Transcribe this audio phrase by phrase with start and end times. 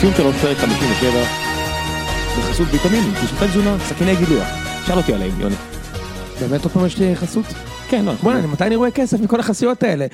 [0.00, 1.10] סיום שלוש, פרק 57,
[2.38, 4.48] בחסות ויטמינים, תוספי תזונה, סכיני גילוח.
[4.86, 5.54] שאל אותי עליהם, יוני.
[6.40, 7.44] באמת עוד פעם יש לי חסות?
[7.90, 8.12] כן, לא.
[8.12, 10.06] בוא'נה, מתי אני רואה כסף מכל החסויות האלה?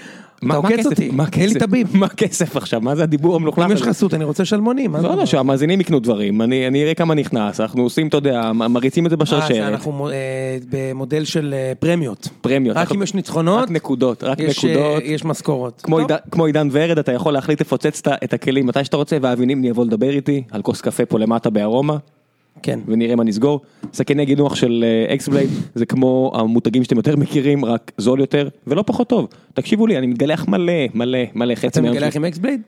[0.47, 0.87] אתה עוקץ?
[0.87, 1.59] אותי, אין לי הכסף?
[1.59, 1.97] טביב.
[1.97, 2.81] מה הכסף עכשיו?
[2.81, 3.83] מה זה הדיבור המלוכלך אם יש?
[3.83, 4.97] חסות אני רוצה שלמונים.
[4.97, 5.09] לא?
[5.09, 9.17] יודע, שהמאזינים יקנו דברים, אני אראה כמה נכנס, אנחנו עושים, אתה יודע, מריצים את זה
[9.17, 10.15] אה, בשרשרת, אנחנו מו- אה,
[10.71, 12.29] במודל של אה, פרמיות.
[12.41, 12.77] פרמיות.
[12.77, 15.03] רק אם יש ניצחונות, רק נקודות, רק אה, נקודות.
[15.05, 15.81] יש משכורות.
[15.83, 15.99] כמו.
[16.47, 19.85] עידן- ורד, אתה יכול להחליט לפוצץ את את הכלים מתי שאתה רוצה, ואבי נימני יבוא
[19.85, 21.97] לדבר איתי על כוס קפה פה למטה בארומה,
[22.63, 22.81] כן.
[22.87, 23.61] ונראה מה נסגור.
[23.93, 29.09] סכיני גילוח של X-Blade, זה כמו המותגים שאתם יותר מכירים, רק זול יותר, ולא פחות
[29.09, 29.29] טוב.
[29.55, 32.09] תקשיבו לי, אני מתגלח מלא, מלא, מלא, חצי אתה שלי.
[32.15, 32.61] עם X-Blade?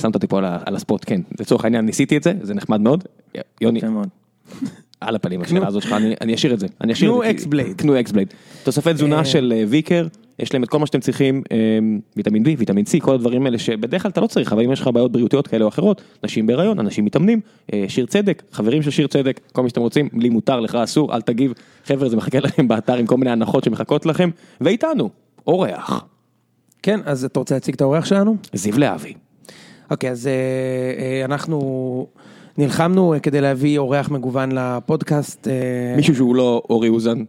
[0.00, 1.20] שמת אותי פה על הספוט, כן.
[1.40, 3.04] לצורך העניין ניסיתי את זה, זה נחמד מאוד.
[3.60, 3.80] יוני.
[5.02, 6.66] על הפנים השאלה הזאת שלך, אני אשאיר את זה.
[6.78, 7.74] קנו כי- X-Blade.
[7.76, 8.34] קנו X-Blade.
[8.62, 8.94] תוספי אה.
[8.94, 10.06] תזונה של אה, ויקר,
[10.38, 11.56] יש להם את כל מה שאתם צריכים, אה,
[12.16, 14.80] ויטמין B, ויטמין C, כל הדברים האלה שבדרך כלל אתה לא צריך, אבל אם יש
[14.80, 17.40] לך בעיות בריאותיות כאלה או אחרות, נשים בהיריון, אנשים מתאמנים,
[17.72, 21.14] אה, שיר צדק, חברים של שיר צדק, כל מה שאתם רוצים, לי מותר, לך אסור,
[21.14, 21.52] אל תגיב.
[21.86, 25.10] חבר'ה, זה מחכה לכם באתר עם כל מיני הנחות שמחכות לכם, ואיתנו,
[25.46, 26.04] אורח,
[26.82, 28.36] כן, אז אתה רוצה להציג את האורח שלנו?
[28.52, 29.14] זיו להבי.
[29.90, 30.32] אוקיי, אז אה,
[31.02, 32.06] אה, אנחנו
[32.58, 35.48] נלחמנו אה, כדי להביא אורח מגוון לפודקאסט.
[35.48, 37.24] אה, מישהו שהוא לא אורי אוזן.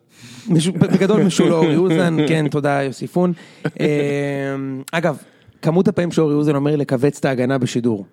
[0.79, 3.33] בגדול מישהו לא אורי אוזן, כן, תודה יוסי פון.
[3.79, 3.85] אה,
[4.91, 5.17] אגב,
[5.61, 8.05] כמות הפעמים שאורי אוזן אומר לכווץ את ההגנה בשידור.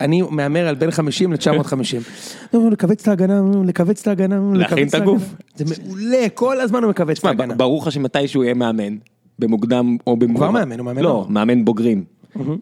[0.00, 2.58] אני מהמר על בין 50 ל-950.
[2.72, 5.34] לכווץ את ההגנה, לכווץ את ההגנה, להכין את הגוף.
[5.56, 7.54] זה מעולה, כל הזמן הוא מכווץ את ההגנה.
[7.54, 8.96] ברור לך שמתישהו יהיה מאמן,
[9.38, 10.44] במוקדם או במאוחר.
[10.44, 11.26] כבר מאמן, הוא מאמן לא.
[11.28, 12.04] מאמן בוגרים.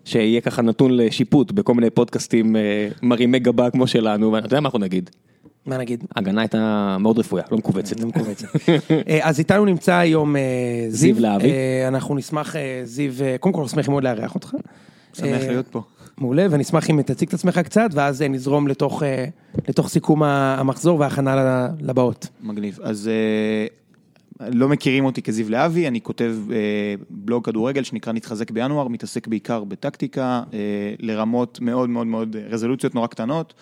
[0.04, 4.66] שיהיה ככה נתון לשיפוט בכל מיני פודקאסטים אה, מרימי גבה כמו שלנו, ואתה יודע מה
[4.66, 5.10] אנחנו נגיד?
[5.66, 6.04] מה נגיד?
[6.16, 7.96] ההגנה הייתה מאוד רפויה, לא מכווצת.
[9.08, 10.42] אה, אז איתנו נמצא היום אה,
[10.88, 11.52] זיו, זיו להבי.
[11.88, 14.54] אנחנו נשמח, זיו, קודם כל שמחים מאוד לארח אותך.
[15.12, 15.82] שמח להיות פה.
[16.18, 19.02] מעולה, ונשמח אם תציג את עצמך קצת, ואז נזרום לתוך,
[19.68, 22.28] לתוך סיכום המחזור וההכנה לבאות.
[22.42, 22.78] מגניב.
[22.82, 23.10] אז
[24.40, 26.56] לא מכירים אותי כזיו להבי, אני כותב אה,
[27.10, 30.58] בלוג כדורגל שנקרא נתחזק בינואר, מתעסק בעיקר בטקטיקה, אה,
[30.98, 33.54] לרמות מאוד מאוד מאוד, רזולוציות נורא קטנות.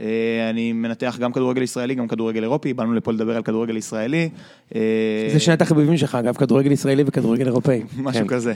[0.00, 4.28] אה, אני מנתח גם כדורגל ישראלי, גם כדורגל אירופי, באנו לפה לדבר על כדורגל ישראלי.
[4.74, 7.82] אה, זה שני התחביבים שלך, אגב, כדורגל ישראלי וכדורגל אירופאי.
[7.98, 8.34] משהו כן.
[8.34, 8.54] כזה.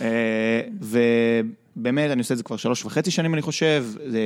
[1.76, 3.84] ובאמת, אני עושה את זה כבר שלוש וחצי שנים, אני חושב.
[4.06, 4.18] זה-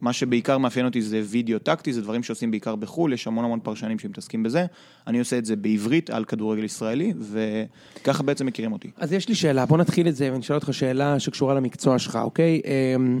[0.00, 3.60] מה שבעיקר מאפיין אותי זה וידאו טקטי, זה דברים שעושים בעיקר בחו"ל, יש המון המון
[3.62, 4.66] פרשנים שמתעסקים בזה.
[5.06, 8.90] אני עושה את זה בעברית על כדורגל ישראלי, וככה בעצם מכירים אותי.
[8.96, 12.18] אז יש לי שאלה, בוא נתחיל את זה ואני אשאל אותך שאלה שקשורה למקצוע שלך,
[12.22, 12.60] אוקיי?
[12.96, 13.20] אמ,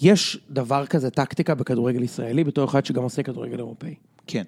[0.00, 3.94] יש דבר כזה טקטיקה בכדורגל ישראלי, בתור אחד שגם עושה כדורגל אירופאי.
[4.26, 4.42] כן,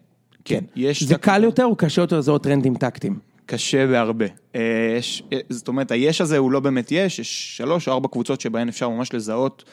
[0.44, 0.64] כן.
[0.76, 3.18] יש זה טקטיקה- קל יותר או קשה יותר לזהות טרנדים טקטיים?
[3.50, 4.24] קשה בהרבה.
[4.54, 8.08] אה, יש, אה, זאת אומרת, היש הזה הוא לא באמת יש, יש שלוש או ארבע
[8.08, 9.64] קבוצות שבהן אפשר ממש לזהות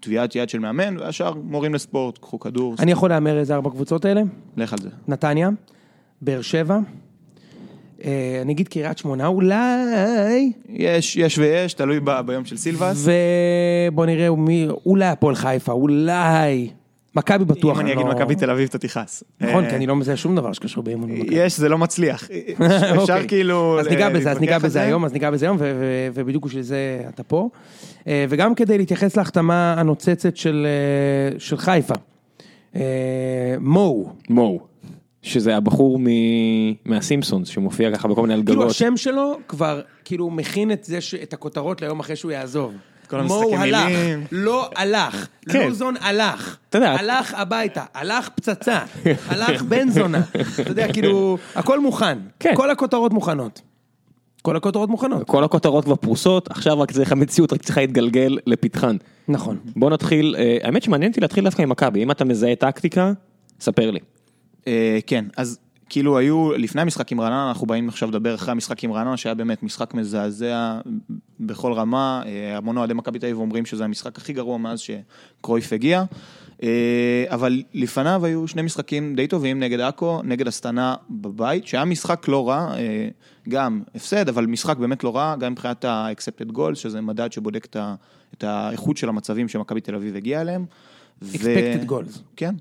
[0.00, 4.04] טביעת יד של מאמן, והשאר מורים לספורט, קחו כדור, אני יכול להמר איזה ארבע קבוצות
[4.04, 4.22] האלה?
[4.56, 4.88] לך על זה.
[5.08, 5.50] נתניה,
[6.20, 6.78] באר שבע,
[8.04, 13.06] אה, אני אגיד קריית שמונה אולי, יש, יש ויש, תלוי ב, ביום של סילבס.
[13.92, 16.70] ובוא נראה מי, אולי הפועל חיפה, אולי,
[17.16, 17.76] מכבי בטוח.
[17.76, 19.24] אם אני אגיד לא- מכבי תל אביב, אתה תכעס.
[19.40, 21.10] נכון, אה, כי אני לא מזהה שום דבר שקשור באימון.
[21.10, 21.34] במכבי.
[21.34, 22.28] יש, זה לא מצליח.
[22.60, 23.28] אפשר אוקיי.
[23.28, 23.80] כאילו...
[23.80, 24.80] אז ניגע ל- בזה, אז ניגע בזה זה.
[24.82, 25.56] היום, אז ניגע בזה היום,
[26.14, 26.76] ובדיוק בשביל זה
[27.08, 27.48] אתה פה.
[28.06, 30.66] אה, וגם כדי להתייחס להחתמה הנוצצת של
[31.34, 31.94] אה, של חיפה.
[32.76, 32.80] אה,
[33.60, 34.58] מו, מו,
[35.22, 36.04] שזה הבחור מ-
[36.84, 38.70] מהסימפסונס שמופיע ככה בכל מיני כאילו אלגלות.
[38.70, 42.72] השם שלו כבר כאילו מכין את זה, ש- את הכותרות ליום אחרי שהוא יעזוב.
[43.06, 44.24] כל מו המשחקי הלך, מילים.
[44.32, 45.66] לא הלך, כן.
[45.68, 46.90] לוזון הלך, אתה יודע.
[46.90, 48.78] הלך הביתה, הלך פצצה,
[49.30, 50.20] הלך בן זונה,
[50.60, 52.52] אתה יודע, כאילו, הכל מוכן, כן.
[52.56, 53.60] כל הכותרות מוכנות.
[54.42, 55.26] כל הכותרות מוכנות.
[55.26, 58.96] כל הכותרות כבר פרוסות, עכשיו רק צריך, המציאות רק צריכה להתגלגל לפתחן.
[59.28, 59.58] נכון.
[59.76, 63.12] בוא נתחיל, אה, האמת שמעניין אותי להתחיל דווקא עם מכבי, אם אתה מזהה טקטיקה,
[63.60, 64.00] ספר לי.
[64.66, 65.58] אה, כן, אז
[65.88, 69.34] כאילו היו, לפני המשחק עם רעננה, אנחנו באים עכשיו לדבר אחרי המשחק עם רעננה, שהיה
[69.34, 70.78] באמת משחק מזעזע
[71.40, 75.72] בכל רמה, אה, המון אוהדי מכבי תל אביב אומרים שזה המשחק הכי גרוע מאז שקרויף
[75.72, 76.04] הגיע,
[76.62, 82.28] אה, אבל לפניו היו שני משחקים די טובים נגד עכו, נגד הסטנה בבית, שהיה משחק
[82.28, 83.08] לא רע, אה,
[83.48, 87.76] גם הפסד, אבל משחק באמת לא רע, גם מבחינת ה-accepted goals, שזה מדד שבודק
[88.34, 90.66] את האיכות של המצבים שמכבי תל אביב הגיעה אליהם.
[91.22, 92.18] Expected goals.
[92.36, 92.54] כן,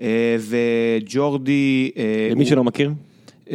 [0.00, 1.90] אה, וג'ורדי...
[1.96, 2.92] אה, למי שלא מכיר,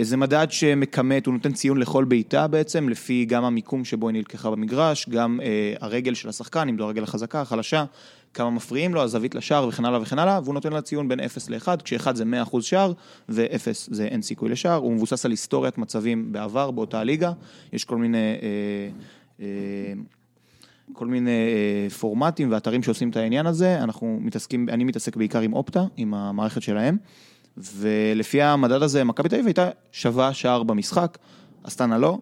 [0.02, 4.52] זה מדד שמכמת, הוא נותן ציון לכל בעיטה בעצם, לפי גם המיקום שבו היא נלקחה
[4.52, 7.86] במגרש, גם אה, הרגל של השחקן, אם זו הרגל החזקה, החלשה,
[8.34, 11.50] כמה מפריעים לו, הזווית לשער וכן הלאה וכן הלאה, והוא נותן לה ציון בין 0
[11.50, 12.94] ל-1, כש-1 זה 100% שער,
[13.30, 17.32] ו-0 זה אין סיכוי לשער, הוא מבוסס על היסטוריית מצבים בעבר באותה ליגה,
[17.74, 18.18] יש כל מיני...
[18.18, 18.90] אה,
[19.42, 19.94] אה,
[20.94, 25.54] כל מיני אה, פורמטים ואתרים שעושים את העניין הזה, אנחנו מתעסקים, אני מתעסק בעיקר עם
[25.54, 26.98] אופטה, עם המערכת שלהם,
[27.58, 31.18] ולפי המדד הזה, מכבי תל אביב הייתה שווה שער במשחק,
[31.64, 32.18] אסטנה לא.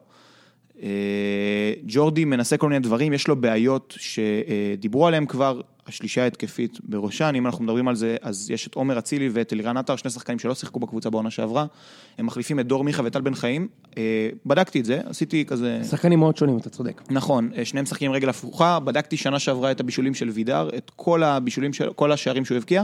[0.83, 7.33] אה, ג'ורדי מנסה כל מיני דברים, יש לו בעיות שדיברו עליהם כבר, השלישה ההתקפית בראשן,
[7.37, 10.39] אם אנחנו מדברים על זה, אז יש את עומר אצילי ואת אלירן עטר, שני שחקנים
[10.39, 11.65] שלא שיחקו בקבוצה בעונה שעברה,
[12.17, 13.67] הם מחליפים את דור מיכה וטל בן חיים,
[13.97, 15.79] אה, בדקתי את זה, עשיתי כזה...
[15.89, 17.01] שחקנים מאוד שונים, אתה צודק.
[17.09, 21.23] נכון, אה, שניהם משחקים רגל הפוכה, בדקתי שנה שעברה את הבישולים של וידר, את כל
[21.23, 22.83] הבישולים של, כל השערים שהוא הבקיע.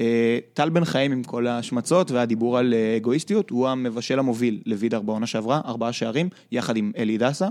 [0.00, 5.26] אה, טל בן חיים עם כל ההשמצות והדיבור על אגואיסטיות, הוא המבשל המוביל לוידר בעונה
[5.26, 7.48] שעברה, ארבעה שערים, יחד עם אלי דסה.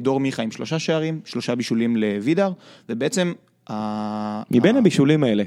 [0.00, 2.52] דור מיכה עם שלושה שערים, שלושה בישולים לוידר,
[2.88, 3.32] ובעצם...
[4.50, 5.44] מבין הבישולים האלה,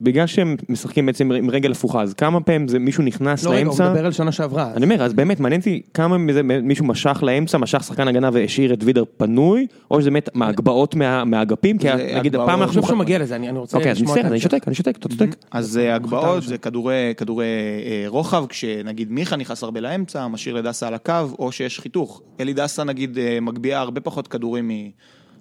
[0.00, 3.58] בגלל שהם משחקים בעצם עם רגל הפוכה, אז כמה פעם זה מישהו נכנס לא, רגע,
[3.58, 3.88] הוא לאמצע?
[3.90, 4.72] מדבר על שנה שעברה.
[4.76, 8.72] אני אומר, אז באמת מעניין אותי כמה מזה מישהו משך לאמצע, משך שחקן הגנה והשאיר
[8.72, 12.34] את וידר פנוי, או שזה באמת מהגבהות מה- מהאגפים, כי נגיד.
[12.34, 12.82] הפעם אני אנחנו...
[12.82, 14.40] חושב שהוא מגיע לזה, אני אני רוצה אוקיי, אז לשמוע מצטער, אני.
[14.40, 15.36] שותק, אני שותק, אתה צודק.
[15.50, 17.44] אז אה, הגבהות חתם זה כדורי, כדורי
[17.86, 22.22] אה, רוחב, כשנגיד מיכה נכנס הרבה לאמצע, משאיר לדסה על הקו, או שיש חיתוך.
[22.40, 24.72] אלי דסה נגיד אה, מגביה הרבה פחות כדורים מ...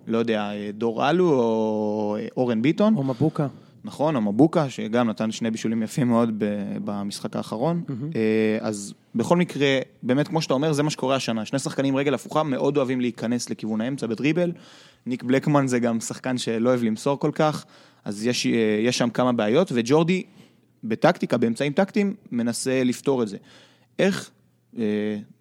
[0.08, 3.48] לא יודע, דור אלו או אה, אורן ביטון, או מבוקה.
[3.84, 6.44] נכון, או מבוקה, שגם נתן שני בישולים יפים מאוד
[6.84, 7.84] במשחק האחרון.
[8.16, 11.46] אה, אז בכל מקרה, באמת, כמו שאתה אומר, זה מה שקורה השנה.
[11.46, 14.52] שני שחקנים רגל הפוכה מאוד אוהבים להיכנס לכיוון האמצע בדריבל.
[15.06, 17.66] ניק בלקמן זה גם שחקן שלא אוהב למסור כל כך,
[18.06, 18.52] אז יש, אה,
[18.84, 20.24] יש שם כמה בעיות, וג'ורדי,
[20.84, 23.38] בטקטיקה, באמצעים טקטיים, מנסה לפתור את זה.
[24.00, 24.32] איך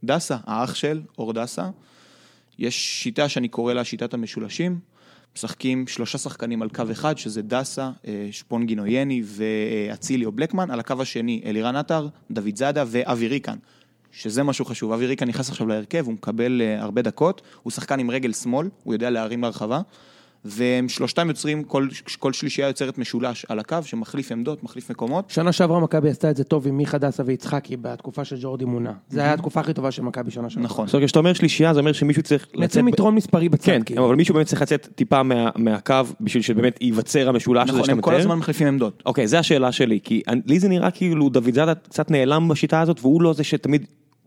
[0.04, 1.68] דסה, האח של אור דסה,
[2.58, 4.78] יש שיטה שאני קורא לה שיטת המשולשים.
[5.36, 10.70] משחקים שלושה שחקנים על קו אחד, שזה דסה, אה, שפונגין או יני ואצילי או בלקמן,
[10.70, 13.56] על הקו השני אלירן עטר, דוד זאדה ואבי ריקן,
[14.12, 14.92] שזה משהו חשוב.
[14.92, 18.68] אבי ריקן נכנס עכשיו להרכב, הוא מקבל אה, הרבה דקות, הוא שחקן עם רגל שמאל,
[18.84, 19.80] הוא יודע להרים להרחבה,
[20.44, 21.88] והם שלושתם יוצרים, כל,
[22.18, 25.30] כל שלישייה יוצרת משולש על הקו, שמחליף עמדות, מחליף מקומות.
[25.30, 28.92] שנה שעברה מכבי עשתה את זה טוב עם מיכה דסה ויצחקי בתקופה של ג'ורדי מונה.
[29.08, 30.64] זה היה התקופה הכי טובה של מכבי שנה שעברה.
[30.64, 30.86] נכון.
[30.86, 32.58] זאת אומרת, כשאתה אומר שלישייה, זה אומר שמישהו צריך לצאת...
[32.58, 33.64] מייצרים ב- יתרון מספרי בצד.
[33.66, 34.06] כן, כאילו.
[34.06, 37.92] אבל מישהו באמת צריך לצאת טיפה מה- מהקו, בשביל שבאמת ייווצר המשולש הזה נכון, שאתה
[37.92, 38.20] הם כל מתאר.
[38.20, 39.02] הזמן מחליפים עמדות.
[39.06, 42.80] אוקיי, זו השאלה שלי, כי אני- לי זה נראה כאילו דוד זאדה קצת נעלם בשיטה
[42.80, 43.84] הזאת, והוא לא זה שתמיד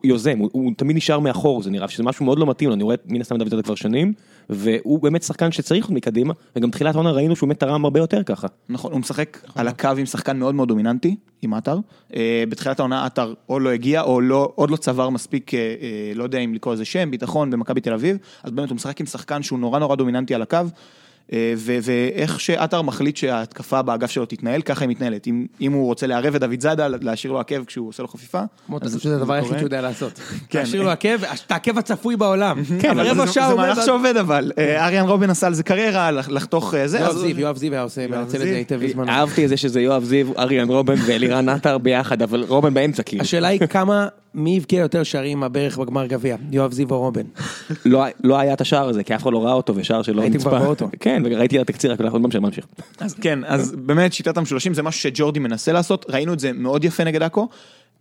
[0.07, 2.83] יוזם, הוא, הוא תמיד נשאר מאחור, זה נראה שזה משהו מאוד לא מתאים לו, אני
[2.83, 4.13] רואה מן הסתם את דוד זאדה כבר שנים,
[4.49, 8.23] והוא באמת שחקן שצריך עוד מקדימה, וגם תחילת העונה ראינו שהוא באמת תרם הרבה יותר
[8.23, 8.47] ככה.
[8.69, 11.79] נכון, הוא משחק על הקו עם שחקן מאוד מאוד דומיננטי, עם עטר.
[12.15, 16.11] אה, בתחילת העונה עטר או לא הגיע, או לא, עוד לא צבר מספיק, אה, אה,
[16.15, 19.05] לא יודע אם לקרוא לזה שם, ביטחון במכבי תל אביב, אז באמת הוא משחק עם
[19.05, 20.57] שחקן שהוא נורא נורא דומיננטי על הקו.
[21.33, 25.27] אה, ואיך שעטר מחליט שההתקפה באגף שלו תתנהל, ככה היא מתנהלת.
[25.27, 28.41] אם, אם הוא רוצה לערב את דוד זאדה, להשאיר לו עקב כשהוא עושה לו חפיפה.
[28.67, 29.51] כמו אתה שזה הדבר היחיד.
[29.51, 30.11] שהוא יודע לעשות.
[30.49, 30.59] כן.
[30.59, 32.57] להשאיר לו עקב, את העקב הצפוי בעולם.
[32.81, 33.13] כן, אבל זה-
[33.55, 33.85] מהלך עובד.
[33.85, 34.51] שעובד אבל.
[34.57, 36.99] אה, אריאן רובן עשה על זה קריירה, לח- לחתוך אה, זה.
[36.99, 38.41] יואב זיו, יואב זיו היה עושה, מנצל את.
[38.41, 39.11] זה היטב בזמנו.
[39.11, 43.21] אהבתי את זה שזה יואב זיו, אריאן רובן ואלירן עטר ביחד, אבל רובן באמצע כאילו.
[43.21, 46.35] השאלה היא כמה, מי הבקיע יותר שערים מהברך בגמר גביע?
[46.51, 47.21] יואב זיו או רובן?
[47.85, 50.37] לא, לא היה את השער הזה, כי אף אחד לא ראה אותו, ושער שלא הייתי
[50.37, 50.49] נצפה.
[50.49, 50.89] כבר באוטו.
[50.99, 52.65] כן, וראיתי את התקציר, רק לא ממשיך, ממשיך.
[52.99, 56.83] אז כן, אז באמת שיטת המשולשים זה משהו שג'ורדי מנסה לעשות, ראינו את זה מאוד
[56.83, 57.47] יפה נגד עכו.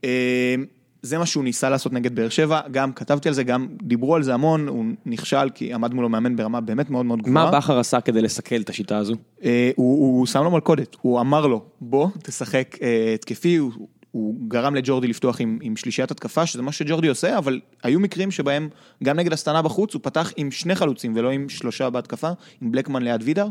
[0.05, 0.55] אה,
[1.03, 4.23] זה מה שהוא ניסה לעשות נגד באר שבע, גם כתבתי על זה, גם דיברו על
[4.23, 7.51] זה המון, הוא נכשל כי עמד מולו מאמן ברמה באמת מאוד מאוד גבוהה.
[7.51, 9.15] מה בכר עשה כדי לסכל את השיטה הזו?
[9.45, 13.73] אה, הוא, הוא שם לו מלכודת, הוא אמר לו, בוא תשחק אה, התקפי, הוא,
[14.17, 18.31] הוא גרם לג'ורדי לפתוח עם, עם שלישיית התקפה, שזה מה שג'ורדי עושה, אבל היו מקרים
[18.31, 18.69] שבהם
[19.05, 22.31] גם נגד הסטנה בחוץ הוא פתח עם שני חלוצים ולא עם שלושה בהתקפה,
[22.61, 23.49] עם בלקמן ליד וידר,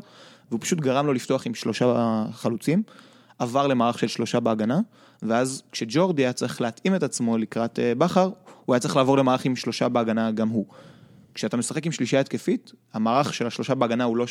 [0.50, 2.84] והוא פשוט גרם לו לפתוח עם שלושה חלוצים,
[3.40, 4.80] עבר למערך של שלושה בהגנה,
[5.24, 8.30] ואז כשג'ורדי היה צריך להתאים את עצמו לקראת אה, בכר,
[8.66, 10.66] הוא היה צריך לעבור למערך עם שלושה בהגנה גם הוא.
[11.34, 14.26] כשאתה משחק עם שלישייה התקפית, המערך של השלושה בהגנה הוא לא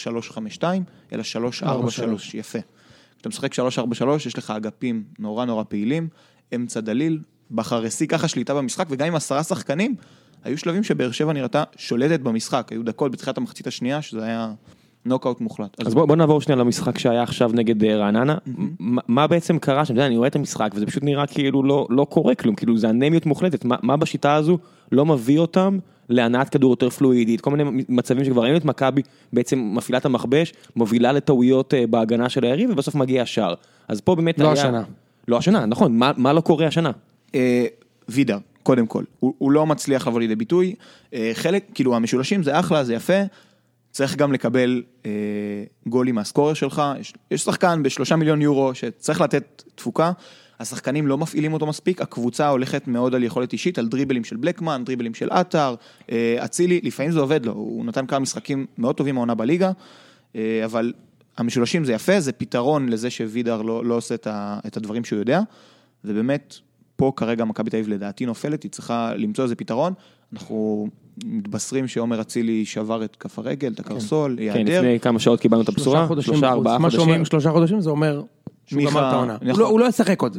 [0.58, 0.62] 3-5-2,
[1.12, 1.22] אלא
[1.62, 1.66] 3-4-3,
[2.34, 2.58] יפה.
[3.24, 3.54] כשאתה משחק
[4.04, 6.08] 3-4-3, יש לך אגפים נורא נורא פעילים,
[6.54, 7.18] אמצע דליל,
[7.50, 9.94] בכר השיא ככה שליטה במשחק, וגם עם עשרה שחקנים,
[10.44, 14.52] היו שלבים שבאר שבע נראתה שולטת במשחק, היו דקות בתחילת המחצית השנייה, שזה היה
[15.04, 15.80] נוקאוט מוחלט.
[15.86, 18.36] אז בוא, בוא נעבור שנייה למשחק שהיה עכשיו נגד אה, רעננה.
[18.78, 19.94] מה, מה בעצם קרה שם?
[19.94, 22.90] אתה אני רואה את המשחק וזה פשוט נראה כאילו לא, לא קורה כלום, כאילו זה
[22.90, 23.64] אנמיות מוחלטת.
[23.64, 24.58] מה, מה בשיטה הזו
[24.94, 29.70] לא מביא אותם להנעת כדור יותר פלואידית, כל מיני מצבים שכבר ראינו את מכבי בעצם
[29.74, 33.54] מפעילה את המכבש, מובילה לטעויות אה, בהגנה של היריב ובסוף מגיע השער.
[33.88, 34.52] אז פה באמת לא היה...
[34.52, 34.82] השנה.
[35.28, 36.90] לא השנה, נכון, מה, מה לא קורה השנה?
[37.34, 37.66] אה,
[38.08, 40.74] וידר, קודם כל, הוא, הוא לא מצליח לבוא לידי ביטוי,
[41.14, 43.22] אה, חלק, כאילו המשולשים זה אחלה, זה יפה,
[43.90, 45.10] צריך גם לקבל אה,
[45.86, 50.12] גולים מהסקורר שלך, יש, יש שחקן בשלושה מיליון יורו שצריך לתת תפוקה,
[50.64, 54.82] השחקנים לא מפעילים אותו מספיק, הקבוצה הולכת מאוד על יכולת אישית, על דריבלים של בלקמן,
[54.84, 55.74] דריבלים של עטר,
[56.12, 59.70] אה, אצילי, לפעמים זה עובד לו, הוא נתן כמה משחקים מאוד טובים העונה בליגה,
[60.36, 60.92] אה, אבל
[61.38, 65.40] המשולשים זה יפה, זה פתרון לזה שווידר לא, לא עושה את, הדברים שהוא יודע,
[66.04, 66.54] ובאמת,
[66.96, 69.92] פה כרגע מכבי תל אביב לדעתי נופלת, היא צריכה למצוא איזה פתרון.
[70.32, 70.88] אנחנו
[71.24, 74.78] מתבשרים שעומר אצילי שבר את כף הרגל, את הקרסול, כן, ייעדר.
[74.80, 77.24] לפני כמה שעות קיבלנו את הבשורה, שלושה, ארבעה מה שאומר- חודשים.
[77.24, 78.22] שלושה חודשים זה אומר
[78.66, 79.36] שהוא גמר את העונה.
[79.40, 79.58] הוא.
[79.58, 80.38] לא- הוא לא ישחק עוד.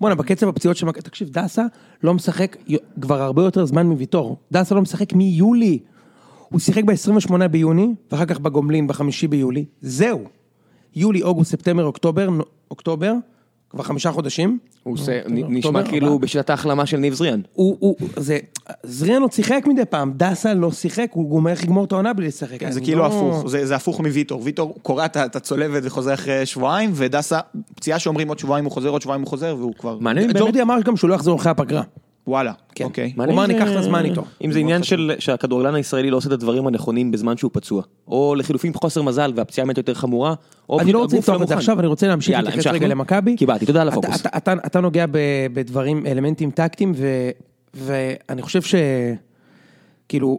[0.00, 1.62] בואנה, בקצב הפציעות של מכבי, תקשיב, דסה
[2.02, 2.56] לא משחק
[3.00, 4.36] כבר הרבה יותר זמן מוויטור.
[4.52, 5.78] דסה לא משחק מיולי.
[6.48, 9.00] הוא שיחק ב-28 ביוני, ואחר כך בגומלין ב-5
[9.30, 9.64] ביולי.
[9.80, 10.24] זהו.
[10.96, 12.28] יולי, אוגוסט, ספטמבר, אוקטובר,
[12.70, 13.12] אוקטובר,
[13.72, 14.58] כבר חמישה חודשים.
[14.82, 16.18] הוא עושה, אוקטובר, נשמע כאילו.
[16.18, 17.40] בשיטת ההחלמה של ניב זריאן.
[17.52, 18.38] הוא, הוא, זה,
[18.82, 22.26] זריאן עוד שיחק מדי פעם, דסה לא שיחק, הוא הוא הולך לגמור את העונה בלי
[22.26, 22.60] לשחק.
[22.60, 26.90] כן, זה כאילו לא- הפוך, זה, הפוך מוויטור, ויטור קורע את הצולבת וחוזר אחרי שבועיים,
[26.94, 27.40] ודסה,
[27.74, 30.80] פציעה שאומרים עוד שבועיים הוא חוזר, עוד שבועיים הוא חוזר, והוא כבר, מעניין ג'ורדי אמר
[30.84, 31.82] גם שהוא לא יחזור אחרי הפגרה.
[32.26, 32.84] וואלה, כן.
[32.84, 33.12] אוקיי.
[33.16, 34.24] הוא אמר, ניקח את הזמן איתו.
[34.44, 38.34] אם זה עניין של שהכדורגלן הישראלי לא עושה את הדברים הנכונים בזמן שהוא פצוע, או
[38.34, 40.34] לחילופין חוסר מזל והפציעה באמת יותר חמורה,
[40.68, 41.54] או אני לא רוצה הגוף לפתוח את זה.
[41.54, 42.66] עכשיו, אני רוצה להמשיך להתייחס.
[42.66, 43.36] רגע למכבי.
[43.36, 44.22] קיבלתי, תודה על הפוקוס.
[44.36, 45.04] אתה- נוגע
[45.52, 46.92] בדברים, אלמנטים טקטיים,
[47.74, 48.74] ואני חושב ש...
[50.08, 50.38] כאילו,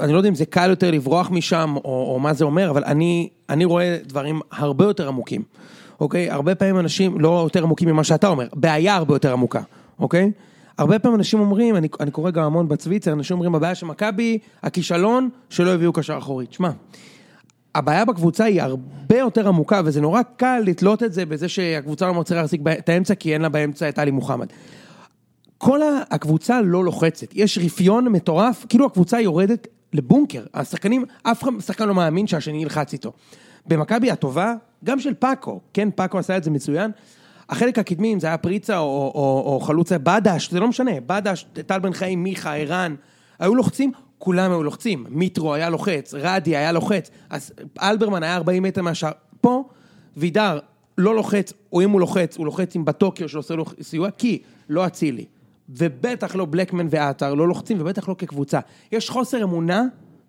[0.00, 2.84] אני לא יודע אם זה קל יותר לברוח משם, או, או מה זה אומר, אבל
[2.84, 5.42] אני, אני רואה דברים הרבה יותר עמוקים,
[6.00, 6.30] אוקיי?
[6.30, 9.60] הרבה פעמים אנשים, לא יותר עמוקים ממה שאתה אומר, בעיה הרבה יותר עמוקה,
[9.98, 10.30] אוקיי?
[10.78, 14.38] הרבה פעמים אנשים אומרים, אני, אני קורא גם המון בצוויצר, אנשים אומרים, הבעיה של מכבי,
[14.62, 16.46] הכישלון, שלא הביאו קשר אחורי.
[16.46, 16.70] תשמע,
[17.74, 22.14] הבעיה בקבוצה היא הרבה יותר עמוקה, וזה נורא קל לתלות את זה בזה שהקבוצה לא
[22.14, 24.46] מצליחה להחזיק את האמצע, כי אין לה באמצע את עלי מוחמד.
[25.58, 30.44] כל הקבוצה לא לוחצת, יש רפיון מטורף, כאילו הקבוצה יורדת לבונקר.
[30.54, 33.12] השחקנים, אף שחקן לא מאמין שהשני ילחץ איתו.
[33.66, 36.90] במכבי הטובה, גם של פאקו, כן, פאקו עשה את זה מצוין.
[37.50, 41.46] החלק הקדמי, אם זה היה פריצה או, או, או חלוצה בדש, זה לא משנה, בדש,
[41.66, 42.94] טל בן חיים, מיכה, ערן,
[43.38, 45.06] היו לוחצים, כולם היו לוחצים.
[45.08, 47.52] מיטרו היה לוחץ, רדי היה לוחץ, אז
[47.82, 49.10] אלברמן היה 40 מטר מהשאר.
[49.40, 49.64] פה,
[50.16, 50.58] וידר
[50.98, 54.86] לא לוחץ, או אם הוא לוחץ, הוא לוחץ עם בטוקיו שעושה לו סיוע, כי לא
[54.86, 55.24] אצילי.
[55.68, 58.60] ובטח לא בלקמן ועטר, לא לוחצים, ובטח לא כקבוצה.
[58.92, 59.84] יש חוסר אמונה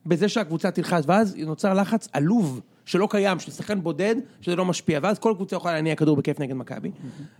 [0.06, 2.62] בזה שהקבוצה תלחץ, ואז נוצר לחץ עלוב,
[2.92, 6.40] שלא קיים, של שחקן בודד, שזה לא משפיע, ואז כל קבוצה יכולה להניע כדור בכיף
[6.40, 6.92] נגד מכבי.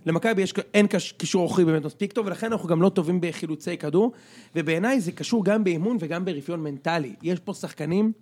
[0.06, 4.12] למכבי יש, אין קישור אוכרי באמת מספיק טוב, ולכן אנחנו גם לא טובים בחילוצי כדור,
[4.56, 7.14] ובעיניי זה קשור גם באימון וגם ברפיון מנטלי.
[7.22, 8.12] יש פה שחקנים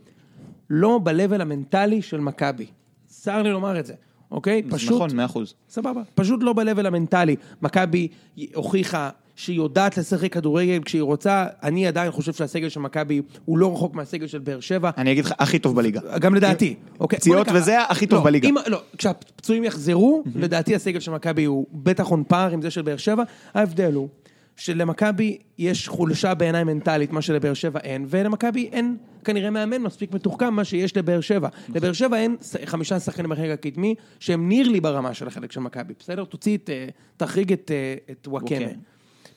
[0.71, 2.67] לא ב-level המנטלי של מכבי.
[3.07, 3.95] צר לי לומר את זה,
[4.31, 4.63] אוקיי?
[4.71, 4.93] פשוט...
[4.93, 5.55] נכון, מאה אחוז.
[5.69, 7.37] סבבה, פשוט לא ב-level המנטלי.
[7.63, 8.09] מכבי
[8.55, 9.11] הוכיחה
[9.41, 13.95] שהיא יודעת לשחק כדורגל כשהיא רוצה, אני עדיין חושב שהסגל של מכבי הוא לא רחוק
[13.95, 14.91] מהסגל של באר שבע.
[14.99, 16.01] אני אגיד לך, הכי טוב בליגה.
[16.19, 17.19] גם לדעתי, אוקיי?
[17.19, 18.49] פציעות וזה הכי טוב לא, בליגה.
[18.49, 22.83] אם- לא, כשהפצועים יחזרו, לדעתי הסגל של מכבי הוא בטח און פאר עם זה של
[22.83, 23.23] באר שבע,
[23.55, 24.09] ההבדל הוא
[24.57, 30.55] שלמכבי יש חולשה בעיניי מנטלית, מה שלבאר שבע אין, ולמכבי אין כנראה מאמן מספיק מתוחכם,
[30.55, 31.49] מה שיש לבאר שבע.
[31.75, 36.25] לבאר שבע אין חמישה שחקנים בחלק הקדמי, שהם נירלי ברמה של החלק של מכבי, בסדר?
[36.25, 38.59] תוציא את, אה, תחריג את, אה, את וואקמה.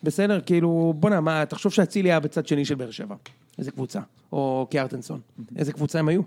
[0.04, 3.16] בסדר, כאילו, בואנה, מה, תחשוב שאצילי היה בצד שני של באר שבע.
[3.60, 4.00] איזה קבוצה.
[4.32, 5.20] או קיארטנסון.
[5.56, 6.22] איזה קבוצה הם היו.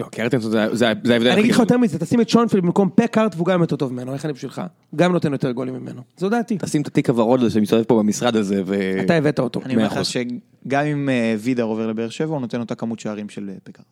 [0.00, 1.12] לא, קרטנסון זה ההבדל.
[1.12, 1.58] אני אגיד לך.
[1.58, 4.62] יותר מזה, תשים את שונפלד במקום פקארט והוא גם יותר טוב ממנו, איך אני בשבילך?
[4.96, 6.02] גם נותן יותר גולים ממנו.
[6.16, 6.58] זו דעתי.
[6.58, 8.74] תשים את התיק הוורוד הזה שמסתובב פה במשרד הזה, ו...
[9.04, 9.60] אתה הבאת אותו.
[9.64, 9.98] אני אומר לך.
[10.04, 13.86] שגם אם אה, וידר עובר לבאר שבע, הוא נותן אותה כמות שערים של אה, פקארט.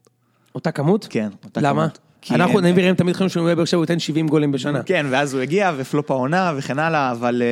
[0.55, 1.07] אותה כמות?
[1.11, 1.89] כן, אותה למה?
[2.31, 4.83] אנחנו נביא ראם תמיד חשבנו שהוא בבאר שבע הוא ייתן 70 גולים בשנה.
[4.83, 7.43] כן, ואז הוא הגיע, ופלופ העונה וכן הלאה, אבל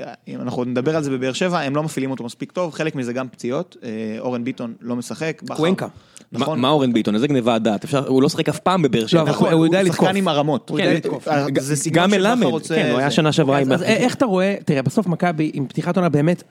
[0.00, 2.94] אה, אם אנחנו נדבר על זה בבאר שבע, הם לא מפעילים אותו מספיק טוב, חלק
[2.94, 3.88] מזה גם פציעות, אה,
[4.18, 5.42] אורן ביטון לא משחק.
[5.48, 5.86] קוונקה.
[6.32, 6.60] מה- נכון.
[6.60, 7.14] מה אורן ביטון?
[7.14, 7.84] איזה גנבת דעת?
[8.06, 9.20] הוא לא שחק אף פעם בבאר שבע.
[9.22, 10.04] אבל נכון, הוא יודע הוא לתקוף.
[10.06, 10.70] שחקן עם הרמות.
[10.70, 10.96] הוא כן.
[11.28, 13.10] אה, זה סגנון גם שבכר מלמד, רוצה- כן, הוא היה.
[13.10, 13.72] שנה שעברה אז עם...
[13.72, 16.42] אז איך אתה רואה, תראה, בסוף מכבי עם פתיחת עונה באמת,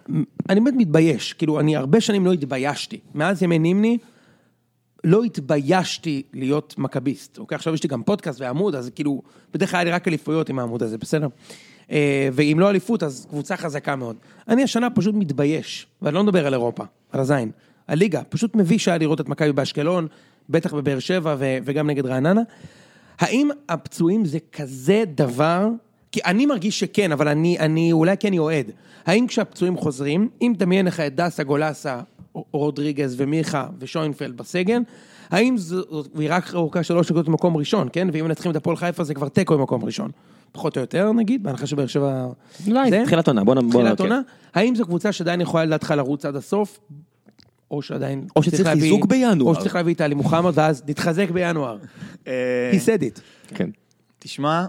[0.50, 3.00] אני באמת מתבייש, כאילו אני הרבה שנים לא התביישתי.
[3.16, 3.98] מאז ימי נימני,
[5.04, 7.38] לא התביישתי להיות מכביסט.
[7.38, 9.22] אוקיי, עכשיו יש לי גם פודקאסט ועמוד, אז כאילו,
[9.54, 11.28] בדרך כלל היה לי רק אליפויות עם העמוד הזה, בסדר?
[11.92, 14.16] אה, ואם לא אליפות, אז קבוצה חזקה מאוד.
[14.48, 17.52] אני השנה פשוט מתבייש, ואני לא מדבר על אירופה, על הזין.
[17.88, 20.08] הליגה, פשוט מביש היה לראות את מכבי באשקלון,
[20.50, 22.42] בטח בבאר שבע ו- וגם נגד רעננה.
[23.20, 25.68] האם הפצועים זה כזה דבר?
[26.12, 28.72] כי אני מרגיש שכן, אבל אני, אני אולי כן אוהד.
[29.06, 32.02] האם כשהפצועים חוזרים, אם תמיין לך את דסה, גולסה,
[32.52, 34.82] רודריגז ומיכה ושוינפלד בסגל,
[35.30, 35.82] האם זו,
[36.16, 38.08] והיא רק ארוכה שלוש נקודות במקום ראשון, כן?
[38.14, 40.12] ואם מנצחים את הפועל חיפה זה כבר תיקו במקום ראשון.
[40.52, 42.28] פחות או יותר נגיד, בהנחה שבאר שבע...
[42.68, 43.02] אולי, זה?
[43.06, 44.20] תחילת עונה, בוא נ- תחילת עונה?
[44.54, 46.80] האם זו קבוצה שעדיין יכולה לדעתך לרוץ עד הסוף?
[47.72, 48.28] או שעדיין...
[48.36, 49.50] או שצריך להביא- חיזוק בינואר.
[49.50, 51.78] או שצריך להביא את עלי מוחמד ואז נתחזק בינואר.
[52.26, 52.28] He
[52.86, 53.22] said it.
[53.56, 53.70] כן.
[54.20, 54.66] תשמע,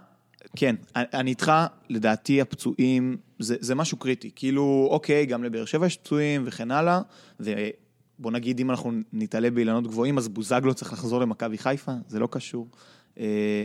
[0.56, 1.52] כן, אני איתך,
[1.88, 4.30] לדעתי הפצועים, זה, זה משהו קריטי.
[4.36, 7.00] כאילו, אוקיי, גם לבאר שבע יש פצועים וכן הלאה,
[7.40, 12.28] ובוא נגיד, אם אנחנו נתעלה באילנות גבוהים, אז בוזגלו צריך לחזור למכבי חיפה, זה לא
[12.30, 12.68] קשור.
[13.18, 13.64] אה,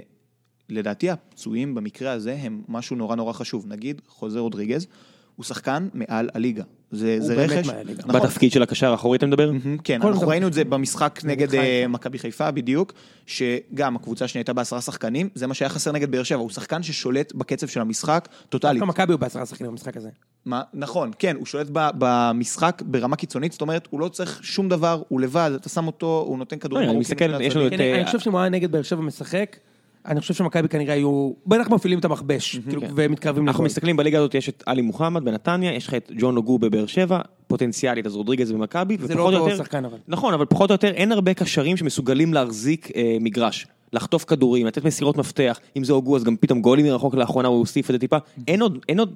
[0.69, 3.65] לדעתי הפצועים במקרה הזה הם משהו נורא נורא חשוב.
[3.67, 4.87] נגיד, חוזה רודריגז,
[5.35, 6.63] הוא שחקן מעל הליגה.
[6.91, 7.67] זה, זה רכש.
[7.97, 8.21] נכון.
[8.21, 9.51] בתפקיד של הקשר האחורי אתה מדבר?
[9.51, 10.29] מהמם, כן, כל אנחנו דבר.
[10.31, 11.55] ראינו את זה במשחק נגד.
[11.55, 12.93] אה, מכבי חיפה בדיוק,
[13.25, 16.83] שגם הקבוצה השנייה הייתה בעשרה שחקנים, זה מה שהיה חסר נגד באר שבע, הוא שחקן
[16.83, 18.79] ששולט בקצב של המשחק טוטאלית.
[18.79, 20.09] דווקא מכבי הוא בעשרה שחקנים במשחק הזה.
[20.45, 24.69] מה, נכון, כן, הוא שולט ב- במשחק ברמה קיצונית, זאת אומרת, הוא לא צריך שום
[24.69, 27.67] דבר, הוא לבד, אתה שם אותו, הוא נותן כדורים לא, אני ארוכים מסתכל, יש לנו.
[27.67, 29.57] את- כן, אה, אני חושב שאם הוא היה נגד באר שבע משחק,
[30.05, 32.87] אני חושב שמכבי כנראה היו, בטח מפעילים את המכבש, כאילו, כן.
[32.95, 33.65] ומתקרבים אנחנו לגול.
[33.65, 37.19] מסתכלים בליגה הזאת, יש את עלי מוחמד בנתניה, יש לך את ג'ון אוגו בבאר שבע,
[37.47, 39.97] פוטנציאלית, אז רודריגז במכבי, זה לא אותו שחקן אבל.
[40.07, 43.67] נכון, אבל פחות או יותר אין הרבה קשרים שמסוגלים להחזיק אה, מגרש.
[43.93, 47.57] לחטוף כדורים, לתת מסירות מפתח, אם זה הוגו אז גם פתאום גולים מרחוק לאחרונה הוא
[47.57, 49.15] הוסיף את זה טיפה, אין עוד, אין עוד,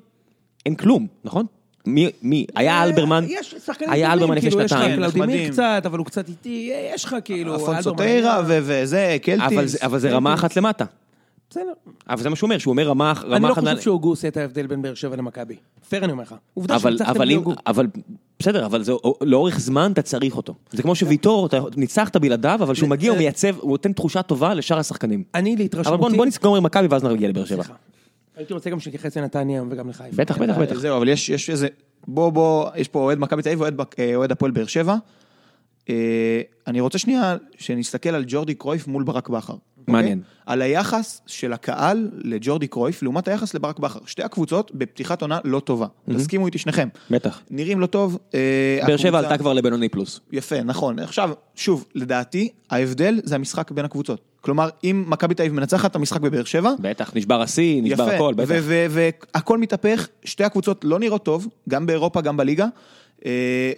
[0.65, 1.45] אין כלום, נכון?
[1.85, 4.95] מי, מי, היה אלברמן, אה, יש שחקנים היה טובים, אלברמן לפני כאילו, יש לך שנתיים,
[4.95, 5.51] קלאודימיר.
[5.51, 9.43] קצת, אבל הוא קצת איטי, יש לך כאילו, אלפונסו אלברמן וזה, קלטיס.
[9.57, 10.85] אבל זה- אבל זה רמה אחת למטה.
[11.49, 11.73] בסדר.
[12.09, 13.63] אבל זה מה שהוא אומר, שהוא אומר רמה רמה אני לא אחת...
[13.63, 15.55] חושב שהוגו עושה את ההבדל בין באר שבע למכבי.
[15.89, 16.35] פייר אני אומר לך.
[16.53, 17.53] עובדה אבל, שניצחתם אבל, בלי אם, הוגו.
[17.67, 17.87] אבל
[18.39, 20.53] בסדר, אבל זה, לאורך זמן אתה צריך אותו.
[20.71, 24.53] זה כמו שוויטור, אתה ניצחת בלעדיו, אבל כשהוא מגיע הוא מייצב, הוא נותן תחושה טובה
[24.53, 25.23] לשאר השחקנים.
[25.35, 26.17] אני אבל להתרשמותי...
[26.17, 27.63] בוא נסגור עם מכבי ואז נגיע לבאר שבע.
[28.35, 30.15] הייתי רוצה גם שתתייחס לנתניה היום וגם לחיפה.
[30.15, 30.79] בטח, בטח, בטח.
[30.79, 31.67] זהו, אבל יש, יש איזה,
[32.07, 34.95] בוא, בוא, יש פה אוהד מכבי תל אביב ואוהד אה, הפועל באר שבע.
[35.89, 39.55] אה, אני רוצה שנייה שנסתכל על ג'ורדי קרויף מול ברק בכר.
[39.87, 40.01] אוקיי?
[40.01, 40.21] מעניין.
[40.45, 43.99] על היחס של הקהל לג'ורדי קרויף לעומת היחס לברק בכר.
[44.05, 45.87] שתי הקבוצות בפתיחת עונה לא טובה.
[46.17, 46.87] תסכימו איתי שניכם.
[47.09, 47.41] בטח.
[47.49, 48.17] נראים לא טוב.
[48.33, 50.19] אה, באר שבע עלתה כבר לבינוני פלוס.
[50.31, 50.99] יפה, נכון.
[50.99, 54.21] עכשיו, שוב, לדעתי, ההבדל זה המשחק בין הקבוצות.
[54.41, 58.33] כלומר, אם מכבי תל אביב מנצחת את המשחק בבאר שבע, בטח, נשבר השיא, נשבר הכל,
[58.33, 58.49] בטח.
[58.89, 62.67] והכל מתהפך, שתי הקבוצות לא נראות טוב, גם באירופה, גם בליגה,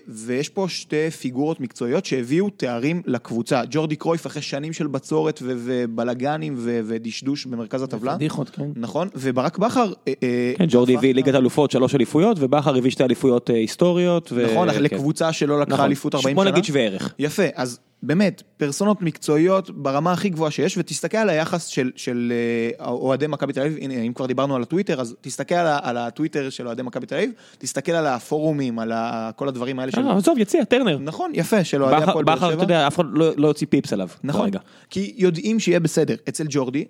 [0.08, 3.62] ויש פה שתי פיגורות מקצועיות שהביאו תארים לקבוצה.
[3.70, 8.16] ג'ורדי קרויף אחרי שנים של בצורת ובלאגנים ודשדוש במרכז הטבלה.
[8.16, 8.64] פדיחות, כן.
[8.76, 9.94] נכון, וברק בכר...
[10.08, 14.32] אה, אה, כן, ג'ורדי הביא ליגת אלופות, שלוש אליפויות, ובכר הביא שתי אליפויות אה, היסטוריות.
[14.32, 14.84] נכון, כן.
[14.84, 15.86] לקבוצה שלא לקחה נכון.
[15.86, 16.52] אליפות 40 בוא שנה.
[16.52, 17.14] נגיד שווה ערך.
[17.20, 22.34] יפה, אז באמת, פרסונות מקצועיות ברמה הכי גבוהה שיש, ותסתכל על היחס של, של
[22.80, 26.50] אה, אוהדי מכבי תל אביב, הנה, אם כבר דיברנו על הטוויטר, אז תסתכל על, הטוויטר
[26.50, 30.08] של אוהדי מכבי תל אביב, תסתכל על הפורומים, על ה, כל הדברים האלה של...
[30.08, 30.98] אה, עזוב, יציע, טרנר.
[30.98, 32.56] נכון, יפה, של אוהדי בכר, הפועל באר, בכר, שבע.
[32.56, 34.10] אתה יודע, אף אחד לא לא יוציא פיפס עליו.
[34.24, 34.50] נכון.
[34.90, 36.16] כי יודעים שיהיה בסדר.
[36.30, 36.86] אצל ג'ורדי,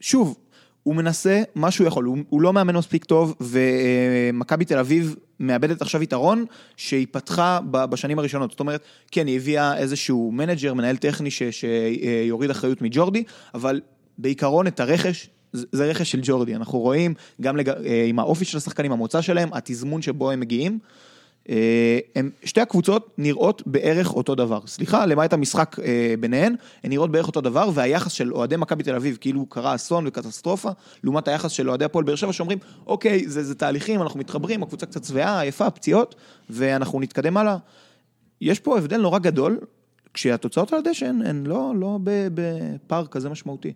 [0.00, 0.36] שוב,
[0.82, 5.82] הוא מנסה מה שהוא יכול, הוא, הוא לא מאמן מספיק טוב, ומכבי תל אביב מאבדת
[5.82, 6.44] עכשיו יתרון
[6.76, 8.50] שהיא פתחה בשנים הראשונות.
[8.50, 13.80] זאת אומרת, כן, היא הביאה איזשהו מנג'ר, מנהל טכני ש- שיוריד אחריות מג'ורדי, אבל
[14.18, 16.54] בעיקרון את הרכש, זה רכש של ג'ורדי.
[16.54, 17.68] אנחנו רואים גם לג...
[17.68, 20.78] אה, עם האופי של השחקנים, המוצא שלהם, התזמון שבו הם מגיעים.
[21.48, 24.60] אה, הם, שתי הקבוצות נראות בערך אותו דבר.
[24.66, 28.94] סליחה, למעט המשחק אה, ביניהן, הן נראות בערך אותו דבר, והיחס של אוהדי מכבי תל
[28.94, 30.70] אביב, כאילו קרה אסון וקטסטרופה,
[31.04, 34.86] לעומת היחס של אוהדי הפועל באר שבע, שאומרים, אוקיי, זה, זה תהליכים, אנחנו מתחברים, הקבוצה
[34.86, 36.14] קצת שבעה, עייפה, פציעות,
[36.50, 37.56] ואנחנו נתקדם הלאה.
[38.40, 39.58] יש פה הבדל נורא גדול,
[40.14, 43.72] כשהתוצאות על הדשא הן, לא, לא בפער כזה משמעותי.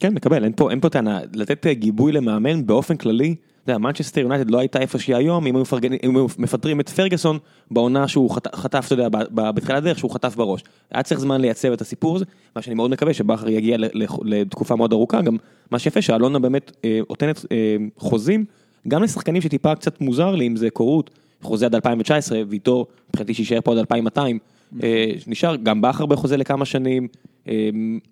[0.00, 1.20] כן, מקבל, אין פה, אין פה טענה.
[1.34, 3.34] לתת אה, גיבוי למאמן באופן כללי,
[3.68, 5.56] מנצ'סטר יונייטד לא הייתה איפה שהיא היום, אם
[6.02, 7.38] היו, מפטרים את פרגוסון
[7.70, 10.64] בעונה שהוא חט, חטף, אתה יודע, בתחילת הדרך שהוא חטף בראש.
[10.90, 12.24] היה צריך זמן לייצב את הסיפור הזה,
[12.56, 13.76] מה שאני מאוד מקווה שבכר יגיע
[14.24, 15.36] לתקופה מאוד ארוכה, גם
[15.70, 18.44] מה שיפה שאלונה באמת אה, נותנת אה, חוזים,
[18.88, 21.10] גם לשחקנים שטיפה קצת מוזר לי, אם זה קורות,
[21.42, 24.38] חוזה עד 2019, ויטור, מבחינתי שיישאר פה עד 2200,
[24.82, 27.08] אה, נשאר גם בכר בחוזה לכמה שנים, אה,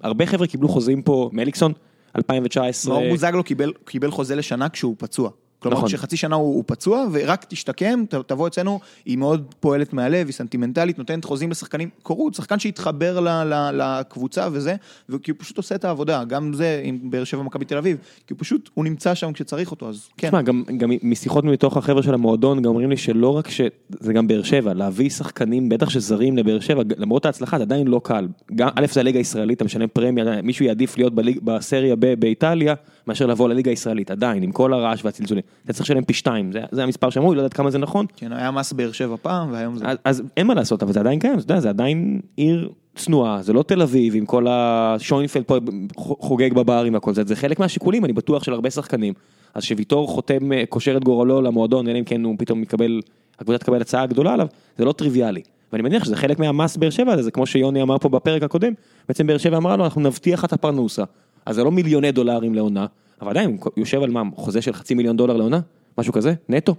[0.01, 1.73] הרבה חבר'ה קיבלו חוזים פה, מליקסון,
[2.17, 2.95] 2019.
[2.95, 3.43] מאור בוזגלו
[3.85, 5.31] קיבל חוזה לשנה כשהוא פצוע.
[5.65, 5.89] כלומר, נכון.
[5.89, 10.35] שחצי שנה הוא, הוא פצוע, ורק תשתקם, ת, תבוא אצלנו, היא מאוד פועלת מהלב, היא
[10.35, 14.75] סנטימנטלית, נותנת חוזים לשחקנים, קורות, שחקן שהתחבר ל, ל, לקבוצה וזה,
[15.09, 17.97] וכי הוא פשוט עושה את העבודה, גם זה עם באר שבע מכבי תל אביב,
[18.27, 20.29] כי הוא פשוט, הוא נמצא שם כשצריך אותו, אז כן.
[20.29, 24.27] תשמע, גם, גם משיחות מתוך החבר'ה של המועדון, גם אומרים לי שלא רק שזה גם
[24.27, 28.29] באר שבע, להביא שחקנים, בטח שזרים לבאר שבע, למרות ההצלחה זה עדיין לא קל.
[28.55, 32.75] גם, א' זה הליגה הישראלית, אתה משלם פרמיה, מישהו יעדיף להיות בליג, בסריה ב, באיטליה,
[33.07, 35.43] מאשר לבוא לליגה הישראלית, עדיין, עם כל הרעש והצלצולים.
[35.65, 38.07] אתה צריך לשלם פי שתיים, זה, זה המספר שאמרו, לא יודעת כמה זה נכון.
[38.17, 39.85] כן, היה מס באר שבע פעם, והיום זה...
[39.87, 43.53] אז, אז אין מה לעשות, אבל זה עדיין קיים, יודע, זה עדיין עיר צנועה, זה
[43.53, 45.59] לא תל אביב עם כל השוינפלד פה
[45.97, 49.15] חוגג בברים והכל זה, זה חלק מהשיקולים, אני בטוח של הרבה שחקנים.
[49.55, 53.01] אז שוויטור חותם, אה, קושר את גורלו למועדון, אלא אם כן הוא פתאום מקבל,
[53.39, 54.47] הקבוצה תקבל הצעה גדולה עליו,
[54.79, 55.43] זה לא טריוויאלי.
[55.73, 58.73] ואני מניח שזה חלק מהמס באר שבע הזה, זה כמו שיוני אמר פה בפרק הקודם,
[59.09, 61.05] בעצם באר שבע אמרה לו, אנחנו נבטיח את הפרנוסה.
[61.47, 62.87] אז זה לא מיליוני דולרים לעונה,
[63.21, 65.61] אבל עדיין, הוא יושב על מה, חוזה של חצי מיליון דולר לעונה?
[65.99, 66.35] משהו כזה?
[66.49, 66.75] נטו?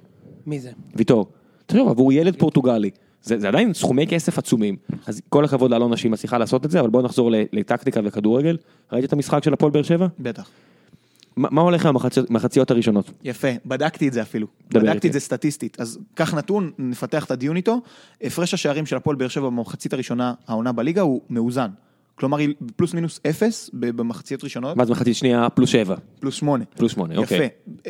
[0.45, 0.71] מי זה?
[0.95, 1.28] ויטור.
[1.65, 2.89] תחשוב, עבור ילד פורטוגלי,
[3.23, 4.75] זה, זה עדיין סכומי כסף עצומים,
[5.08, 8.58] אז כל הכבוד לאלונה שהיא מצליחה לעשות את זה, אבל בואו נחזור ל- לטקטיקה וכדורגל.
[8.91, 10.08] ראית את המשחק של הפועל באר שבע?
[10.19, 10.49] בטח.
[11.38, 11.95] מה מה הולך עם
[12.30, 13.12] המחציות- הראשונות?
[13.23, 14.47] יפה, בדקתי את זה אפילו.
[14.69, 15.08] בדקתי איתי.
[15.08, 15.80] את זה סטטיסטית.
[15.80, 17.82] אז קח נתון, נפתח את הדיון איתו.
[18.21, 21.69] הפרש השערים של הפועל באר שבע במחצית הראשונה, העונה בליגה, הוא מאוזן.
[22.15, 26.63] כלומר, היא פלוס מינוס אפס במחציות ראשונות, מה זה מחצית שנייה פלוס שבע, פלוס שמונה.
[26.78, 27.38] פלוס שמונה, אוקיי.
[27.38, 27.89] יפה.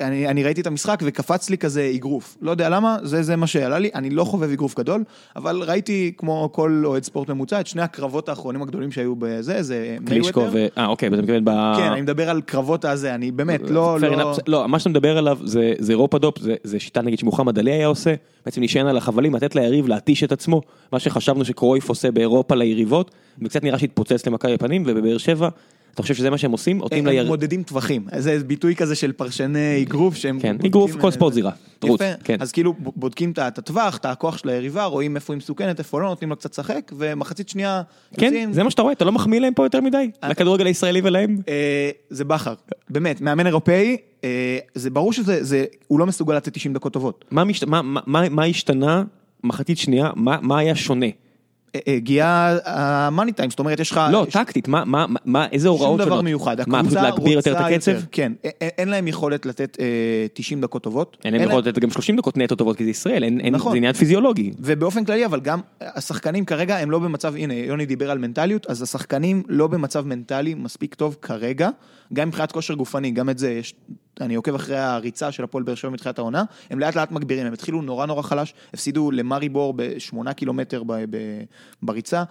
[0.00, 2.36] אני, אני ראיתי את המשחק וקפץ לי כזה אגרוף.
[2.42, 3.90] לא יודע למה, זה, זה מה שעלה לי.
[3.94, 5.04] אני לא חובב אגרוף גדול,
[5.36, 9.96] אבל ראיתי, כמו כל אוהד ספורט ממוצע, את שני הקרבות האחרונים הגדולים שהיו בזה, זה
[10.00, 10.48] מייווטר.
[10.52, 10.66] ו...
[10.78, 11.50] אה, אוקיי, אתה מתכוון ב...
[11.76, 14.34] כן, אני מדבר על קרבות הזה, אני באמת, לא, לא...
[14.34, 14.40] enough.
[14.46, 17.86] לא, מה שאתה מדבר עליו זה, זה רופדופ, זה, זה שיטה נגיד שמוחמד עלי היה
[17.86, 20.60] עושה, בעצם נשען על החבלים, לתת ליריב להתיש את עצמו,
[20.92, 23.10] מה שחשבנו שקרויף עושה באירופה ליריבות,
[23.42, 25.48] וקצת נראה שהתפוצץ למכבי הפנים, ובבאר שבע,
[25.94, 26.80] אתה חושב שזה מה שהם עושים?
[26.92, 27.26] הם ליריב...
[27.28, 30.40] מודדים טווחים, זה ביטוי כזה של פרשני אגרוף שהם...
[30.40, 31.32] כן, אגרוף כל אה, ספורט.
[31.32, 31.50] זירה,
[31.82, 32.36] רוץ, יפה, כן.
[32.40, 36.06] אז כאילו בודקים את הטווח, את הכוח של היריבה, רואים איפה היא מסוכנת, איפה לא,
[36.08, 37.82] נותנים לה קצת לשחק, ומחצית שנייה
[38.18, 38.52] כן.
[38.52, 40.10] זה מה שאתה רואה, אתה לא מחמיא להם פה יותר מדי?
[40.28, 41.36] לכדורגל הישראלי ולהם?
[41.48, 42.54] אה, זה בכר,
[42.90, 47.24] באמת, מאמן אירופאי, אה, זה ברור שזה, זה- הוא לא מסוגל לתת 90 דקות טובות.
[47.30, 49.04] מה השתנה
[49.44, 51.06] מחצית שנייה, מה מה היה שונה?
[51.74, 54.00] אה, אה, הגיע המאני טיים, זאת אומרת, יש לך...
[54.12, 56.08] לא, טקטית, מה- מה- מה- איזה הוראות שום שונות?
[56.08, 57.92] דבר מיוחד, מה, פשוט להגביר יותר את הקצב?
[58.12, 59.86] כן, אין להם יכולת לתת אה,
[60.32, 61.16] 90 דקות טובות.
[61.24, 63.72] אין להם יכולת לתת גם 30 דקות נטו טובות, כי זה ישראל, נכון.
[63.72, 64.52] זה עניין פיזיולוגי.
[64.58, 68.82] ובאופן כללי, אבל גם השחקנים כרגע הם לא במצב, הנה, יוני דיבר על מנטליות, אז
[68.82, 71.70] השחקנים לא במצב מנטלי מספיק טוב כרגע,
[72.12, 73.74] גם מבחינת כושר גופני, גם את זה יש,
[74.20, 77.52] אני עוקב אחרי הריצה של הפועל באר שבע מתחילת העונה, הם לאט לאט מגבירים, הם
[77.52, 81.16] התחילו נורא נורא חלש, הפסידו למאריבור בשמונה קילומטר ב, ב,
[81.82, 82.22] בריצה,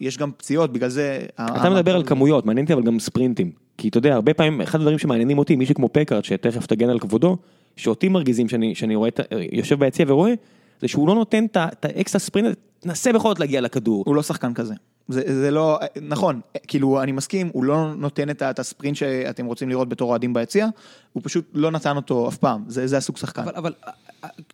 [0.00, 1.26] יש גם פציעות, בגלל זה...
[1.34, 3.50] אתה מדבר על כמויות, מעניין אותי אבל גם ספרינטים.
[3.78, 6.98] כי אתה יודע, הרבה פעמים, אחד הדברים שמעניינים אותי, מישהו כמו פקארט, שתכף תגן על
[6.98, 7.36] כבודו,
[7.76, 9.10] שאותי מרגיזים שאני, שאני רואה,
[9.52, 10.34] יושב ביציע ורואה,
[10.80, 14.02] זה שהוא לא נותן את ה- את האקסטרה ספרינט, תנסה בכל זאת להגיע לכדור.
[14.06, 14.74] הוא לא שחקן כזה.
[15.08, 19.88] זה, זה לא, נכון, כאילו, אני מסכים, הוא לא נותן את, הספרינט שאתם רוצים לראות
[19.88, 20.68] בתור אוהדים ביציע,
[21.12, 23.42] הוא פשוט לא נתן אותו אף פעם, זה, זה הסוג שחקן.
[23.42, 23.72] אבל, אבל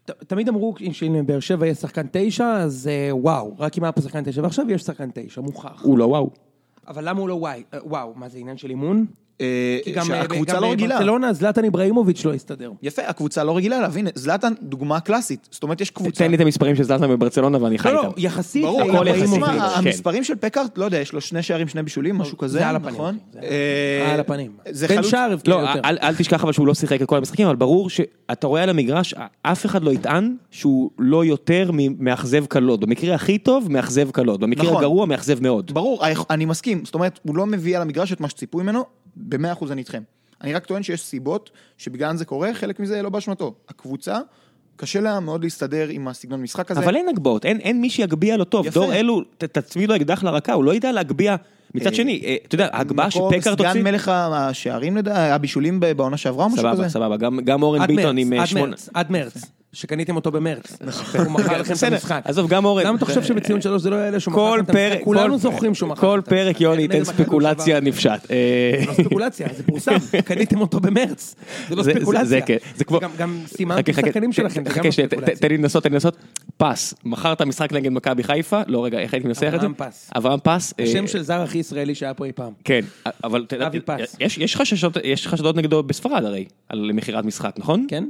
[0.04, 3.92] ת- תמיד אמרו שאם באר שבע יהיה שחקן תשע, אז אה, וואו, רק אם היה
[3.92, 5.82] פה שחקן תשע, ועכשיו יש שחקן תשע, מוכח.
[5.82, 6.30] הוא לא וואו.
[6.88, 7.62] אבל למה הוא לא וואי?
[7.74, 9.06] אה, וואו, מה זה עניין של אימון?
[9.40, 10.94] אה, כי גם, שהקבוצה גם לא רגילה.
[10.94, 12.72] בברצלונה זלטן איברהימוביץ' לא הסתדר.
[12.82, 16.24] יפה, הקבוצה לא רגילה להבין, זלאטן דוגמה קלאסית, זאת אומרת יש קבוצה.
[16.24, 18.08] תן לי את המספרים של זלטן בברצלונה ואני חי לא, איתם.
[18.08, 19.04] לא, יחסית ברור, הכל יחסי.
[19.04, 19.72] לאיברהימוביץ'.
[19.74, 19.78] כן.
[19.78, 22.76] המספרים של פקארט, לא יודע, יש לו שני שערים, שני בישולים, משהו כזה, זה על
[22.76, 23.18] הפנים, נכון?
[23.32, 24.50] זה אה, על הפנים.
[24.68, 25.80] זה בן שער הבקיע לא, יותר.
[25.84, 28.70] אל, אל תשכח אבל שהוא לא שיחק את כל המשחקים, אבל ברור שאתה רואה על
[28.70, 32.80] המגרש, אף אחד לא יטען שהוא לא יותר ממאכזב קלות.
[32.80, 34.40] במקרה הכי טוב, מאכזב קלות.
[34.40, 34.76] במקרה נכון.
[34.76, 35.70] הגרוע, מאכזב מאוד.
[35.74, 38.84] ברור, אני מסכים, זאת אומרת, הוא לא מביא על המגרש את מה שציפו ממנו,
[39.30, 40.02] במאה אחוז אני איתכם.
[40.42, 43.54] אני רק טוען שיש סיבות שבגללן זה קורה, חלק מזה לא באשמתו.
[43.68, 44.18] הקבוצה,
[44.76, 46.80] קשה לה מאוד להסתדר עם הסגנון משחק הזה.
[46.80, 48.66] אבל אין הגבהות, אין, אין מי שיגביה לו טוב.
[48.66, 48.80] יפה.
[48.80, 51.36] דור אלו, ת- תצמיד לו אקדח לרקה, הוא לא ידע להגביה.
[51.74, 53.72] מצד שני, אה, אתה יודע, ההגבהה שפקארט הוציא...
[53.72, 56.76] סגן מלך השערים, לדע- הבישולים ב- בעונה שעברה או משהו כזה?
[56.76, 58.66] סבבה, סבבה, גם, גם אורן עד ביטון עם אה, עד שמונה...
[58.66, 59.34] מרץ, עד מרץ.
[59.72, 60.76] שקניתם אותו במרץ.
[61.18, 62.22] הוא מכר לכם את המשחק.
[62.24, 62.86] עזוב, גם אורן...
[62.86, 65.04] למה אתה חושב שבציון שלוש זה לא יעלה שהוא מכר כל את המשחק?
[65.04, 66.30] כולנו כל- זוכרים שהוא מכר כל את המשחק.
[66.30, 67.80] פרק יוני ייתן ספקולציה.
[67.80, 68.30] נפשט.
[68.30, 69.92] אה, לא ספקולציה, זה פורסם,
[70.24, 71.34] קניתם אותו במרץ.
[71.68, 72.24] זה לא זה- זה- ספקולציה.
[72.24, 73.00] זה כן, זה כמו...
[73.00, 75.36] גם- גם סימנתם חכה, חכה, שחקנים ת- שלכם, זה גם חכה לא ספקולציה.
[75.36, 76.16] תן לי לנסות, תן לי לנסות.
[76.56, 79.66] פס, מכרת משחק נגד מכבי חיפה, לא רגע, איך הייתי מנסח את זה?
[79.66, 80.10] אברהם פס.
[80.16, 80.74] אברהם פס.
[80.80, 82.52] אה, השם של זר הכי ישראלי שהיה פה אי פעם.
[82.64, 82.80] כן,
[83.24, 84.16] אבל אבי פס.
[85.04, 87.86] יש חשדות נגדו בספרד הרי, על מכירת משחק, נכון?
[87.88, 88.04] כן?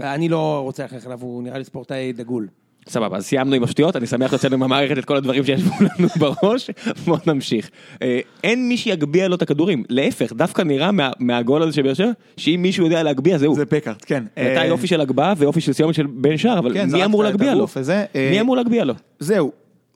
[0.00, 2.48] אני לא רוצה ללכת עליו, הוא נראה לי ספורטאי דגול.
[2.88, 6.70] סבבה, אז סיימנו עם השטויות, אני שמח לצאת מהמערכת את כל הדברים שישבו לנו בראש,
[7.04, 7.70] בואו נמשיך.
[8.02, 11.94] אה, אין מי שיגביה לו את הכדורים, להפך, דווקא נראה מה- מהגול הזה של באר
[11.94, 13.54] שבע, שאם מישהו יודע להגביה זהו.
[13.54, 14.24] זה פקארט, כן.
[14.36, 17.22] הייתה אה, יופי של הגבהה ויופי של סיומת של בן שער, אבל כן, מי אמור
[17.24, 17.66] להגביה לו?
[17.76, 18.94] וזה, אה, מי אמור להגביה לו?
[19.18, 19.52] זהו,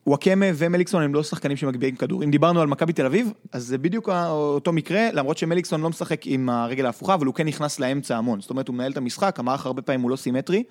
[0.07, 2.23] וואקמה ומליקסון הם לא שחקנים שמגביהים כדור.
[2.23, 6.21] אם דיברנו על מכבי תל אביב, אז זה בדיוק אותו מקרה, למרות שמליקסון לא משחק
[6.25, 8.41] עם הרגל ההפוכה, אבל הוא כן נכנס לאמצע המון.
[8.41, 10.63] זאת אומרת, הוא מנהל את המשחק, המערך הרבה פעמים הוא לא סימטרי,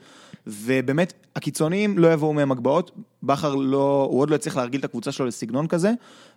[0.47, 2.91] ובאמת, הקיצוניים לא יבואו מהם הגבהות,
[3.23, 5.93] בכר לא, הוא עוד לא הצליח להרגיל את הקבוצה שלו לסגנון כזה,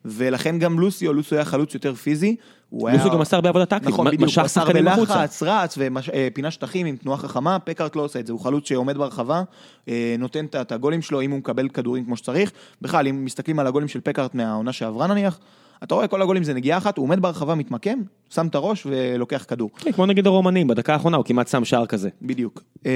[0.05, 2.35] ולכן גם לוסיו, לוסיו היה חלוץ יותר פיזי.
[2.71, 5.23] לוסו היה- גם עשה הרבה עבודה טקטית, נכון, בדיוק, משך הוא עשה הרבה שחקנים החוצה.
[5.23, 8.97] לחץ, רץ ופינה שטחים עם תנועה חכמה, פקארט לא עושה את זה, הוא חלוץ שעומד
[8.97, 9.43] ברחבה,
[9.87, 12.51] אה, נותן את- הגולים שלו אם הוא מקבל כדורים כמו שצריך.
[12.81, 15.39] בכלל, אם מסתכלים על הגולים של פקארט מהעונה שעברה נניח,
[15.83, 19.45] אתה רואה כל הגולים זה נגיעה אחת, הוא עומד ברחבה, מתמקם, שם את הראש ולוקח
[19.47, 19.69] כדור.
[19.77, 22.09] כן, כמו נגד הרומנים, בדקה האחרונה הוא כמעט שם שער כזה.
[22.21, 22.63] בדיוק.
[22.85, 22.91] אה,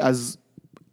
[0.00, 0.36] אז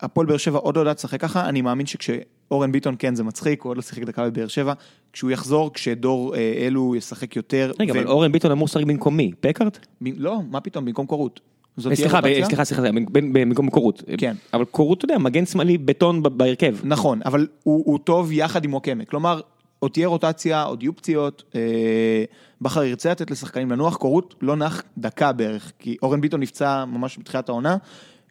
[0.01, 3.61] הפועל באר שבע עוד לא יודעת לשחק ככה, אני מאמין שכשאורן ביטון, כן, זה מצחיק,
[3.61, 4.73] הוא עוד לא שיחק דקה בבאר שבע,
[5.13, 7.71] כשהוא יחזור, כשדור אה, אלו ישחק יותר.
[7.79, 9.31] רגע, ו- אבל אורן ביטון אמור לשחק במקום מי?
[9.39, 9.87] פקארט?
[10.01, 11.39] ב- לא, מה פתאום, במקום קורות.
[11.79, 12.43] סליחה, ב-?
[12.43, 12.81] סליחה, סליחה,
[13.11, 14.03] במקום קורות.
[14.17, 14.35] כן.
[14.53, 16.75] אבל קורות, אתה יודע, מגן שמאלי בטון בהרכב.
[16.83, 19.05] נכון, אבל הוא, הוא טוב יחד עם וואקמה.
[19.05, 19.41] כלומר,
[19.79, 22.23] עוד תהיה רוטציה, עוד יהיו פציעות, אה,
[22.61, 27.17] בכר ירצה לתת לשחקנים לנוח, קורות לא נח דקה בערך, כי אורן ביטון נפצע ממש
[27.19, 27.77] בתחילת העונה,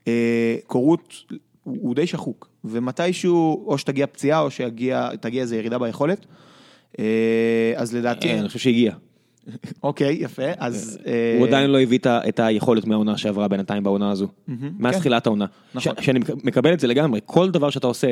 [0.09, 1.15] אה, קורות
[1.65, 5.11] הוא, הוא די שחוק, ומתישהו, או שתגיע פציעה, או שתגיע
[5.43, 6.27] איזו ירידה ביכולת.
[6.99, 8.95] אה, אז לדעתי, אה, אני חושב שהגיע.
[9.83, 10.99] אוקיי, יפה, אז...
[11.07, 14.29] אה, הוא עדיין לא הביא את היכולת מהעונה שעברה בינתיים בעונה הזו.
[14.49, 15.01] מאז כן.
[15.01, 15.47] תחילת העונה.
[15.75, 15.93] נכון.
[16.01, 18.07] שאני מק- מקבל את זה לגמרי, כל דבר שאתה עושה,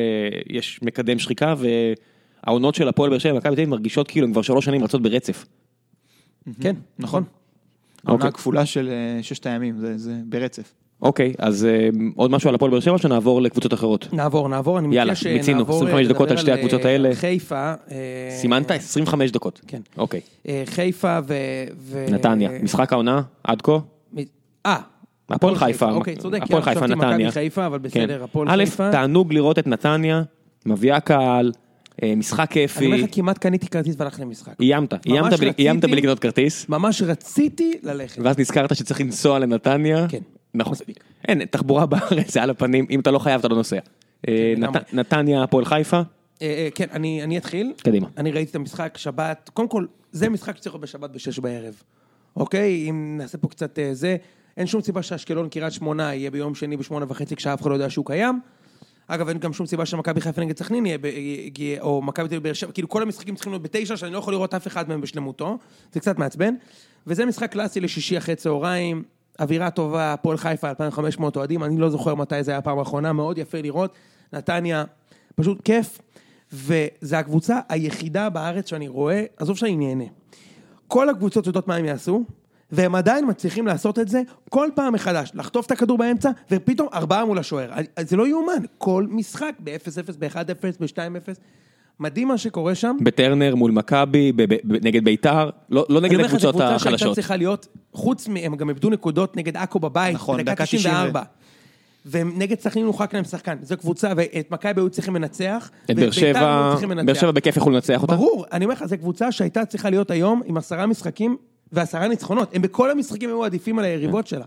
[0.51, 1.55] יש מקדם שחיקה,
[2.45, 5.03] והעונות של הפועל באר שבע ומכבי תל אביב מרגישות כאילו הם כבר שלוש שנים רצות
[5.03, 5.45] ברצף.
[6.61, 7.25] כן, נכון.
[8.05, 8.29] העונה אוקיי.
[8.29, 10.73] הכפולה של אה, ששת הימים, זה ברצף.
[11.03, 14.09] אוקיי, אז אה, עוד משהו על הפועל באר שבע, שנעבור לקבוצות אחרות?
[14.13, 17.15] נעבור, נעבור, אני יאללה, מציע מיצינו, שנעבור 25 דקות על שתי אה, הקבוצות האלה.
[17.15, 17.75] חיפה.
[17.91, 19.61] אה, סימנת 25 דקות.
[19.67, 19.81] כן.
[19.99, 20.21] אוקיי.
[20.49, 22.05] אה, חיפה ו...
[22.11, 23.79] נתניה, משחק העונה, עד כה?
[24.67, 24.77] אה.
[25.31, 25.91] הפועל חיפה.
[25.91, 26.43] אוקיי, צודק.
[26.43, 27.31] הפועל חיפה, חשבתי מכבי נתניה.
[27.31, 27.85] חיפה, אבל כן.
[27.85, 28.93] בסדר, הפועל א', חיפה.
[28.93, 30.23] תענוג לראות את נתניה,
[30.67, 31.53] מביאה קהל,
[32.03, 33.03] אה, משחק אני אומר כיפי.
[33.03, 34.53] לך, כמעט קניתי כרטיס והלכתי למשחק.
[34.61, 34.95] איימת,
[35.59, 38.23] איימת בלי לקנות כרטיס, ממש רציתי ללכת.
[38.23, 40.07] ואז נזכרת שצריך לנסוע לנתניה.
[40.09, 40.19] כן.
[40.55, 40.75] נכון.
[41.29, 43.79] אין, תחבורה בארץ זה על הפנים, אם אתה לא חייב אתה לא נוסע.
[44.29, 44.81] אה, לגמרי.
[44.81, 46.03] נת- נתניה, הפועל חיפה, אה,
[46.47, 47.73] אה, כן, אני אתחיל.
[47.83, 48.09] קדימה.
[48.17, 51.75] אני ראיתי את המשחק שבת, קודם כל, זה משחק שצריך להיות בשבת בשש בערב.
[52.37, 52.91] אוקיי?
[52.91, 54.17] אם נעשה פה קצת אה, זה,
[54.57, 57.91] אין שום סיבה שאשקלון קריית שמונה יהיה ביום שני בשמונה וחצי כשאף אחד לא יודע
[57.91, 58.41] שהוא קיים.
[59.07, 60.99] אגב, אין גם שום סיבה שמכבי חיפה נגד סכנין יהיה-
[61.81, 64.33] או מכבי תל אביב באר שבע, כאילו כל המשחקים צריכים להיות בתשע, שאני לא יכול
[64.33, 65.59] לראות אף אחד מהם בשלמותו,
[65.93, 66.55] זה קצת מעצבן.
[67.07, 69.03] וזה משחק קלאסי לשישי אחרי צהריים,
[69.41, 73.39] אווירה טובה, הפועל חיפה, 2,500 אוהדים, אני לא זוכר מתי זה היה הפעם האחרונה, מאוד
[73.39, 73.95] יפה לראות.
[74.33, 74.85] נתניה,
[75.35, 75.99] פשוט כיף.
[76.53, 80.05] וזו הקבוצה היחידה בארץ שאני רואה, עזוב שאני נהנה.
[80.89, 82.25] כל הקבוצות יודעות מה הם יעשו,
[82.71, 87.25] והם עדיין מצליחים לעשות את זה כל פעם מחדש, לחטוף את הכדור באמצע, ופתאום ארבעה
[87.25, 87.71] מול השוער.
[88.01, 90.37] זה לא יאומן, כל משחק ב-0-0, ב-1-0,
[90.81, 91.39] ב-2-0.
[92.03, 92.97] מדהים מה שקורה שם.
[93.01, 94.33] בטרנר מול מכבי,
[94.65, 97.15] נגד ביתר, לא לא אני נגד אומר לך, זו הקבוצות קבוצה שהייתה החלשות.
[97.15, 101.23] צריכה להיות, חוץ מהם גם איבדו נקודות נגד עכו בבית, נכון, דקה 94.
[102.07, 105.71] ונגד סכנין הורחק להם שחקן, זו קבוצה, ואת מכבי היו צריכים לנצח.
[105.91, 106.75] את באר שבע.
[107.05, 108.17] באר שבע בכיף יכולו לנצח אותה.
[108.17, 111.37] ברור, אני אומר לך, זו קבוצה שהייתה צריכה להיות היום עם עשרה משחקים
[111.73, 112.55] ועשרה ניצחונות.
[112.55, 114.45] הם בכל המשחקים היו עדיפים על היריבות שלה.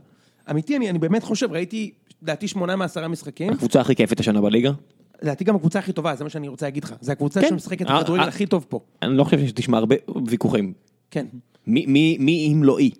[0.51, 1.91] אמיתי, אני, אני באמת חושב, ראיתי,
[2.21, 4.71] לדעתי שמונה מעשרה משחקים, הקבוצה הכי כיפית השנה בליגה.
[5.21, 6.93] לדעתי גם הקבוצה הכי טובה, זה מה שאני רוצה להגיד לך.
[7.01, 7.47] זו הקבוצה כן.
[7.49, 8.27] שמשחקת את אה, הכדורגל אה.
[8.27, 8.79] הכי טוב פה.
[9.01, 10.73] אני לא חושב שתשמע הרבה ויכוחים.
[11.11, 11.25] כן,
[11.67, 12.91] מי- מי מי אם לא אי?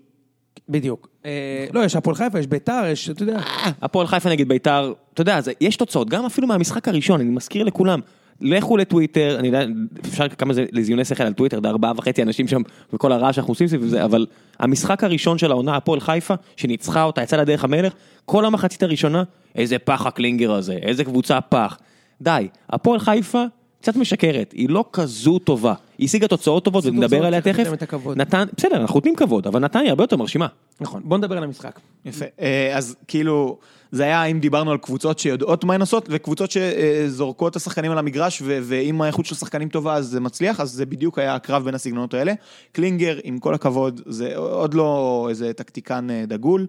[0.69, 1.09] בדיוק.
[1.25, 3.39] אה, לא, יש הפועל חיפה, יש ביתר, יש, אתה יודע.
[3.81, 7.63] הפועל חיפה נגד ביתר, אתה יודע, זה- יש תוצאות, גם אפילו מהמשחק הראשון, אני מזכיר
[7.63, 7.99] לכולם.
[8.41, 9.65] לכו לטוויטר, אני יודע,
[10.05, 12.61] אפשר כמה זה לזיוני שכל על טוויטר, זה ארבעה וחצי אנשים שם,
[12.93, 14.25] וכל הרעש שאנחנו עושים סביב זה, אבל
[14.59, 17.93] המשחק הראשון של העונה, הפועל חיפה, שניצחה אותה, יצאה לדרך המלך,
[18.25, 19.23] כל המחצית הראשונה,
[19.55, 21.77] איזה פח הקלינגר הזה, איזה קבוצה פח.
[22.21, 23.43] די, הפועל חיפה
[23.85, 25.73] קצת משקרת, היא לא כזו טובה.
[25.97, 27.85] היא השיגה תוצאות טובות, ונדבר עליה תכף.
[28.15, 30.47] נתן, בסדר, אנחנו נותנים כבוד, אבל נתניה הרבה יותר מרשימה.
[30.81, 31.79] נכון, בוא נדבר על המשחק.
[32.05, 32.25] יפה.
[32.39, 33.57] אה, אז כאילו,
[33.91, 37.97] זה היה אם דיברנו על קבוצות שיודעות מה הן עושות, וקבוצות שזורקות את השחקנים על
[37.97, 41.63] המגרש, ו- ואם האיכות של השחקנים טובה אז זה מצליח, אז זה בדיוק היה הקרב
[41.63, 42.33] בין הסגנונות האלה.
[42.71, 46.67] קלינגר, עם כל הכבוד, זה עוד לא איזה טקטיקן אה, דגול,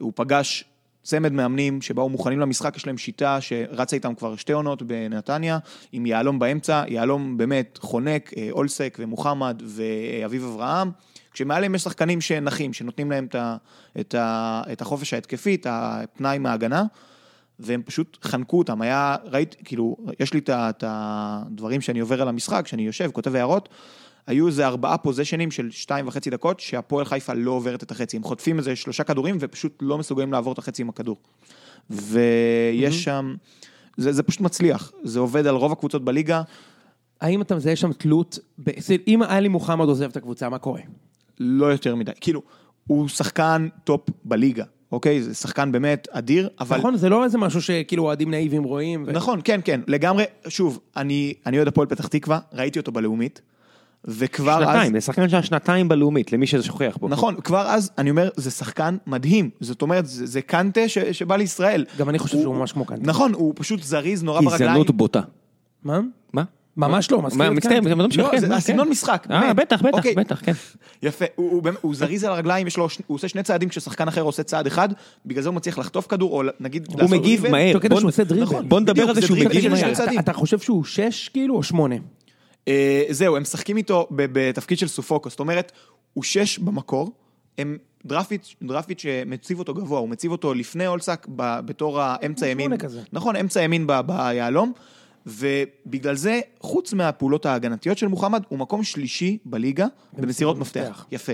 [0.00, 0.64] הוא פגש
[1.02, 5.58] צמד מאמנים שבאו מוכנים למשחק, יש להם שיטה שרצה איתם כבר שתי עונות בנתניה,
[5.92, 10.90] עם יהלום באמצע, יהלום באמת חונק, אה, אולסק ומוחמד ואביב אברהם.
[11.32, 13.56] כשמעליהם יש שחקנים שנחים, שנותנים להם את, ה,
[14.00, 16.84] את, ה, את החופש ההתקפי, את הפנאי מההגנה,
[17.58, 18.82] והם פשוט חנקו אותם.
[18.82, 23.68] היה, ראיתי, כאילו, יש לי את הדברים שאני עובר על המשחק, שאני יושב, כותב הערות,
[24.26, 28.16] היו איזה ארבעה פוזיישנים של שתיים וחצי דקות, שהפועל חיפה לא עוברת את החצי.
[28.16, 31.16] הם חוטפים איזה שלושה כדורים ופשוט לא מסוגלים לעבור את החצי עם הכדור.
[31.90, 33.34] ויש שם,
[33.96, 36.42] זה, זה פשוט מצליח, זה עובד על רוב הקבוצות בליגה.
[37.20, 38.70] האם אתה מזהה שם תלות, ב-
[39.08, 40.80] אם עלי מוחמד עוזב את הקבוצה, מה קורה?
[41.40, 42.12] לא יותר מדי.
[42.20, 42.42] כאילו,
[42.86, 45.22] הוא שחקן טופ בליגה, אוקיי?
[45.22, 46.78] זה שחקן באמת אדיר, אבל...
[46.78, 49.04] נכון, זה לא איזה משהו שכאילו אוהדים נאיבים רואים.
[49.06, 50.24] ו- נכון, כן, כן, לגמרי.
[50.48, 53.40] שוב, אני, אני אוהד הפועל פתח תקווה, ראיתי אותו בלאומית,
[54.04, 54.68] וכבר אז...
[54.68, 57.08] שנתיים, זה שחקן שהיה שנתיים בלאומית, למי שזה שוכח פה.
[57.08, 59.50] נכון, כבר אז, אני אומר, זה שחקן מדהים.
[59.60, 61.84] זאת אומרת, זה, זה קנטה ש, שבא לישראל.
[61.98, 63.02] גם אני חושב שהוא ממש כמו קנטה.
[63.04, 64.70] נכון, הוא פשוט זריז, נורא ברגליים.
[64.70, 65.20] גזענות בוטה.
[65.84, 66.00] מה?
[66.32, 66.44] מה?
[66.76, 68.12] ממש לא, מזכיר מה, את מצטער, קאנט.
[68.12, 68.90] זה לא לא, הסגנון כן.
[68.90, 69.54] משחק, אה.
[69.54, 70.14] בטח, בטח, אוקיי.
[70.14, 70.52] בטח, כן.
[71.02, 72.66] יפה, הוא, הוא, הוא זריז על הרגליים,
[73.06, 74.88] הוא עושה שני צעדים כששחקן אחר עושה צעד אחד,
[75.26, 76.88] בגלל זה הוא מצליח לחטוף כדור, או נגיד...
[77.00, 77.46] הוא מגיב.
[77.48, 77.76] מהר.
[78.68, 79.92] בוא- נדבר על זה שהוא מגיב מהר.
[80.18, 81.96] אתה חושב שהוא שש כאילו או שמונה?
[82.68, 85.72] אה, זהו, הם משחקים איתו בתפקיד של סופוקו, זאת אומרת,
[86.14, 87.12] הוא שש במקור,
[87.58, 92.76] הם דרפיץ', דרפיץ' שמציב אותו גבוה, הוא מציב אותו לפני אולסק ב- בתור האמצע ימין.
[92.76, 93.02] כזה.
[93.12, 94.72] נכון, אמצע ימין ביהלום,
[95.26, 100.80] ובגלל זה, חוץ מהפעולות ההגנתיות של מוחמד, הוא מקום שלישי בליגה במסירות מפתח.
[100.80, 101.06] מפתח.
[101.12, 101.32] יפה.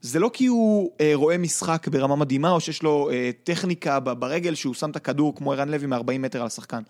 [0.00, 4.54] זה לא כי הוא אה, רואה משחק ברמה מדהימה, או שיש לו אה, טכניקה ברגל
[4.54, 6.82] שהוא שם את הכדור כמו ערן לוי מ-40 מטר על השחקן.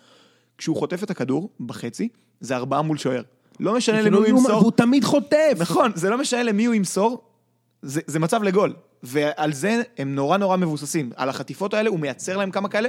[0.59, 2.09] כשהוא חוטף את הכדור בחצי,
[2.41, 3.23] זה ארבעה מול שוער.
[3.63, 4.59] לא משנה זה למי הוא ימסור.
[4.59, 5.57] והוא תמיד חוטף.
[5.59, 7.23] נכון, זה לא משנה למי הוא ימסור,
[7.83, 8.75] זה, זה מצב לגול.
[9.03, 11.11] ועל זה הם נורא נורא מבוססים.
[11.17, 12.89] על החטיפות האלה הוא מייצר להם כמה כאלה,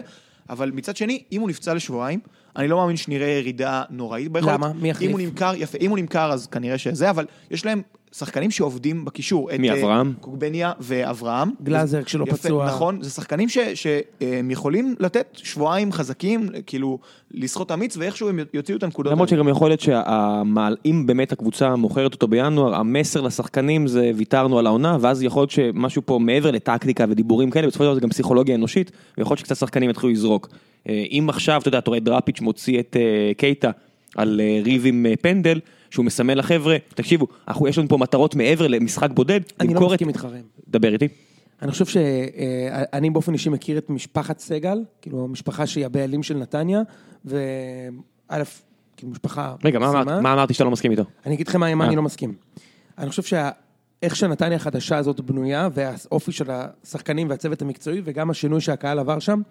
[0.50, 2.20] אבל מצד שני, אם הוא נפצע לשבועיים,
[2.56, 4.54] אני לא מאמין שנראה ירידה נוראית ביכולת.
[4.54, 4.72] למה?
[4.82, 5.10] מי יחליף?
[5.10, 7.82] אם הוא נמכר, יפה, אם הוא נמכר אז כנראה שזה, אבל יש להם
[8.16, 9.52] שחקנים שעובדים בקישור.
[9.52, 10.13] את, מי, אה, אברהם?
[10.22, 11.52] קוגבניה ואברהם.
[11.63, 12.66] גלאזר כשלא פצוע.
[12.66, 17.00] נכון, זה שחקנים ש- שהם יכולים לתת שבועיים חזקים, כאילו,
[17.32, 19.12] לסחוט אמיץ, ואיכשהו הם יוציאו את הנקודות.
[19.12, 19.30] למרות.
[19.30, 24.98] שגם יכול להיות שאם באמת הקבוצה מוכרת אותו בינואר, המסר לשחקנים זה ויתרנו על העונה,
[25.02, 28.56] ואז יכול להיות שמשהו פה מעבר לטקטיקה ודיבורים כאלה, בסופו של דבר זה גם פסיכולוגיה
[28.56, 30.50] אנושית, ויכול להיות שקצת שחקנים יתחילו לזרוק.
[30.89, 33.72] אה, אם עכשיו, אתה יודע, אתה רואה דראפיץ' מוציא את אה, קייטה
[34.15, 38.67] על אה, ריב עם פנדל, שהוא מסמן לחבר'ה, תקשיבו, אנחנו, יש לנו פה מטרות מעבר
[38.67, 40.41] למשחק בודד, אני לא מסכים איתך ראם.
[40.67, 41.08] דבר איתי.
[41.62, 46.82] אני חושב שאני באופן אישי מכיר את משפחת סגל, כאילו המשפחה שהיא הבעלים של נתניה,
[47.26, 48.43] וא',
[48.98, 51.04] כאילו משפחה רגע, מה מה אמרתי שאתה לא מסכים איתו?
[51.26, 51.86] אני אגיד לכם מה, מה.
[51.88, 52.34] אני לא מסכים.
[52.98, 53.22] אני חושב
[54.04, 59.42] שאיך שהנתניה החדשה הזאת בנויה, והאופי של השחקנים והצוות המקצועי, וגם השינוי שהקהל עבר שם,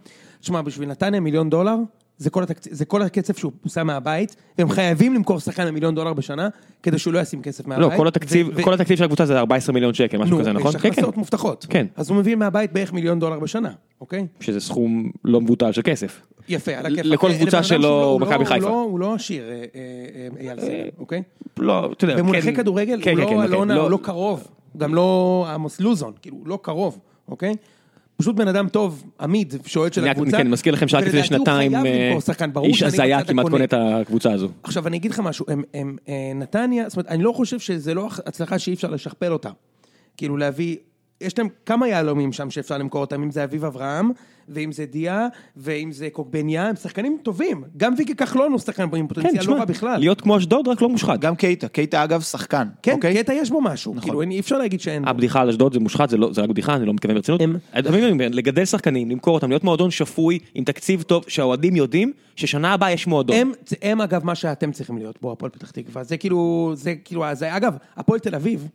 [0.40, 1.76] תשמע, בשביל נתניה מיליון דולר,
[2.22, 2.68] זה כל, התקצ...
[2.70, 6.48] זה כל הקצב שהוא שם מהבית, והם חייבים למכור שחקן במיליון דולר בשנה,
[6.82, 7.92] כדי שהוא לא ישים כסף מהבית.
[7.92, 10.72] לא, כל התקציב, ו- כל התקציב של הקבוצה זה 14 מיליון שקל, משהו כזה, נכון?
[10.72, 11.66] נו, יש הכנסות מובטחות.
[11.70, 11.86] כן.
[11.96, 14.26] אז הוא מביא מהבית בערך מיליון דולר בשנה, אוקיי?
[14.40, 16.20] שזה סכום לא מבוטל של כסף.
[16.48, 17.04] יפה, על הכיפאק.
[17.04, 18.68] לכל קבוצה שלו, לא- הוא מכבי לא- חיפה.
[18.68, 19.64] הוא לא- לא עשיר, אה, אה,
[20.38, 21.22] אה, אייל סגל, אוקיי?
[21.58, 22.54] לא, אתה יודע, במונחי כן.
[22.54, 26.12] כדורגל כן, הוא כן, כן, לא כן, אלונה, הוא לא קרוב, גם לא עמוס לוזון,
[26.22, 27.54] כאילו, הוא לא קרוב, אוקיי?
[28.22, 30.36] פשוט בן אדם טוב, עמיד, שועט של הקבוצה.
[30.36, 32.14] כן, מזכיר לכם שרק לפני שנתיים, אה,
[32.62, 33.46] איש הזיה כמעט.
[33.46, 34.48] קונה את הקבוצה הזו.
[34.62, 35.46] עכשיו אני אגיד לך משהו,
[36.08, 39.50] אה, נתניה, זאת אומרת, אני לא חושב שזה לא הצלחה שאי אפשר לשכפל אותה.
[40.16, 40.76] כאילו להביא,
[41.20, 44.10] יש להם כמה יהלומים שם שאפשר למכור אותם, אם זה אביב אברהם,
[44.48, 45.26] ואם זה דיה,
[45.56, 47.64] ואם זה קוקבניה, הם שחקנים טובים.
[47.76, 49.98] גם ויקי כחלון הוא שחקן עם כן, פוטנציאל לא תשמע, רע בכלל.
[50.00, 51.20] להיות כמו אשדוד רק לא מושחת.
[51.20, 53.14] גם קייטה, קייטה אגב שחקן, כן, אוקיי?
[53.22, 54.02] קטע יש בו משהו, נכון.
[54.08, 55.10] כאילו אי אפשר להגיד שאין בו.
[55.10, 57.40] הבדיחה על אשדוד זה מושחת, זה לא- זה רק בדיחה, אני לא מתכוון ברצינות.
[57.40, 57.56] הם-
[58.32, 63.06] לגדל שחקנים, למכור אותם, להיות מועדון שפוי, עם תקציב טוב, שהאוהדים יודעים ששנה הבאה יש
[63.06, 63.36] מועדון.
[63.36, 63.52] הם,
[63.82, 67.56] הם אגב מה שאתם צריכים להיות בו, הפועל פתח תקווה, זה כאילו, זה כאילו, זה
[67.56, 68.68] אגב, הפועל תל אביב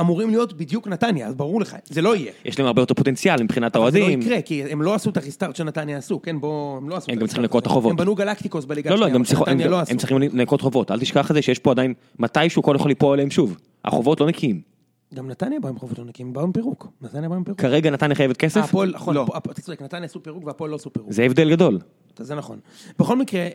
[0.00, 2.32] אמורים להיות בדיוק נתניה, אז ברור לך, זה לא יהיה.
[2.44, 4.20] יש להם הרבה יותר פוטנציאל מבחינת אבל זה האוהדים.
[4.20, 7.06] לא יקרה, כי הם לא עשו את הריסטארט שנתניה עשו, כן, בוא, הם לא עשו
[7.10, 7.66] הם את גם צריכים לנקות את.
[7.66, 7.90] החובות.
[7.90, 9.78] הם בנו גלקטיקוס בליגה לא, לא, השנייה, הם הם- לא.
[9.88, 13.12] הם צריכים לנקות חובות, אל תשכח את זה שיש פה עדיין, מתישהו הכל יכול ליפול
[13.12, 13.56] עליהם שוב.
[13.84, 14.73] החובות לא נקיים.
[15.14, 16.86] גם נתניה באו עם חובות עונקים, באו עם פירוק.
[17.02, 17.60] נתניה באו עם פירוק.
[17.60, 19.26] כרגע נתניה חייבת כסף, הפועל, נכון, לא.
[19.36, 21.12] אתה צודק, נתניה עשו פירוק והפועל לא עשו פירוק.
[21.12, 21.78] זה הבדל גדול.
[22.18, 22.58] זה נכון.
[22.98, 23.48] בכל מקרה, אה,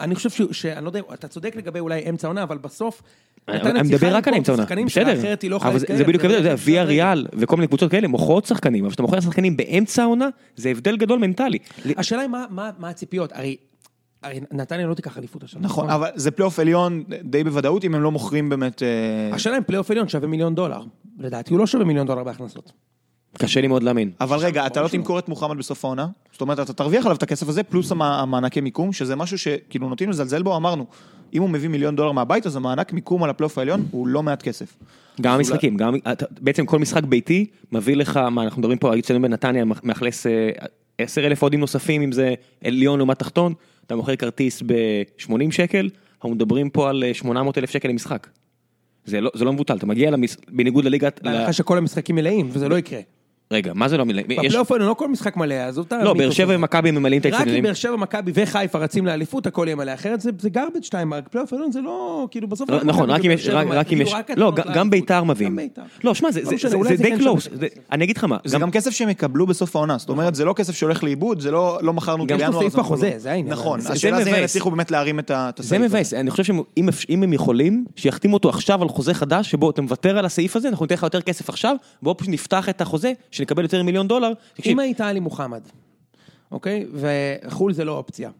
[0.00, 3.02] אני חושב ש- שאני לא יודע, אתה צודק לגבי אולי אמצע עונה, אבל בסוף...
[3.48, 6.56] אני נתניה אני מדבר רק על אמצע עונה, בסדר, לא אבל זה- בדיוק ההבדל, יודע,
[6.56, 6.84] זה ויה.
[6.84, 10.96] ריאל וכל מיני קבוצות כאלה מוכרות שחקנים, אבל כשאתה מוכר שחקנים באמצע העונה, זה הבדל
[10.96, 11.58] גדול מנטלי.
[11.96, 12.30] השאלה היא
[12.78, 13.56] מה הציפיות, הרי
[14.24, 15.60] הרי נתניה לא תיקח אליפות השנה.
[15.62, 18.82] נכון, אבל זה פלייאוף עליון די בוודאות אם הם לא מוכרים באמת...
[18.82, 20.80] אה, השאלה אם פלייאוף עליון שווה מיליון דולר.
[21.18, 22.72] לדעתי הוא לא שווה מיליון דולר בהכנסות.
[23.38, 24.10] קשה לי מאוד להאמין.
[24.20, 26.06] אבל רגע, אתה לא תמכור את מוחמד בסוף העונה?
[26.32, 29.88] זאת אומרת, אתה תרוויח עליו את הכסף הזה, פלוס המ- המענקי מיקום, שזה משהו שכאילו
[29.88, 30.86] נוטים לזלזל בו, אמרנו,
[31.34, 34.42] אם הוא מביא מיליון דולר מהבית, אז המענק מיקום על הפלייאוף העליון הוא לא מעט
[34.42, 34.76] כסף.
[35.20, 35.94] גם המשחקים, גם,
[36.30, 40.26] בעצם כל משחק ביתי מביא לך, מה אנחנו מדברים פה, אצלנו בנתניה מאכלס
[41.00, 43.54] אה, עשר אלף אוהדים נוספים, אם זה עליון לעומת תחתון,
[43.86, 48.26] אתה מוכר כרטיס ב-80 שקל, אנחנו מדברים פה על אה, 800 אלף שקל למשחק.
[49.04, 50.36] זה לא, זה לא מבוטל, אתה מגיע למש...
[50.48, 51.20] בניגוד לליגת...
[51.22, 53.00] ל- בהנחה שכל המשחקים מלאים, וזה לא יקרה.
[53.54, 54.20] רגע, מה זה לא מלא?
[54.20, 54.26] יש...
[54.38, 56.54] בפלייאוף העליון לא כל משחק מלא, עזוב את לא, המיתוס באר שבע.
[56.56, 57.62] ומכבי ממלאים את רק אם האצטדיונים.
[57.64, 59.94] באר שבע, מכבי וחיפה רצים לאליפות, הכל יהיה מלא.
[59.94, 60.48] אחרת זה- זה
[60.92, 62.70] time, רק פלייאוף עליון זה לא, כאילו בסוף...
[62.70, 64.90] לא, נכון, רק אם ובאר יש, רק- רק אם כאילו, יש, לא, גם-.
[64.90, 65.58] ביתר מביאים.
[66.04, 67.48] לא, שמע, זה- לא זה- משנה, זה אולי זה זה די כן close,
[67.92, 70.52] אני אגיד לך מה, זה גם כסף שהם יקבלו בסוף העונה, זאת אומרת, זה לא
[70.52, 73.30] כסף שהולך לאיבוד, זה לא לא מכרנו גם יש לו בינואר, סעיף בחוזה, לא- זה
[73.32, 73.52] העניין.
[73.52, 74.50] נכון, זה- השאלה זה זה אם הם מבאס.
[74.50, 75.88] יצליחו באמת להרים את ה- זה הסעיף הזה.
[75.88, 79.70] מבאס, אני חושב שאם אפ- אם הם יכולים, שיחתימו אותו עכשיו על חוזה חדש, שבו
[79.70, 82.80] אתה מוותר על הסעיף הזה, אנחנו ניתן לך יותר כסף עכשיו, בואו פשוט נפתח את
[82.80, 83.12] החוזה,
[83.44, 84.32] שנקבל יותר מיליון דולר.
[84.54, 85.60] תקשיב, אם היית עלי מוחמד,
[86.52, 86.86] אוקיי?
[86.94, 88.30] וחו"ל זה לא אופציה.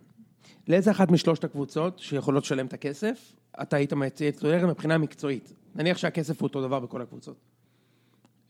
[0.68, 3.32] לאיזה אחת משלושת הקבוצות שיכולות לשלם את הכסף,
[3.62, 5.52] אתה היית מציע את סולר מבחינה מקצועית?
[5.74, 7.36] נניח שהכסף הוא אותו דבר בכל הקבוצות.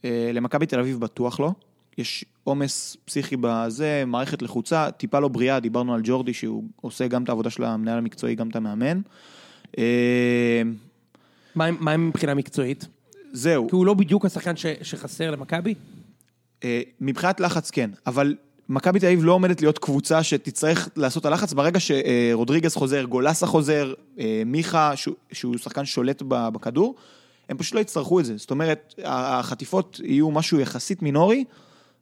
[0.05, 1.51] אה, למכבי תל אביב בטוח לא.
[1.97, 7.23] יש עומס פסיכי בזה, מערכת לחוצה, טיפה לא בריאה, דיברנו על ג'ורדי שהוא עושה גם
[7.23, 9.01] את העבודה של המנהל המקצועי, גם את המאמן.
[9.77, 10.61] אה,
[11.55, 12.87] מה עם- מה מבחינה מקצועית?
[13.31, 15.75] זהו, כי הוא לא בדיוק השחקן ש- שחסר למכבי?
[16.65, 18.35] אה, מבחינת לחץ כן, אבל
[18.69, 23.47] מכבי תל אביב לא עומדת להיות קבוצה שתצטרך לעשות את הלחץ ברגע שרודריגז חוזר, גולסה
[23.47, 26.95] חוזר, אה, מיכה, שהוא- שחקן שולט בכדור,
[27.49, 28.37] הם פשוט לא יצטרכו את זה.
[28.37, 31.43] זאת אומרת, החטיפות יהיו משהו יחסית מינורי,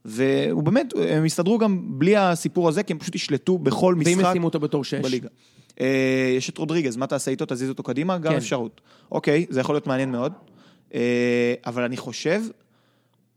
[0.05, 4.30] והוא באמת, הם יסתדרו גם בלי הסיפור הזה, כי הם פשוט ישלטו בכל ואם משחק
[4.30, 4.93] ישימו אותו בתור שש?
[4.93, 5.28] בליגה.
[5.82, 7.45] אה, יש את רודריגז, מה תעשה איתו?
[7.47, 8.18] תזיז אותו קדימה?
[8.18, 8.38] גם כן.
[8.38, 8.82] אפשרות.
[9.11, 10.34] אוקיי, זה יכול להיות מעניין מאוד.
[10.93, 12.41] אה, אבל אני חושב,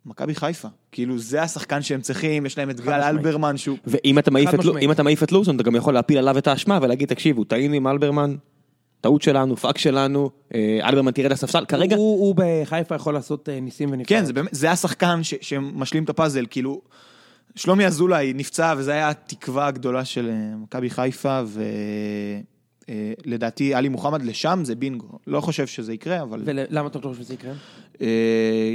[0.07, 2.93] מכבי חיפה, כאילו זה השחקן שהם צריכים, יש להם את גל.
[3.03, 3.77] אלברמן שהוא...
[3.87, 4.85] ואם אתה מעיף את לו- משמעית.
[4.85, 7.75] אם אתה מעיף את לוזון, אתה גם יכול להפיל עליו את האשמה ולהגיד, תקשיבו, טעינו
[7.75, 8.37] עם אלברמן,
[9.01, 13.61] טעות שלנו, פאק שלנו, אה, אלברמן תרד לספסל, כרגע, הוא הוא בחיפה יכול לעשות אה,
[13.61, 14.09] ניסים ונפלאות.
[14.09, 16.81] כן, זה באמת, זה השחקן ש- שמשלים את הפאזל, כאילו...
[17.57, 21.41] שלומי אזולאי נפצע, וזו הייתה התקווה הגדולה של אה, מכבי חיפה,
[22.91, 25.07] ולדעתי עלי מוחמד לשם זה בינגו.
[25.27, 27.53] לא חושב שזה יקרה, אבל ולמה אתה חושב שזה יקרה?
[28.01, 28.07] אה,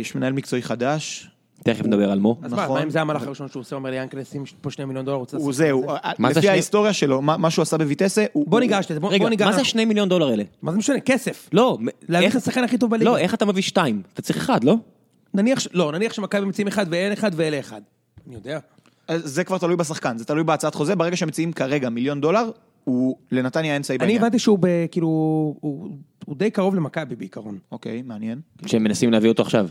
[0.02, 1.28] יש מנהל מקצועי חדש,
[1.64, 2.40] תכף נדבר על מו.
[2.44, 2.82] אז מה, נכון.
[2.82, 5.38] אם זה המהלך הראשון שהוא עושה, אומר לי ינקלה, שים פה שני מיליון דולר, רוצה
[5.38, 8.48] הוא זהו, בזה?" מה זה לפי שני- ההיסטוריה שלו, מה שהוא עשה בויטסה, הוא...
[8.48, 9.46] בוא ניגש לזה, בוא ניגע.
[9.46, 10.44] מה זה השני מיליון דולר האלה?
[10.62, 11.00] מה זה משנה?
[11.00, 11.50] כסף.
[11.54, 11.78] לא,
[12.10, 13.12] להביא את השחקן הכי טוב בליגה.
[13.12, 14.02] לא, איך אתה מביא שתיים?
[14.14, 14.76] אתה צריך אחד, לא?
[15.34, 17.82] נניח, לא, נניח שמכבי מציעים אחד ואין אחד ואלה אחד.
[18.28, 18.60] אני יודע.
[19.16, 22.50] זה כבר תלוי בשחקן, זה תלוי בהצעת חוזה, ברגע שמציעים כרגע מיליון דולר,
[22.84, 24.18] הוא לנתניה אין סי אני בעניין.
[24.22, 25.08] הבנתי שהוא ב- כאילו,
[25.62, 25.90] הוא
[26.26, 27.58] הוא די קרוב למכבי בעיקרון.
[27.72, 28.40] אוקיי, מעניין.
[28.66, 29.68] שהם מנסים להביא אותו עכשיו.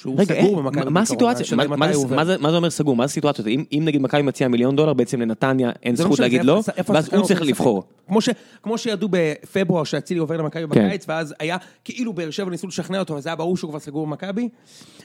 [0.00, 1.42] שהוא רגע, סגור במכבי מה- הסיטואציה?
[1.44, 1.86] השאלה מה- מה.
[2.16, 2.96] מה זה מה זה אומר סגור?
[2.96, 3.48] מה הסיטואציות?
[3.48, 6.62] אם אם נגיד מכבי מציעה מיליון דולר, בעצם לנתניה אין לא זכות משנה, להגיד לא,
[6.88, 7.42] ואז הוא צריך.
[7.42, 7.82] לבחור.
[8.08, 8.28] כמו ש-
[8.62, 10.86] כמו שידעו בפברואר שאצילי עובר למכבי כן.
[10.88, 14.06] בקיץ, ואז היה כאילו באר שבע ניסו לשכנע אותו, אז היה ברור שהוא כבר סגור
[14.06, 14.48] במכבי.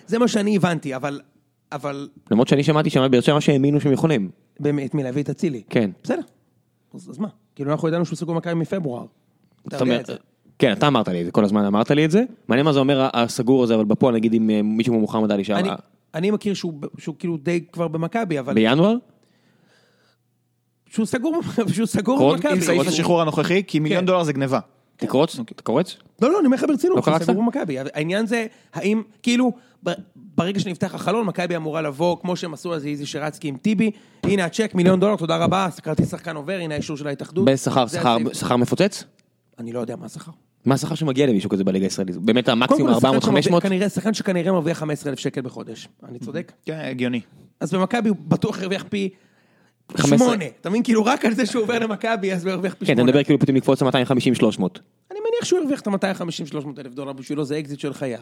[0.08, 1.20] זה מה שאני הבנתי, אבל,
[1.72, 4.30] אבל למרות שאני שמעתי שם באר שבע שהאמינו שהם יכולים.
[4.60, 5.62] באמת, מי להביא את אצילי?
[5.70, 5.90] כן.
[6.04, 6.22] בסדר.
[6.94, 7.28] אז אז מה?
[7.56, 9.06] כאילו אנחנו ידענו שהוא סגור במכבי מפברואר.
[9.68, 10.14] אתה יודע אומרת, את זה.
[10.60, 12.24] כן, אתה אמרת לי את זה, כל הזמן אמרת לי את זה.
[12.48, 15.44] מעניין מה זה אומר הסגור הזה, אבל בפועל נגיד עם אה, מישהו מוחמד עלי, אני-
[15.44, 15.76] שהיה
[16.14, 18.54] אני מכיר שהוא שהוא כאילו די כבר במכבי, אבל...
[18.54, 18.96] בינואר,
[20.86, 21.42] שהוא סגור
[21.74, 22.52] שהוא סגור במכבי.
[22.54, 24.06] עם סעיף השחרור הנוכחי, כי מיליון כן.
[24.06, 24.60] דולר זה גניבה.
[24.98, 25.96] תקרוץ, אתה קורץ?
[26.22, 27.26] לא, לא, אני אומר לך לא ברצינות, שהוא קרצת?
[27.32, 27.78] סגור במכבי.
[27.80, 29.52] העניין זה, האם, כאילו,
[30.42, 33.92] ברגע שנפתח החלון, מכבי אמורה לבוא, כמו שהם עשו אז איזי שרצקי עם טיבי,
[34.24, 37.46] הנה הצ'ק, מיליון דולר, תודה רבה, כרטיס שחקן עובר, הנה האישור של ההתאחדות.
[37.46, 38.18] בשכר, שכר.
[38.34, 39.04] שכר מפוצץ?
[39.60, 40.32] אני לא יודע מה השכר.
[40.66, 42.18] מה השכר שמגיע למישהו כזה בליגה הישראלית?
[42.18, 43.42] באמת המקסימום כל, שחקן 400-500?
[43.42, 45.88] שמרוויח- כנראה, שחקן שכנראה מרוויח 15,000 שקל בחודש.
[46.10, 46.52] אני צודק?
[46.66, 47.22] כן, הגיוני.
[47.60, 49.10] אז במכבי הוא בטוח הרוויח פי
[49.98, 50.18] 15.
[50.28, 50.46] שמונה.
[50.62, 50.84] אתה מבין?
[50.84, 53.12] כאילו, רק על זה שהוא עובר למכבי, אז הוא הרוויח פי כן, אתה שמונה.
[53.12, 53.92] מדבר כאילו פתאום לקפוץ ל-250-300.
[55.12, 58.20] אני מניח שהוא הרוויח את ה-250-300 אלף דולר בשבילו, זה אקזיט של חייו.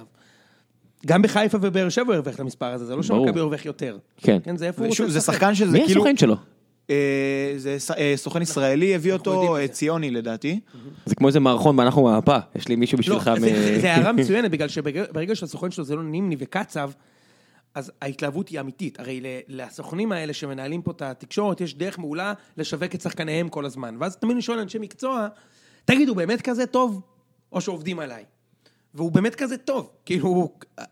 [1.06, 3.04] גם בחיפה ובאר שבע הוא הרוויח את המספר הזה, זה לא.
[3.04, 3.98] שמכבי הרוויח יותר.
[4.18, 4.38] כן.
[4.44, 5.34] כן, זה איפה הוא רוצה ושוב, זה לשחק.
[5.34, 6.02] שחקן שזה מי כאילו...
[6.02, 6.36] הסוכן שלו?
[6.90, 9.68] אה, זה ס- אה, סוכן ישראלי הביא אותו, אה, זה.
[9.68, 10.60] ציוני לדעתי.
[11.06, 12.38] זה כמו איזה מערכון ואנחנו מהפה.
[12.56, 13.32] יש לי מישהו לא, בשבילך.
[13.40, 16.92] זה- מ- זה הערה מצוינת, בגלל שברגע שהסוכן שלו זה לא נימני וקצב,
[17.76, 19.00] אז ההתלהבות היא אמיתית.
[19.00, 23.96] הרי לסוכנים האלה שמנהלים פה את התקשורת, יש דרך מעולה לשווק את שחקניהם כל הזמן.
[24.00, 25.28] ואז תמיד אני שואל אנשי מקצוע,
[25.86, 27.02] תגיד, הוא באמת כזה טוב?
[27.52, 28.24] או שעובדים עליי?
[28.96, 29.90] והוא באמת כזה טוב.
[30.06, 30.50] כאילו,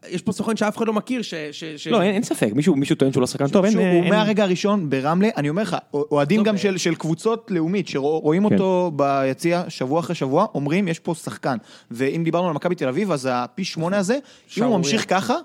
[0.10, 1.34] יש פה סוכן שאף אחד לא מכיר, ש...
[1.52, 1.88] ש, ש...
[1.88, 3.74] לא, אין אין ספק, מישהו מישהו טוען שהוא לא שחקן טוב, אין...
[3.74, 6.60] שהוא אין- מהרגע הראשון ברמלה, אני אומר לך, אוהדים גם אה.
[6.60, 8.54] של של קבוצות לאומית, שרואים כן.
[8.54, 11.58] אותו ביציע שבוע אחרי שבוע, אומרים, יש פה שחקן.
[11.92, 14.18] ואם דיברנו על מכבי תל אביב, אז הפי שמונה הזה,
[14.58, 14.78] אם הוא.
[14.78, 15.36] ממשיך ככה,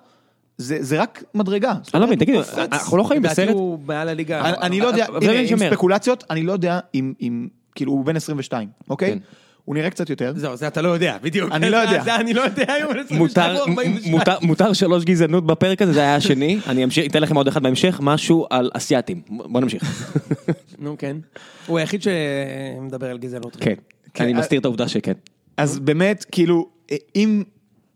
[0.58, 1.72] זה זה רק מדרגה.
[1.94, 2.58] אני לא מבין, קופץ.
[2.58, 3.54] אנחנו לא חיים לדעתי בסרט?
[3.54, 4.40] הוא מעל הליגה.
[4.48, 5.06] אני- אני לא יודע,
[5.50, 5.58] עם.
[5.58, 9.18] ספקולציות, אני לא יודע אם, אם- כאילו, הוא בן 22, אוקיי?
[9.62, 9.70] כן.
[9.70, 10.32] הוא נראה קצת יותר.
[10.36, 11.52] זהו, זה אתה לא יודע, בדיוק.
[11.52, 12.04] אני לא יודע.
[12.04, 12.92] זה אני לא יודע, היום
[14.42, 18.00] מותר, שלוש גזענות בפרק הזה, זה היה השני, אני אמשיך, אתן לכם עוד אחד בהמשך,
[18.02, 20.12] משהו על אסייתים, בוא נמשיך.
[20.78, 21.16] נו, כן.
[21.66, 23.56] הוא היחיד שמדבר על גזענות.
[23.60, 23.74] כן,
[24.14, 25.12] כן, אני אה, מסתיר את העובדה שכן.
[25.56, 26.68] אז באמת, כאילו,
[27.16, 27.42] אם,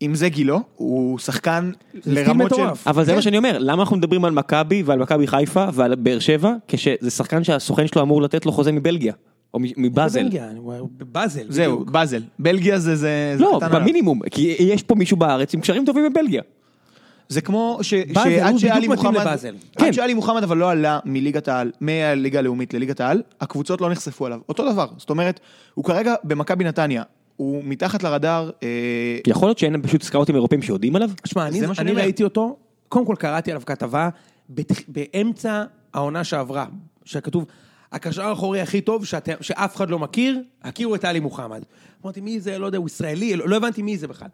[0.01, 1.71] אם זה גילו, הוא שחקן
[2.05, 2.61] לרמות של...
[2.85, 3.15] אבל זה כן.
[3.15, 7.11] מה שאני אומר, למה אנחנו מדברים על מכבי ועל מכבי חיפה ועל באר שבע, כשזה
[7.11, 9.13] שחקן שהסוכן שלו אמור לתת לו חוזה מבלגיה,
[9.53, 10.29] או מ- מבאזל.
[10.97, 11.45] בבאזל.
[11.49, 11.85] זהו.
[11.85, 12.21] באזל.
[12.39, 12.95] בלגיה זה...
[12.95, 13.79] זה זה לא, עליו.
[13.79, 16.41] במינימום, כי יש פה מישהו בארץ עם קשרים טובים בבלגיה.
[17.29, 19.55] זה כמו ש- באזל, שעד הוא שאלי בדיוק מתאים מוחמד, לבאזל.
[19.77, 19.85] כן.
[19.85, 24.25] עד שאלי מוחמד אבל לא עלה מליגת העל, מהליגה הלאומית לליגת העל, הקבוצות לא נחשפו
[24.25, 24.39] עליו.
[24.49, 25.39] אותו דבר, זאת אומרת,
[25.73, 27.03] הוא כרגע במכבי נתניה,
[27.35, 28.67] הוא מתחת לרדאר, אה,
[29.27, 31.09] יכול להיות שאין פשוט סקאוטים אירופאים שיודעים עליו?
[31.25, 31.91] שמע, אני, זה אני.
[31.91, 32.57] ראיתי אותו,
[32.89, 34.09] קודם כל קראתי עליו כתבה
[34.49, 34.79] בתח...
[34.87, 36.65] באמצע העונה שעברה,
[37.05, 37.45] שכתוב,
[37.91, 41.63] הקשר האחורי הכי טוב שאת, שאף אחד לא מכיר, הכירו את עלי מוחמד.
[42.03, 44.27] אמרתי, מי זה, לא יודע, הוא ישראלי, לא, לא הבנתי מי זה בכלל.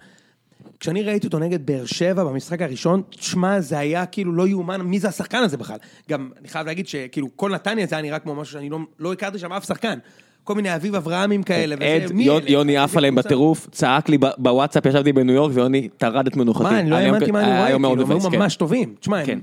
[0.80, 5.00] כשאני ראיתי אותו נגד באר שבע במשחק הראשון, תשמע, זה היה כאילו לא יאומן, מי
[5.00, 5.78] זה השחקן הזה בכלל?
[6.10, 9.14] גם, אני חייב להגיד שכאילו כל נתניה זה היה נראה כמו משהו שאני לא, לא
[9.14, 10.00] הכרתי שם אף שחקן.
[10.44, 13.16] כל מיני אביב אברהמים כאלה, עד, וזה, מי יוני- עף עליהם?
[13.16, 16.64] בטירוף, צעק לי בוואטסאפ, ישבתי בניו יורק ויוני טרד את מנוחתי.
[16.64, 18.40] מה, אני לא האמנתי מה אני היה רואה, כאילו, הם היו כן.
[18.40, 18.96] ממש טובים.
[19.00, 19.40] תשמע, הם כן.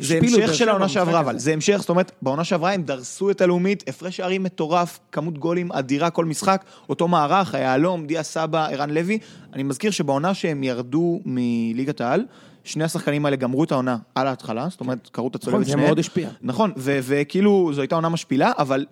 [0.00, 1.20] זה המשך של העונה שעברה.
[1.20, 5.38] אבל זה המשך, זאת אומרת, בעונה שעברה הם דרסו את הלאומית, הפרש שערים מטורף, כמות
[5.38, 9.18] גולים אדירה כל משחק, אותו מערך, היהלום, דיה סבא, ערן לוי.
[9.52, 12.24] אני מזכיר שבעונה שהם ירדו מליגת העל,
[12.64, 15.70] שני השחקנים האלה גמרו את העונה על ההתחלה, זאת אומרת, קראו את הצולבת נכון, זה
[15.72, 15.86] שניהם.
[15.86, 16.28] מאוד השפיע.
[16.42, 18.84] נכון, ו- וכאילו, זו הייתה עונה משפילה, אבל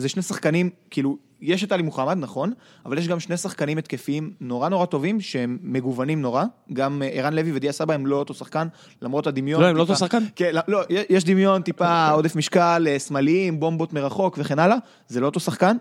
[0.00, 2.52] זה שני שחקנים, כאילו, יש את עלי מוחמד, נכון,
[2.86, 7.32] אבל יש גם שני שחקנים התקפיים נורא נורא טובים, שהם מגוונים נורא, גם אה, ערן
[7.32, 8.68] לוי ודיה סבא הם לא אותו שחקן,
[9.02, 9.62] למרות הדמיון.
[9.62, 10.24] לא, הם לא אותו שחקן?
[10.36, 10.80] כן, לא, לא,
[11.10, 14.76] יש דמיון, טיפה עודף משקל, אה, שמאליים, בומבות מרחוק וכן הלאה,
[15.08, 15.76] זה לא אותו שחקן.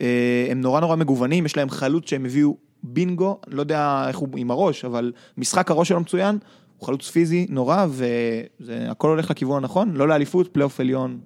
[0.00, 4.28] אה, הם נורא נורא מגוונים, יש להם חלוץ שהם הביאו בינגו, לא יודע איך הוא
[4.36, 6.38] עם הראש, אבל משחק הראש שלו מצוין,
[6.78, 7.86] הוא חלוץ פיזי נורא,
[8.60, 11.18] והכל הולך לכיוון הנכון, לא לאליפות, פלייאוף עליון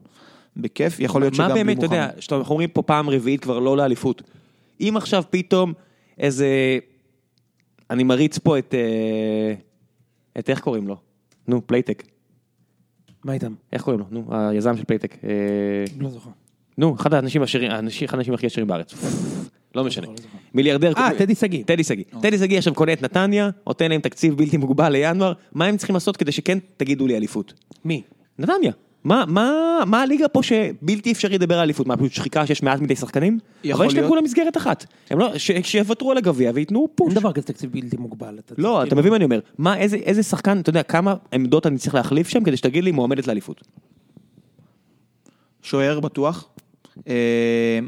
[0.56, 2.20] בכיף, יכול להיות שגם מה בלי באמת, אתה יודע, מוחמד.
[2.22, 4.22] שאנחנו אומרים פה פעם רביעית כבר לא לאליפות.
[4.80, 5.72] אם עכשיו פתאום
[6.18, 6.78] איזה...
[7.90, 8.74] אני מריץ פה את...
[8.74, 9.54] אה,
[10.38, 10.96] את איך קוראים לו?
[11.48, 12.02] נו, Playtech.
[13.24, 13.54] מה איתם?
[13.72, 14.06] איך קוראים לו?
[14.10, 15.16] נו, היזם של Playtech.
[15.24, 15.28] אה,
[16.00, 16.30] לא זוכר.
[16.78, 18.94] נו, אחד האנשים העשירים, האנשים- אחד האנשים הכי עשירים בארץ.
[19.74, 20.06] לא משנה.
[20.54, 20.92] מיליארדר.
[20.96, 21.64] אה, טדי שגיא.
[21.64, 22.04] טדי שגיא.
[22.22, 25.94] טדי שגיא עכשיו קונה את נתניה, נותן להם תקציב בלתי מוגבל לינואר, מה הם צריכים
[25.94, 27.52] לעשות כדי שכן תגידו לי אליפות?
[27.84, 28.02] מי?
[28.38, 28.72] נתניה.
[29.04, 31.86] מה, מה, מה הליגה פה שבלתי אפשרי לדבר על אליפות?
[31.86, 33.38] מה, פשוט שחיקה שיש מעט מדי שחקנים?
[33.72, 34.08] אבל יש להם.
[34.08, 34.86] כולה מסגרת אחת.
[35.10, 37.08] הם לא, ש, שיוותרו על הגביע וייתנו פוש.
[37.08, 38.38] אין דבר כזה תקציב בלתי מוגבל.
[38.38, 39.40] אתה לא, אתה מבין מה אני אומר?
[39.58, 42.90] מה, איזה, איזה שחקן, אתה יודע, כמה עמדות אני צריך להחליף שם כדי שתגיד לי
[42.90, 43.60] מועמדת לאליפות?
[45.62, 46.48] שוער בטוח.
[47.08, 47.78] אה,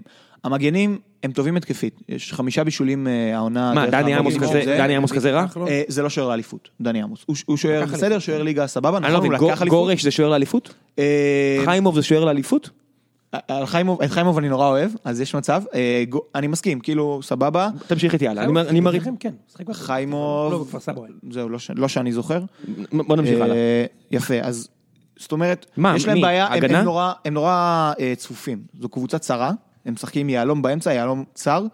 [0.44, 3.74] המגנים הם טובים התקפית, יש חמישה בישולים אה, העונה.
[3.74, 5.46] מה, דני עמוס כזה, דני עמוס כזה רע?
[5.48, 5.68] כחלון.
[5.68, 7.24] אה, זה לא שוער לאליפות, דני עמוס.
[7.46, 8.18] הוא- שוער בסדר.
[8.18, 9.68] שוער ליגה סבבה, אני לא נכון, הוא לקח אליפות.
[9.78, 10.74] גורש זה שוער לאליפות?
[10.98, 12.70] אה, חיימוב זה שוער לאליפות?
[13.48, 15.62] על חיימוב, את חיימוב אני נורא אוהב, אז יש מצב.
[16.34, 17.68] אני מסכים, כאילו, סבבה.
[17.86, 19.32] תמשיך איתי הלאה, אני מר- אני מריץ, אצלכם, כן.
[19.58, 20.64] בכפר- חיימוב, לא.
[21.30, 22.40] זהו, לא לא שאני זוכר.
[22.92, 23.56] בוא נמשיך הלאה.
[23.56, 24.68] אה, יפה, אז
[25.18, 25.66] זאת אומרת,
[25.96, 26.20] יש להם?
[26.20, 28.58] בעיה, הם- נורא, הם נורא צפופים.
[28.80, 29.52] זו קבוצה צרה,
[29.86, 31.66] הם משחקים יהלום באמצע, יהלום צר,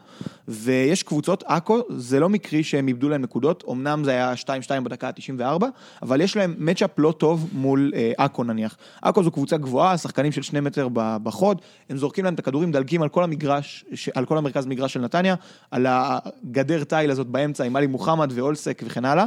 [0.48, 5.08] ויש קבוצות, עכו, זה לא מקרי שהם איבדו להם נקודות, אמנם זה היה 2-2 בדקה
[5.08, 5.64] ה-94,
[6.02, 8.76] אבל יש להם מצ'אפ לא טוב מול אה, עכו נניח.
[9.02, 13.02] עכו זו קבוצה גבוהה, שחקנים של שני מטר בחוד, הם זורקים להם את הכדורים, מדלגים
[13.02, 13.84] על כל המגרש,
[14.14, 15.34] על כל המרכז מגרש של נתניה,
[15.70, 19.24] על הגדר תיל הזאת באמצע עם עלי מוחמד ואולסק וכן הלאה,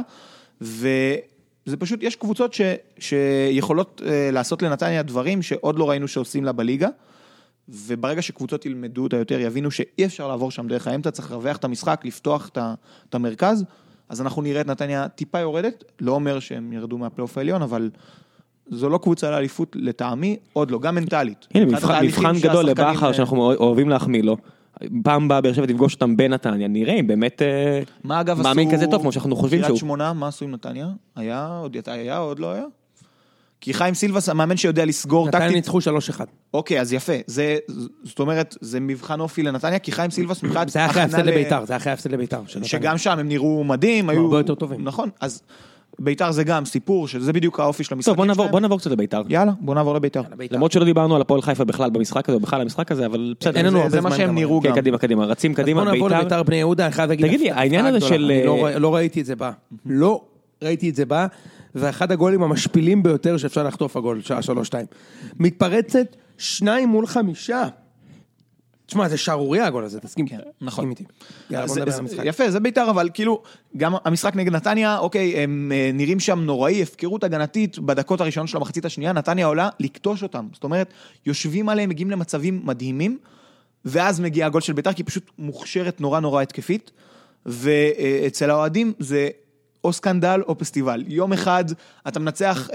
[0.62, 0.88] ו...
[1.66, 2.60] זה פשוט, יש קבוצות ש,
[2.98, 6.88] שיכולות אה, לעשות לנתניה דברים שעוד לא ראינו שעושים לה בליגה,
[7.68, 11.64] וברגע שקבוצות ילמדו אותה יותר, יבינו שאי אפשר לעבור שם דרך האמצע, צריך לרווח את
[11.64, 12.50] המשחק, לפתוח
[13.08, 13.64] את, המרכז,
[14.08, 17.90] אז אנחנו נראה את נתניה טיפה יורדת, לא אומר שהם ירדו מהפלייאוף העליון, אבל
[18.70, 21.46] זו לא קבוצה לאליפות לטעמי, עוד לא, גם מנטלית.
[21.54, 24.36] הנה, מבחן, מבחן גדול לבכר אה, שאנחנו אוהבים להחמיא לו.
[25.04, 28.42] פעם באה באר שבע תפגוש אותם בנתניה, נראה אם באמת אה, מה אגב.
[28.42, 29.66] מאמין כזה טוב כמו שאנחנו חושבים שהוא.
[29.68, 30.88] קריית שמונה, מה עשו עם נתניה?
[31.16, 32.64] היה, עוד היה, עוד לא היה?
[33.64, 35.78] כי חיים סילבס, המאמן שיודע לסגור נתניה טקטית, ניצחו
[36.18, 36.20] 3-1.
[36.54, 37.12] אוקיי, אז יפה.
[37.26, 37.56] זה,
[38.04, 41.28] זאת אומרת, זה מבחן אופי לנתניה, כי חיים סילבס מבחינת זה היה אחרי ההפסד ל-
[41.30, 42.40] לביתר, זה היה אחרי ההפסד לביתר.
[42.48, 42.64] נתניה.
[42.68, 44.20] שגם שם הם נראו מדהים, היו...
[44.24, 44.84] הרבה יותר טובים.
[44.84, 45.42] נכון, אז
[45.98, 48.48] ביתר זה גם סיפור, שזה בדיוק האופי של המשחקים טוב בוא נעבור.
[48.48, 49.22] בוא נעבור קצת לביתר.
[49.28, 50.22] יאללה, בוא נעבור לביתר.
[50.36, 50.54] ביתר.
[50.54, 53.56] למרות שלא דיברנו על הפועל חיפה בכלל במשחק הזה, או בכלל המשחק הזה, אבל בסדר.
[53.56, 54.74] אין לנו זה- הרבה זה מה זמן שהם גם, נראו כן, גם.
[54.74, 56.20] קדימה, קדימה, רצים אז קדימה, בוא נעבור ביתר.
[56.20, 57.26] לביתר בני יהודה, אני חייב להגיד...
[57.26, 58.00] תגיד לי, העניין הזה.
[58.00, 59.50] של- לא לא ראיתי את זה בא.
[59.86, 60.20] לא
[60.62, 61.26] ראיתי את זה בא,
[61.74, 64.86] ואחד הגולים המשפילים ביותר שאפשר לחטוף הגול, שעה שלוש שתיים.
[65.38, 67.62] מתפרצת שניים מול חמישה.
[68.86, 70.26] תשמע, זה שערורייה הגול הזה, תסכים
[70.60, 70.68] נכון.
[70.84, 71.04] תסכים איתי.
[71.50, 72.22] יאללה, בוא זה- נדבר זה- על המשחק.
[72.24, 73.42] יפה, זה ביתר, אבל כאילו,
[73.76, 78.56] גם המשחק נגד נתניה, אוקיי, הם אה, נראים שם נוראי, הפקרות הגנתית בדקות הראשונות של
[78.56, 80.46] המחצית השנייה, נתניה עולה לקטוש אותם.
[80.52, 80.92] זאת אומרת,
[81.26, 83.18] יושבים עליהם, מגיעים למצבים מדהימים,
[83.84, 86.90] ואז מגיע הגול של ביתר, כי היא פשוט מוכשרת נורא נורא התקפית,
[87.46, 89.28] ואצל האוהדים זה
[89.84, 91.04] או סקנדל או פסטיבל.
[91.06, 91.64] יום אחד
[92.08, 92.68] אתה מנצח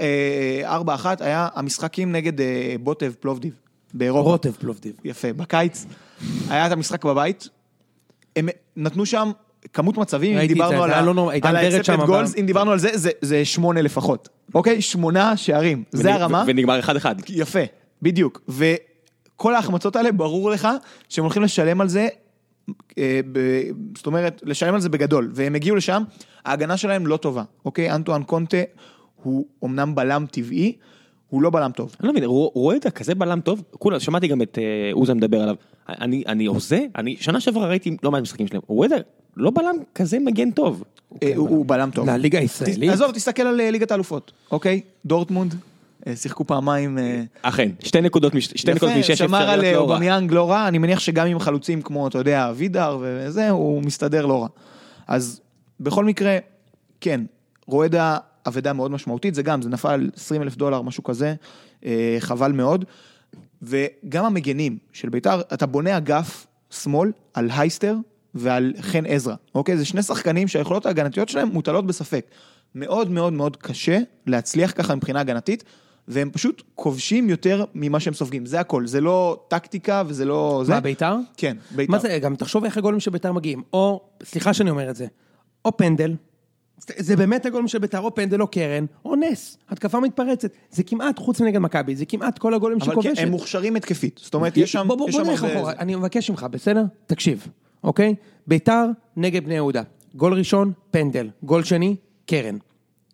[0.64, 2.46] אה, 4-1, היה המשחקים נגד אה,
[2.80, 3.52] בוטב פלובדיב
[3.94, 4.30] באירופה.
[4.30, 4.92] רוטב פלובדיב.
[5.04, 5.86] יפה, בקיץ,
[6.48, 7.48] היה את המשחק בבית,
[8.36, 9.30] הם נתנו שם
[9.72, 11.14] כמות מצבים, אם דיברנו על לא
[11.56, 11.84] ה-accepted
[12.26, 14.82] goals, אם דיברנו על זה, זה- זה שמונה לפחות, אוקיי?
[14.82, 17.14] שמונה שערים, זה הרמה, ונגמר אחד אחד.
[17.28, 17.58] יפה,
[18.02, 20.68] בדיוק, וכל ההחמצות האלה, ברור לך
[21.08, 22.08] שהם הולכים לשלם על זה, אה,
[23.96, 26.02] זאת אומרת, לשלם על זה בגדול, והם הגיעו לשם,
[26.44, 27.90] ההגנה שלהם לא טובה, אוקיי?
[27.94, 28.56] אנטואן קונטה
[29.22, 30.72] הוא אמנם בלם טבעי,
[31.28, 31.96] הוא לא בלם טוב.
[32.00, 35.42] אני לא מבין, רו- רואדה כזה בלם טוב, כולה, שמעתי גם את אה, אוזן מדבר
[35.42, 35.54] עליו,
[35.88, 38.96] אני, אני הוזה, אני שנה שעברה ראיתי לא מעט משחקים שלהם, רואדה
[39.36, 40.84] לא בלם כזה מגן טוב.
[41.22, 42.10] אה, הוא בלם טוב.
[42.10, 42.90] לליגה הישראלית.
[42.90, 44.80] עזוב, תסתכל על אה, ליגת האלופות, אוקיי?
[45.06, 45.58] דורטמונד, אה,
[46.14, 46.98] שיחקו פעמיים.
[46.98, 49.92] אה, אכן, שתי נקודות, מש- שתי נקודות יפה, משש שמר על אפשריות אה, לא רע.
[49.94, 54.26] אובמיאנג לא רע, אני מניח שגם עם חלוצים כמו, אתה יודע, אבידר וזה, הוא מסתדר
[54.26, 54.48] לא רע.
[55.08, 55.40] אז
[55.80, 56.38] בכל מקרה,
[57.00, 57.20] כן,
[57.66, 61.34] רואדה אבדה מאוד משמעותית, זה גם, זה נפל 20 אלף דולר, משהו כזה,
[61.84, 62.84] אה, חבל מאוד.
[63.62, 67.96] וגם המגנים של בית"ר, אתה בונה אגף שמאל על הייסטר
[68.34, 69.76] ועל חן עזרא, אוקיי?
[69.76, 72.26] זה שני שחקנים שהיכולות ההגנתיות שלהם מוטלות בספק.
[72.74, 75.64] מאוד מאוד מאוד קשה להצליח ככה מבחינה הגנתית,
[76.10, 80.62] והם פשוט כובשים יותר ממה שהם סופגים, זה הכל, זה לא טקטיקה וזה לא...
[80.66, 80.72] זה.
[80.72, 81.16] מה, בית"ר?
[81.36, 81.92] כן, בית"ר.
[81.92, 85.06] מה זה, גם תחשוב איך הגולים של בית"ר מגיעים, או, סליחה שאני אומר את זה,
[85.64, 86.14] או פנדל,
[86.98, 91.18] זה- באמת הגולים של בית"ר, או פנדל או קרן, או נס, התקפה מתפרצת, זה כמעט,
[91.18, 93.16] חוץ מנגד מכבי, זה כמעט כל הגולים אבל שכובשת.
[93.16, 94.84] כן, הם מוכשרים התקפית, זאת אומרת, יש שם...
[94.88, 96.84] בוא, בוא, בוא נלך הרבה- אחורה, אני מבקש ממך, בסדר?
[97.06, 97.46] תקשיב,
[97.84, 98.14] אוקיי?
[98.46, 98.84] ביתר
[99.16, 99.82] נגד בני יהודה.
[100.14, 101.30] גול ראשון, פנדל.
[101.42, 101.96] גול שני,
[102.26, 102.56] קרן.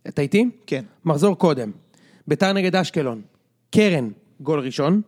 [0.09, 0.51] אתה איתי?
[0.67, 0.85] כן.
[1.05, 1.71] מחזור קודם.
[2.29, 3.21] ביתר נגד אשקלון.
[3.71, 4.09] קרן,
[4.41, 5.01] גול ראשון.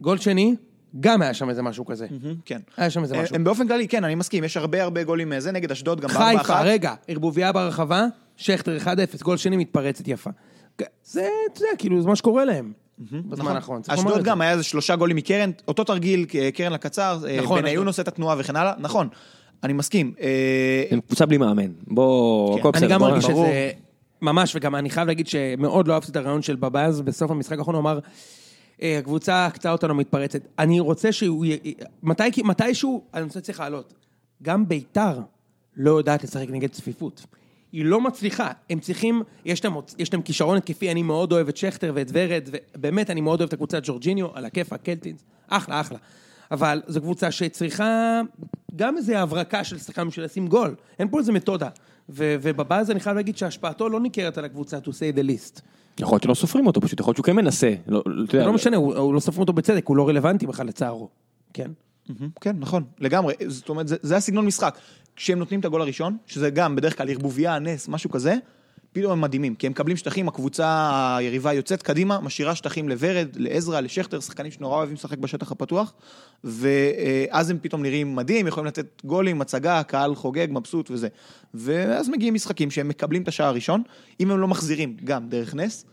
[0.00, 0.54] גול שני,
[1.00, 2.06] גם היה שם איזה משהו כזה.
[2.44, 2.60] כן.
[2.76, 3.36] היה שם איזה אה, משהו.
[3.36, 6.24] הם באופן כללי, כן, אני מסכים, יש הרבה הרבה גולים מזה, נגד אשדוד, גם בארבע
[6.28, 6.62] חיפה, אחת.
[6.64, 8.06] רגע, ערבוביה ברחבה,
[8.36, 8.88] שכטר 1-0,
[9.24, 10.30] גול שני מתפרצת יפה.
[11.04, 12.72] זה, אתה יודע, כאילו, זה מה שקורה להם.
[12.98, 13.56] בזמן נכון.
[13.56, 13.82] האחרון.
[13.88, 14.22] אשדוד.
[14.24, 17.86] גם היה איזה שלושה גולים מקרן, אותו תרגיל, אה, קרן לקצר, אה, נכון, בניון אשדוד.
[17.86, 19.08] עושה את התנועה וכן הלאה, נכון,
[19.62, 20.12] אני מסכים.
[20.20, 22.60] אה, הם קבוצה בלי מאמן, בוא, כן.
[22.60, 22.88] הכל אני בסדר.
[22.94, 23.24] גם בוא- מרגיש.
[23.26, 23.70] שזה
[24.22, 27.74] ממש, וגם אני חייב להגיד שמאוד לא אהבתי את הרעיון של בבאז בסוף המשחק האחרון,
[27.74, 27.98] הוא אמר,
[28.82, 30.40] "אה, הקבוצה קצה אותנו מתפרצת.
[30.58, 33.94] אני רוצה שהוא, י- מתי, מתישהו, אני רוצה צריך לעלות.
[34.42, 35.20] גם ביתר
[35.76, 37.26] לא יודעת לשחק נגד צפיפות.
[37.72, 41.56] היא לא מצליחה, הם צריכים, יש להם, יש להם כישרון התקפי, אני מאוד אוהב את
[41.56, 45.98] שכטר ואת ורד, ובאמת אני מאוד אוהב את הקבוצת ג'ורג'יניו, על הכיפאק, קלטינס, אחלה, אחלה.
[46.50, 48.20] אבל זו קבוצה שצריכה
[48.76, 51.68] גם איזה הברקה של שחקן בשביל לשים גול, אין פה איזה מתודה.
[52.08, 55.60] ובבאז אני חייב להגיד שהשפעתו לא ניכרת על הקבוצה, to say the least.
[56.00, 57.74] יכול להיות שלא סופרים אותו פשוט, יכול להיות שהוא כן מנסה.
[57.86, 58.02] לא,
[58.32, 61.08] זה לא משנה, הוא, הוא לא סופרים אותו בצדק, הוא לא רלוונטי בכלל לצערו.
[61.52, 61.70] כן?
[62.40, 64.78] כן, נכון, לגמרי, זאת אומרת, זה, זה הסגנון משחק.
[65.16, 68.36] כשהם נותנים את הגול הראשון, שזה גם בדרך כלל ערבוביה, נס, משהו כזה,
[68.96, 73.80] פתאום הם מדהימים, כי הם מקבלים שטחים, הקבוצה היריבה יוצאת קדימה, משאירה שטחים לוורד, לעזרא,
[73.80, 75.92] לשכטר, שחקנים שנורא אוהבים לשחק בשטח הפתוח,
[76.44, 81.08] ואז הם פתאום נראים מדהים, יכולים לתת גולים, הצגה, קהל חוגג, מבסוט וזה.
[81.54, 83.82] ואז מגיעים משחקים שהם מקבלים את השער הראשון,
[84.20, 85.84] אם הם לא מחזירים, גם דרך נס,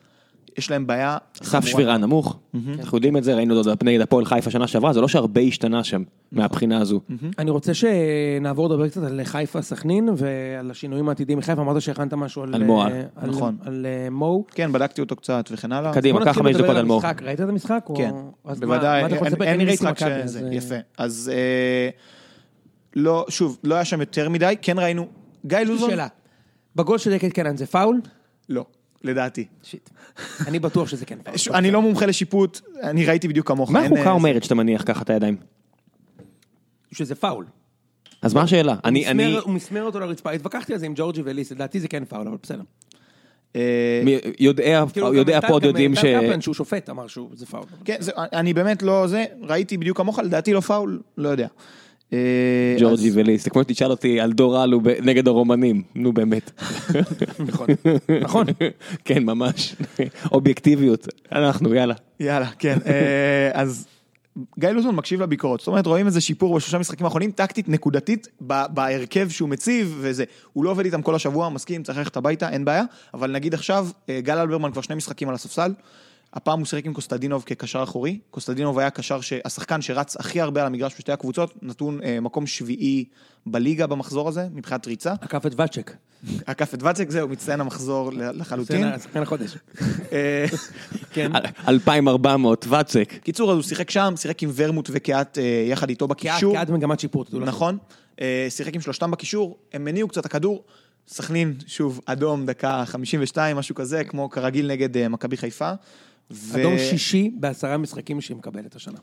[0.57, 2.39] יש להם בעיה סף שבירה נמוך,
[2.79, 5.41] אנחנו יודעים את זה, ראינו את זה נגד הפועל חיפה שנה שעברה, זה לא שהרבה
[5.41, 6.99] השתנה שם מהבחינה הזו.
[7.39, 12.43] אני רוצה שנעבור לדבר קצת על חיפה סכנין ועל השינויים העתידיים מחיפה, אמרת שהכנת משהו
[12.43, 12.63] על...
[12.63, 12.91] מועל.
[12.91, 13.57] אה, נכון.
[13.65, 14.45] על אה, מו.
[14.51, 15.93] כן, בדקתי אותו קצת וכן הלאה.
[15.93, 17.01] קדימה, קח חמש דקות על מו.
[17.23, 17.85] ראית את המשחק?
[17.97, 18.11] כן,
[18.45, 20.75] בוודאי, אין- ראיתי משחק שזה, יפה.
[20.97, 21.89] אז אה,
[22.95, 25.07] לא, שוב, לא היה שם יותר מדי, כן ראינו,
[25.45, 26.07] גיא לוזון, שאלה.
[26.75, 28.01] בגול של דקל קנן זה פאול?
[28.49, 28.65] לא,
[29.03, 29.45] לדעתי.
[29.63, 29.89] שיט.
[30.47, 31.55] אני בטוח שזה כן פאול.
[31.55, 33.71] אני לא מומחה לשיפוט, אני ראיתי בדיוק כמוך.
[33.71, 35.37] מה החוקה אה, אומרת שאתה מניח ככה את הידיים?
[36.91, 37.45] שזה פאול.
[38.21, 38.75] אז מה השאלה?
[38.85, 41.79] אני, הוא אני, מסמר- הוא מסמר אותו לרצפה, התווכחתי על זה עם ג'ורג'י וליס, לדעתי
[41.79, 42.61] זה כן פאול, אבל בסדר.
[43.55, 44.01] אה,
[44.39, 46.05] יודעי כאילו, הפוד יודעים ש...
[46.39, 47.63] שהוא שופט אמר שזה פאול.
[47.85, 51.47] כן, זה- אני באמת לא זה, ראיתי בדיוק כמוך, לדעתי לא פאול, לא יודע.
[52.13, 56.51] אה, ג'ורג'י וליס, זה כמו שתשאל אותי על דור אלו נגד הרומנים, נו באמת.
[57.39, 57.67] נכון.
[58.21, 58.45] נכון.
[59.05, 59.75] כן, ממש.
[60.31, 61.95] אובייקטיביות, אנחנו, יאללה.
[62.19, 62.77] יאללה, כן.
[62.85, 63.87] אה, אז
[64.59, 69.29] גיא לוזון מקשיב לביקורות, זאת אומרת, רואים איזה שיפור בשלושה משחקים האחרונים, טקטית, נקודתית, בהרכב
[69.29, 70.23] שהוא מציב, וזה.
[70.53, 72.83] הוא לא עובד איתם כל השבוע, מסכים, צריך ללכת הביתה, אין בעיה,
[73.13, 75.73] אבל נגיד עכשיו, אה, גל אלברמן כבר שני משחקים על הספסל,
[76.33, 80.61] הפעם הוא שיחק עם קוסטדינוב כקשר אחורי, קוסטדינוב היה קשר, ש- השחקן שרץ הכי הרבה
[80.61, 83.05] על המגרש בשתי הקבוצות, נתון אה, מקום שביעי
[83.45, 85.13] בליגה במחזור הזה, מבחינת ריצה.
[85.21, 85.95] עקף את ואצ'ק.
[86.45, 88.99] עקף את ואצק, זהו, מצטיין המחזור לחלוטין.
[89.03, 89.57] שחקן החודש.
[90.11, 90.45] אה,
[91.11, 91.31] כן.
[91.67, 93.13] 2400, ואצק.
[93.23, 96.55] קיצור, אז הוא שיחק שם, שיחק עם ורמוט וקהת אה, יחד איתו בקישור.
[96.55, 97.49] כעד מגמת שיפור, תדעו לכם.
[97.49, 97.77] נכון.
[98.21, 100.63] אה, שיחק עם שלושתם בקישור, הם הניעו קצת הכדור.
[101.07, 105.71] סכנין, שוב, אדום, דקה 52, משהו כזה, כמו כרגיל נגד אה, מכבי חיפה.
[106.33, 108.97] ו- אדום שישי בעשרה משחקים שהיא מקבלת השנה.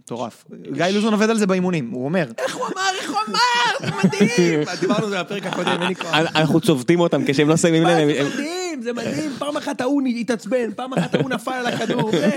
[0.00, 0.44] מטורף.
[0.72, 2.26] גיא לוזון עובד על זה באימונים, הוא אומר.
[2.38, 3.38] איך הוא אמר, איך הוא אמר,
[3.90, 4.60] זה מדהים.
[4.80, 6.14] דיברנו על זה בפרק הקודם, אין לי כוח.
[6.14, 8.08] אנחנו צובטים אותם כשהם לא שמים מה, לב.
[8.14, 8.44] זה הם-
[8.76, 12.36] מדהים, זה מדהים, פעם אחת ההוא התעצבן, פעם אחת ההוא נפל על הכדור, זה,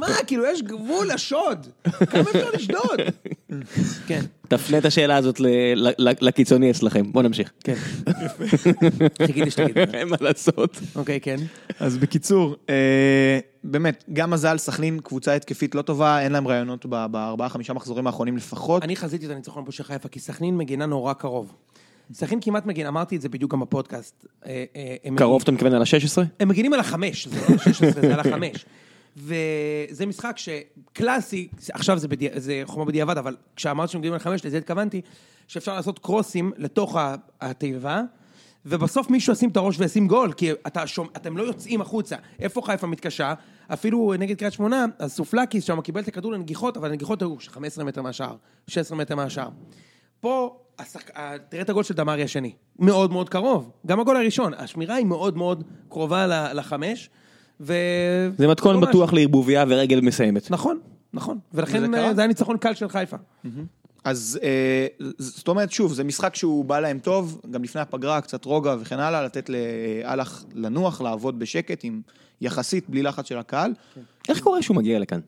[0.00, 1.66] מה, כאילו, יש גבול לשוד,
[2.10, 3.00] כמה אפשר לשדוד?
[4.06, 5.40] כן, תפנה את השאלה הזאת
[6.20, 7.52] לקיצוני אצלכם, בוא נמשיך.
[7.64, 7.74] כן.
[9.26, 9.78] חיכיתי שתגיד.
[9.94, 10.80] אין מה לעשות.
[10.96, 11.36] אוקיי, כן.
[11.80, 17.48] אז בקיצור, אה, באמת, גם מזל, סכנין קבוצה התקפית לא טובה, אין להם רעיונות בארבעה,
[17.48, 18.82] חמישה מחזורים האחרונים לפחות.
[18.82, 21.52] אני חזיתי את הניצחון פה של חיפה, כי סכנין מגינה נורא קרוב.
[22.12, 24.26] סכנין כמעט מגינה, אמרתי את זה בדיוק גם בפודקאסט.
[24.46, 26.22] אה, אה, קרוב אתה מתכוון על ה-16?
[26.40, 28.66] הם מגינים על החמש, זה לא על ה-16, זה על החמש.
[29.16, 34.44] וזה משחק שקלאסי, עכשיו זה, בדיע, זה חומה בדיעבד, אבל כשאמרתי שהם מגינים על חמש,
[34.44, 35.00] לזה התכוונתי,
[35.48, 36.96] שאפשר לעשות קרוסים לתוך
[37.40, 38.02] התיבה,
[38.66, 42.16] ובסוף מישהו ישים את הראש וישים גול, כי אתה שומע, אתם לא יוצאים החוצה.
[42.40, 43.34] איפה חיפה מתקשה?
[43.68, 47.84] אפילו נגד קריית שמונה, אז סופלקיס שם קיבל את הכדור לנגיחות, אבל הנגיחות היו 15
[47.84, 48.36] מטר מהשער,
[48.66, 49.48] 16 מטר מהשער.
[50.20, 50.56] פה,
[51.48, 55.36] תראה את הגול של דמרי השני, מאוד מאוד קרוב, גם הגול הראשון, השמירה היא מאוד
[55.36, 57.10] מאוד קרובה ל- לחמש,
[57.60, 57.74] ו...
[58.38, 59.12] זה מתכון בטוח.
[59.12, 60.50] לערבוביה ורגל מסיימת.
[60.50, 60.78] נכון,
[61.12, 61.94] נכון, ולכן?
[61.94, 63.16] אה, זה היה ניצחון קל של חיפה.
[64.04, 64.86] אז אה,
[65.18, 68.98] זאת אומרת, שוב, זה משחק שהוא בא להם טוב, גם לפני הפגרה, קצת רוגע וכן
[68.98, 72.00] הלאה, לתת לאלח לנוח, לעבוד בשקט, עם
[72.40, 73.72] יחסית בלי לחץ של הקהל.
[74.28, 75.20] איך קורה שהוא מגיע לכאן?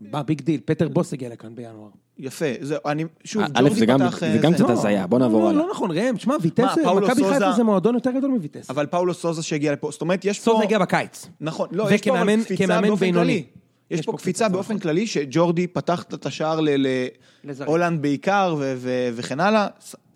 [0.00, 1.88] מה, ביג דיל, פטר בוס הגיע לכאן בינואר.
[2.18, 4.18] יפה, זהו, אני, שוב, א', ג'ורדי זה גם- פתח...
[4.20, 5.62] זה אה, גם קצת לא, הזיה, בוא נעבור לא, הלאה.
[5.62, 6.60] לא נכון, ראם, שמע, ויטס,
[6.96, 8.70] מכבי סוזה- חיפה זה מועדון יותר גדול מויטס.
[8.70, 10.44] אבל פאולו סוזה שהגיע לפה, זאת אומרת, יש פה...
[10.44, 11.26] סוזה הגיע בקיץ.
[11.40, 13.12] נכון, לא, יש פה קפיצה באופן.
[13.12, 13.44] כללי.
[13.90, 14.78] יש פה קפיצה באופן.
[14.78, 16.60] כללי, שג'ורדי פתח את השער.
[17.44, 18.56] להולנד בעיקר
[19.14, 19.66] וכן הלאה.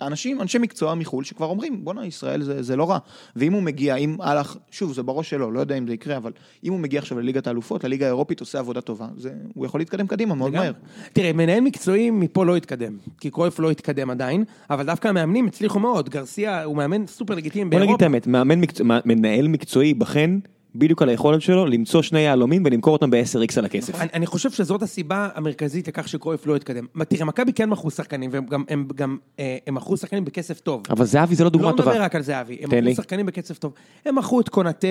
[0.02, 2.98] אנשים, אנשי מקצוע מחו"ל שכבר אומרים, בואנה, ישראל זה, זה לא רע.
[3.36, 6.32] ואם הוא מגיע, אם הלך, שוב, זה בראש שלו, לא יודע אם זה יקרה, אבל
[6.64, 10.06] אם הוא מגיע עכשיו לליגת האלופות, לליגה האירופית עושה עבודה טובה, זה, הוא יכול להתקדם
[10.06, 10.72] קדימה מאוד מהר.
[11.12, 15.78] תראה, מנהל מקצועי מפה לא התקדם, כי קרויף לא התקדם עדיין, אבל דווקא המאמנים הצליחו
[15.80, 18.04] מאוד, גרסיה הוא מאמן סופר לגיטימי בוא נגיד את באירופה.
[18.04, 20.38] האמת, מאמן מקצוע- מנהל מקצועי ייבחן
[20.74, 23.94] בדיוק על היכולת שלו למצוא שני יהלומים ולמכור אותם ב-10x על הכסף.
[23.94, 26.86] אני, אני חושב שזאת הסיבה המרכזית לכך שקרויף לא התקדם.
[27.08, 30.82] תראה, מכבי כן מכרו שחקנים, והם גם, הם גם, אה, הם מכרו שחקנים בכסף טוב.
[30.90, 31.90] אבל זהבי זה לא דוגמה לא טובה.
[31.90, 32.70] מדבר רק על זהבי, הם.
[32.70, 33.72] מכרו שחקנים בכסף טוב.
[34.06, 34.86] הם מכרו את קונאטה,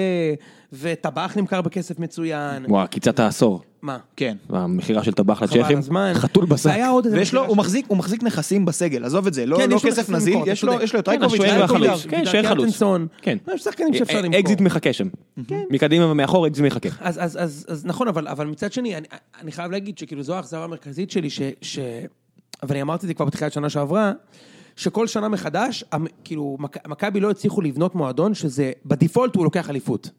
[0.73, 2.65] וטבח נמכר בכסף מצוין.
[2.67, 3.61] וואו, קיצת העשור.
[3.81, 3.97] מה?
[4.15, 4.37] כן.
[4.49, 5.79] המכירה של טבח לצ'כים.
[6.13, 6.69] חתול בשק.
[7.11, 7.57] ויש לו, הוא
[7.97, 10.71] מחזיק, נכסים בסגל, עזוב את זה, לא, כן, לא יש לו כסף נזיל, יש לו,
[10.71, 10.83] צודק.
[10.83, 11.81] יש לו את כן, רייקוביץ', והחלוץ.
[11.81, 11.97] וידר.
[12.09, 12.81] כן, שוער חלוץ.
[13.21, 13.37] כן.
[13.55, 14.39] יש שחקנים שאפשר למכור.
[14.39, 15.07] אקזיט מחכה שם.
[15.69, 16.89] מקדימה ומאחור אקזיט מחכה.
[16.99, 19.07] אז, אז, אז, אז נכון, אבל, אבל מצד שני, אני,
[19.41, 21.79] אני חייב להגיד שכאילו זו האכזבה המרכזית שלי, ש, ש...
[22.63, 24.11] ואני אמרתי את זה כבר בתחילת שנה שעברה,
[24.75, 25.83] שכל שנה מחדש,
[26.23, 30.09] כאילו, מכ- מכבי לא הצליחו לבנות מועדון שזה, בדיפולט הוא לוקח אליפות.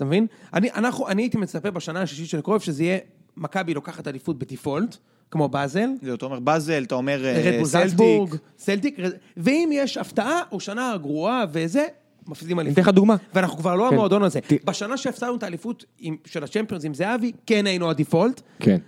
[0.00, 0.26] אתה מבין?
[0.54, 2.98] אני, אנחנו, אני הייתי מצפה בשנה השישית של קרויף שזה יהיה,
[3.36, 4.96] מכבי לוקחת אליפות בדיפולט,
[5.30, 8.30] כמו באזל, זה, אתה אומר באזל, אתה אומר אה, סלטיק.
[8.58, 8.96] סלטיק,
[9.36, 11.86] ואם יש הפתעה, או שנה גרועה וזה,
[12.26, 12.82] מפסידים אני אליפות.
[12.82, 13.16] אתן לך דוגמה.
[13.34, 13.94] ואנחנו כבר לא כן.
[13.94, 14.40] המועדון הזה.
[14.40, 18.78] ת- בשנה שהפסדנו את האליפות עם- של הצ'מפיונס עם זהבי, כן היינו הדיפולט, כן.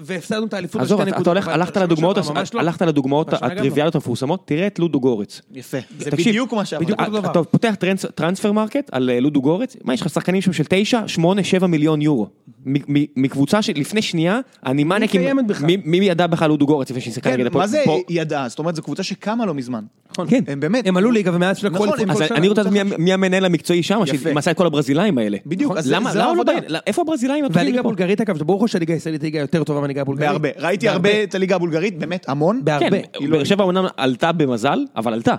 [0.00, 1.22] והפסדנו את האליפות עזוב, בשתי אתה נקודות.
[1.22, 2.16] אתה הולך, אבל הלכת לדוגמאות,
[2.54, 2.60] לא.
[2.60, 3.46] הלכת לדוגמאות גם לא.
[3.46, 5.40] הטריוויאליות המפורסמות, תראה את לודו גורץ.
[5.54, 6.82] יפה, זה בדיוק מה שאמרת.
[6.84, 7.30] בדיוק אותו דבר.
[7.30, 11.44] אתה פותח טרנס- Transfermarkt על אה, לודוגורץ, מה יש לך שחקנים שם של 9, 8,
[11.44, 12.26] 7 מיליון יורו.
[12.66, 15.66] מ- מ- מקבוצה שלפני שנייה, אני קיימת בכלל?
[15.84, 17.62] מי- ידע בכלל לודוגורץ לפני שהיא שיחקה נגד כן, הפועל?
[17.62, 18.48] מה זה ידעה?
[18.48, 19.84] זאת אומרת, זו קבוצה שקמה לא מזמן.
[20.12, 20.26] נכון.
[20.30, 20.44] כן.
[20.48, 20.86] הם באמת...
[20.86, 22.32] הם עלו ליגה ומאז שלקחו נכון, אליפות הם- כל אז.
[22.32, 24.00] אני רוצה לדעת מי- המנהל המקצועי שם.
[24.06, 25.38] שעשה את כל הברזילאים האלה.
[25.46, 26.52] בדיוק, אז זה- לא העבודה.
[26.86, 27.80] איפה הברזילאים והליגה?
[27.80, 30.30] הבולגרית אגב, ברור שהליגה הישראלית היא ליגה יותר טובה מהליגה הבולגרית.
[30.30, 30.48] בהרבה.
[30.58, 32.60] ראיתי הרבה את הליגה הבולגרית, באמת המון.
[32.64, 32.90] בהרבה.
[32.90, 35.34] כן, באר שבע אומנם עלתה במזל, אבל עלתה.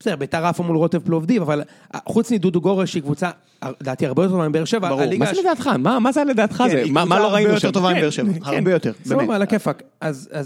[0.00, 1.62] בסדר, ביתר עפה מול רוטב פלובדיב, אבל
[1.94, 3.30] אה, חוץ מדודו גורש שהיא קבוצה,
[3.80, 5.02] לדעתי הרבה יותר טובה מבאר שבע, ברור.
[5.18, 5.66] מה זה לדעתך?
[5.78, 6.56] מה מה זה לדעתך?
[6.56, 6.82] כן, זה?
[6.82, 7.70] היא מה קבוצה מה לא הרבה ראינו יותר שם?
[7.72, 8.56] טובה כן, מבאר שבע, כן.
[8.56, 9.20] הרבה יותר, באמת.
[9.22, 9.82] סבבה, על הכיפאק.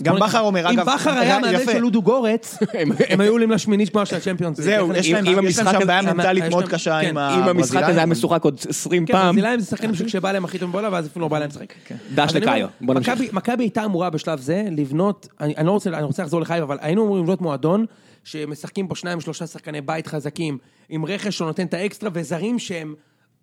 [0.03, 1.73] גם בכר אומר, אגב, אם בכר היה יפה.
[1.73, 2.59] של לודו גורץ,
[3.11, 4.61] הם היו עולים לשמינית גמר של הצ'מפיונס.
[4.61, 4.93] זהו.
[4.95, 7.91] יש להם שם בעיה מנטלית יש מאוד קשה כן, עם אם אם המשחק הברזילאים.
[7.91, 10.93] הזה היה משוחק עוד 20 כן, פעם, ברזילאים זה שחקנים שכשבא להם הכי טוב בעולם,
[10.93, 11.73] ואז אפילו לא בא להם לשחק.
[12.15, 13.33] דש לקאיו, בוא נמשיך.
[13.33, 16.79] מכבי- הייתה אמורה בשלב זה לבנות, אני אני לא רוצה, אני רוצה לחזור לחיפה, אבל
[16.81, 17.87] היינו אמורים לבנות מועדון,
[18.25, 20.59] שמשחקים בו שניים שלושה שחקני בית חזקים,
[20.89, 22.95] עם רכש שנותן את האקסטרה, וזרים שהם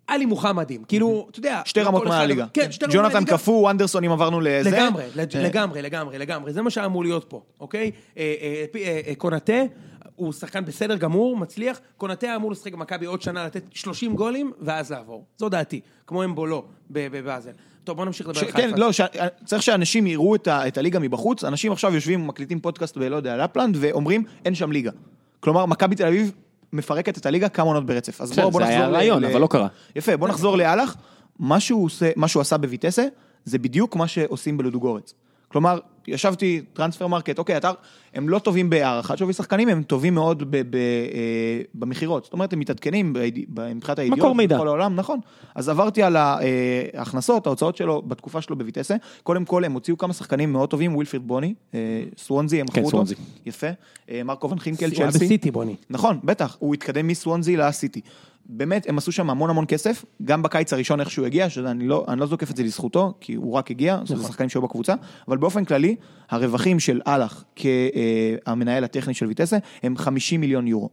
[0.06, 2.46] עלי מוחמדים, כאילו, אתה יודע, שתי רמות מהליגה.
[2.54, 3.32] כן, שתי רמות ג'ונתן מהליגה.
[3.36, 4.70] קפוא, וונדרסון אם עברנו לזה.
[4.70, 7.90] לגמרי, לג- אה, לגמרי, לגמרי, לגמרי, זה מה שהיה אמור להיות פה, אוקיי?
[8.16, 8.34] אה,
[8.76, 9.52] אה, קונאטה,
[10.16, 14.52] הוא שחקן בסדר גמור, מצליח, קונאטה היה אמור לשחק במכבי עוד שנה, לתת 30 גולים,
[14.60, 15.24] ואז לעבור.
[15.38, 17.50] זו דעתי, כמו אמבולו בבאזל.
[17.90, 18.58] טוב, בוא נמשיך לדבר ש- על חיפה.
[18.58, 19.00] כן, לא, ש-
[19.44, 23.36] צריך שאנשים יראו את ה- את הליגה מבחוץ, אנשים עכשיו יושבים, מקליטים פודקאסט בלא יודע,
[23.36, 24.90] לפלנד, ואומרים, אין שם ליגה.
[25.40, 26.32] כלומר, מכבי תל אביב
[26.72, 28.20] מפרקת את הליגה כמה עונות ברצף.
[28.20, 29.68] אז בואו בוא זה נחזור היה ל- רעיון, ל- אבל לא קרה.
[29.96, 30.96] יפה, בוא נחזור לאלח.
[31.38, 33.06] מה שהוא עושה- מה שהוא עשה בויטסה,
[33.44, 35.14] זה בדיוק מה שעושים בלודוגורץ.
[35.52, 37.72] כלומר, ישבתי Transfermarkt, אוקיי, אתר,
[38.14, 42.24] הם לא טובים בהערכת שווי שחקנים, הם טובים מאוד ב- ב- אה, במכירות.
[42.24, 43.16] זאת אומרת, הם מתעדכנים
[43.74, 44.18] מבחינת הידיעות.
[44.18, 44.56] מקור מידע.
[44.56, 45.20] בכל העולם, נכון.
[45.54, 48.96] אז עברתי על ההכנסות, ההוצאות שלו בתקופה שלו בויטסה.
[49.22, 51.78] קודם כל, הם הוציאו כמה שחקנים מאוד טובים, ווילפריד בוני, אה,
[52.18, 52.90] סוונזי, הם מכרו אותו.
[52.90, 53.14] סוונזי.
[53.46, 53.66] יפה.
[54.10, 55.24] אה, מרקו ונחינקל, הוא היה צ'לסי.
[55.24, 55.76] בסיטי בוני.
[55.90, 58.00] נכון, בטח, הוא התקדם מסוונזי לסיטי.
[58.52, 62.04] באמת, הם עשו שם המון המון כסף, גם בקיץ הראשון איך שהוא הגיע, שאני לא,
[62.08, 64.26] אני לא זוקף את זה לזכותו, כי הוא רק הגיע, זה נכון.
[64.26, 64.94] שחקנים שהיו בקבוצה,
[65.28, 65.96] אבל באופן כללי,
[66.30, 70.88] הרווחים של אהלך כהמנהל הטכני של ויטסה, הם 50 מיליון יורו.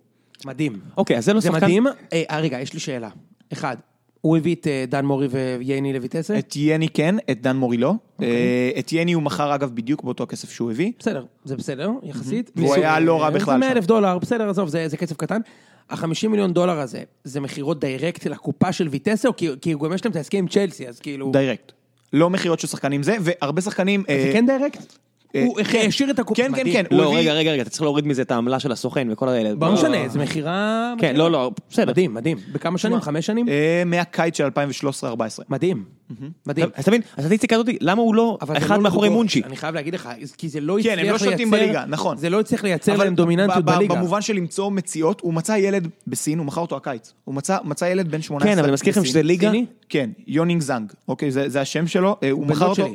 [0.46, 0.80] מדהים.
[0.98, 1.66] אוקיי, אז זה לא זה שחקן...
[1.66, 1.88] מדהים.
[1.88, 3.10] אה, אה, רגע, יש לי שאלה.
[3.54, 3.78] אחד,
[4.22, 5.28] הוא הביא את אה, דן מורי
[5.60, 6.40] וייני לויטסה?
[6.40, 7.94] את יני כן, את דן מורי לא.
[8.14, 8.30] אוקיי.
[8.30, 10.92] אה, את יני הוא מכר אגב בדיוק באותו הכסף שהוא הביא.
[11.00, 12.52] בסדר, זה בסדר, יחסית.
[12.56, 13.76] והוא מסוג- היה לא רע בכלל זה 100 שם.
[13.78, 15.42] אלף דולר, בסדר, עזוב, זה זה כסף קטן.
[15.90, 20.06] ה-50 מיליון דולר הזה, זה מכירות direct לקופה של ויטסה, או כי כי גם יש
[20.06, 21.32] להם את ההסכם עם צ'לסי, אז כאילו...
[21.32, 21.72] direct.
[22.14, 24.04] לא מכירות של שחקנים זה, והרבה שחקנים...
[24.08, 24.94] זה אה, כן direct?
[25.36, 25.86] אה, הוא כן.
[25.88, 26.44] השאיר את הקופה.
[26.44, 26.64] כן, כן.
[26.72, 26.84] כן.
[26.92, 29.50] לא, רגע, רגע, רגע, אתה צריך להוריד מזה את העמלה של הסוכן וכל האלה.
[29.62, 30.94] לא משנה, זו מכירה...
[30.98, 31.92] כן, לא, לא, בסדר.
[31.92, 32.38] מדהים, מדהים.
[32.52, 33.02] בכמה שנים?
[33.02, 33.50] חמש שנים?
[33.50, 35.08] אה, מהקיץ של 2013-2014.
[35.50, 35.97] מדהים.
[36.46, 36.70] מדהים.
[36.76, 39.10] אז תבין, הסטטיסטיקה הזאת, למה הוא לא אחד לא מאחורי.
[39.10, 39.44] מונצ'י?
[39.44, 41.12] אני חייב להגיד לך, כי זה לא כן, הצליח הם לייצר...
[41.14, 42.18] לא שולטים בליגה, נכון.
[42.18, 43.96] זה לא הצליח לייצר להם דומיננטיות בליגה.
[43.96, 47.14] במובן של למצוא מציאות, הוא מצא ילד בסין, הוא מכר אותו הקיץ.
[47.24, 49.06] הוא מצא, ילד בן 18 כן, אבל אני מזכיר לכם.
[49.06, 49.52] שזה ליגה...
[49.90, 52.88] כן, יונינג זנג, אוקיי, זה, השם שלו, אה, הוא מכר אותו.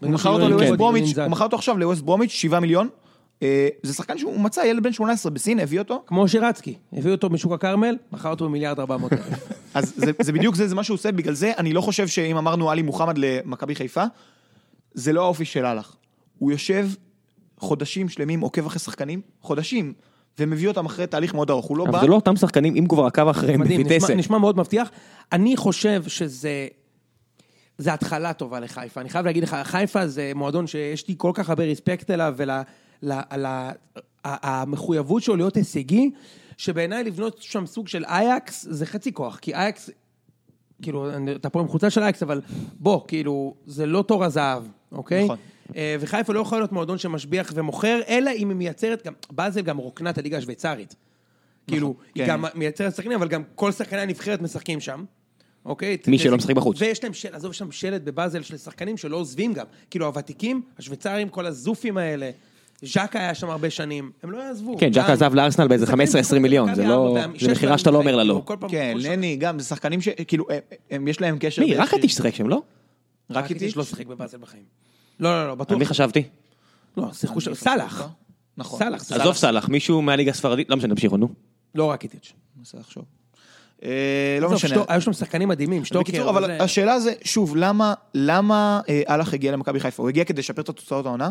[0.00, 2.88] הוא מכר אותו עכשיו לווסט ברומיץ', 7 מיליון.
[3.42, 7.30] אה, זה שחקן שהוא מצא ילד בן 18 בסין, הביא אותו, כמו שירצקי, הביא אותו
[7.30, 9.52] משוק הכרמל, מכר אותו במיליארד ארבע מאות אלף.
[9.74, 12.36] אז זה, זה בדיוק זה, זה מה שהוא עושה, בגלל זה אני לא חושב שאם
[12.36, 14.04] אמרנו עלי מוחמד למכבי חיפה,
[14.94, 15.94] זה לא האופי של אהלך.
[16.38, 16.88] הוא יושב
[17.58, 19.92] חודשים שלמים, עוקב אחרי שחקנים, חודשים,
[20.38, 22.00] ומביא אותם אחרי תהליך מאוד ארוך, הוא לא אבל בא...
[22.00, 24.14] זה לא אותם שחקנים, אם כבר עקב אחריהם מדהים, נשמע.
[24.14, 24.90] נשמע מאוד מבטיח.
[25.32, 26.68] אני חושב שזה...
[27.78, 29.00] זה התחלה טובה לחיפה.
[29.00, 32.34] אני חייב להגיד לך, חיפה זה מועדון שיש לי כל כך הרבה רספקט אליו
[33.30, 33.46] על
[34.24, 36.10] המחויבות שלו להיות הישגי,
[36.56, 39.90] שבעיניי לבנות שם סוג של אייקס זה חצי כוח, כי אייקס,
[40.82, 42.40] כאילו, אתה פה עם חולצה של אייקס, אבל
[42.78, 45.24] בוא, כאילו, זה לא תור הזהב, אוקיי?
[45.24, 45.36] נכון.
[45.76, 49.76] אה, וחיפה לא יכול להיות מועדון שמשביח ומוכר, אלא אם היא מייצרת, גם, באזל גם
[49.76, 50.94] רוקנה את הליגה השוויצרית.
[51.66, 52.30] כאילו, היא כן.
[52.30, 55.04] גם מייצרת שחקנים, אבל גם כל שחקני הנבחרת משחקים שם.
[55.64, 55.96] אוקיי?
[56.06, 56.80] מי שלא משחק בחוץ.
[56.80, 59.66] ויש להם שלט, עזוב, יש שם שלט בבאזל של שחקנים שלא עוזבים גם.
[59.90, 62.30] כאילו, הוותיקים, השוויצרים, כל הזופים האלה,
[62.82, 64.76] ז'קה היה שם הרבה שנים, הם לא יעזבו.
[64.78, 66.06] כן, ג'קה גם- עזב לארסנל באיזה שחקנים
[66.36, 67.16] 15-20 מיליון, זה לא...
[67.40, 68.42] זה מכירה שאתה לא אומר לה לא.
[68.46, 68.94] כאילו, כן.
[69.00, 70.58] לני, גם, זה שחקנים שכאילו, הם,
[70.90, 71.62] הם, יש להם קשר...
[71.62, 72.62] מי, רק איטיש שיחק שם, לא?
[73.30, 73.76] רק איטיץ'?
[73.76, 74.62] לא שיחק בבאזל בחיים.
[75.20, 75.78] לא, לא, לא, על בטוח.
[75.78, 76.22] מי חשבתי?
[76.96, 78.08] לא, שיחקו שם, סאלח.
[78.56, 78.78] נכון.
[78.78, 81.28] סאלח, עזוב סאלח, מישהו מהליגה הספרדית, לא משנה, תמשיכו, נו.
[81.74, 82.32] לא רק איטיץ'.
[82.58, 83.04] מנסה לחשוב.
[83.84, 84.82] אה, לא משנה.
[84.88, 86.12] היו שם שחקנים מדהימים, שטוקר.
[86.12, 90.02] בקיצור, אבל השאלה זה, שוב, למה, למה אה, אהלך הגיע למכבי חיפה?
[90.02, 91.30] הוא הגיע כדי לשפר את התוצאות העונה?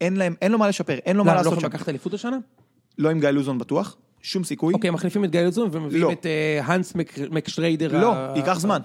[0.00, 1.76] אין להם, אין לו מה לשפר, אין לו לא, מה לא לעשות יכולים שם.
[1.76, 2.38] לקחת אליפות השנה?
[2.98, 4.74] לא עם גיא לוזון בטוח, שום סיכוי.
[4.74, 6.12] אוקיי, מחליפים את גיא לוזון ומביאים לא.
[6.12, 8.00] את אה, האנס מק- מקשטריידר.
[8.00, 8.80] לא, ה- ייקח זמן.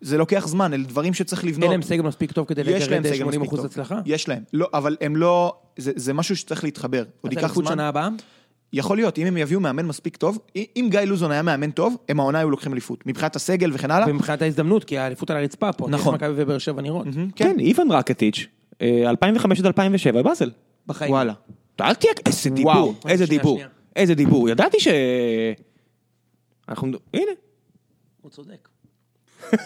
[0.00, 1.62] זה לוקח זמן, אלה דברים שצריך לבנות.
[1.62, 3.66] אין להם סגל מספיק טוב כדי יש לגרד סגל 80 מספיק אחוז טוב.
[3.66, 3.98] הצלחה?
[4.06, 4.42] יש להם.
[4.52, 7.04] לא, אבל הם לא, זה זה משהו שצריך להתחבר.
[7.20, 7.64] עוד ייקח זמן.
[7.66, 8.08] שנה הבאה?
[8.72, 12.20] יכול להיות, אם הם יביאו מאמן מספיק טוב, אם גיא לוזון היה מאמן טוב, הם
[12.20, 13.06] העונה היו לוקחים אליפות.
[13.06, 14.10] מבחינת הסגל וכן הלאה.
[14.10, 15.84] ומבחינת ההזדמנות, כי האליפות על הרצפה פה.
[15.88, 15.94] נכון.
[16.00, 16.14] נכון.
[16.14, 17.06] מכבי ובאר שבע נראות.
[17.36, 18.44] כן, איוון רקטיץ', אה,
[18.82, 20.50] 2005 עד 2007, באזל.
[20.86, 21.10] בחיים.
[21.10, 21.32] וואלה.
[21.80, 22.94] אל תהיה, איזה דיבור, וואו.
[23.08, 23.68] איזה שנייה, דיבור, שנייה.
[23.96, 24.88] איזה דיבור, ידעתי ש...
[26.68, 27.30] אנחנו, הנה,
[28.20, 28.68] הוא צודק.
[29.50, 29.58] הוא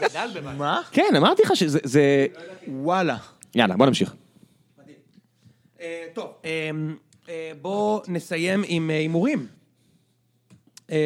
[0.00, 0.52] גדל במה.
[0.52, 0.80] מה?
[0.92, 2.26] כן, אמרתי לך שזה, זה...
[2.68, 3.16] וואלה.
[3.54, 4.14] יאללה, בוא נמשיך.
[5.80, 6.70] אה, טוב, אה,
[7.28, 9.46] אה, בוא נסיים עם אה, הימורים.
[10.90, 10.96] אה,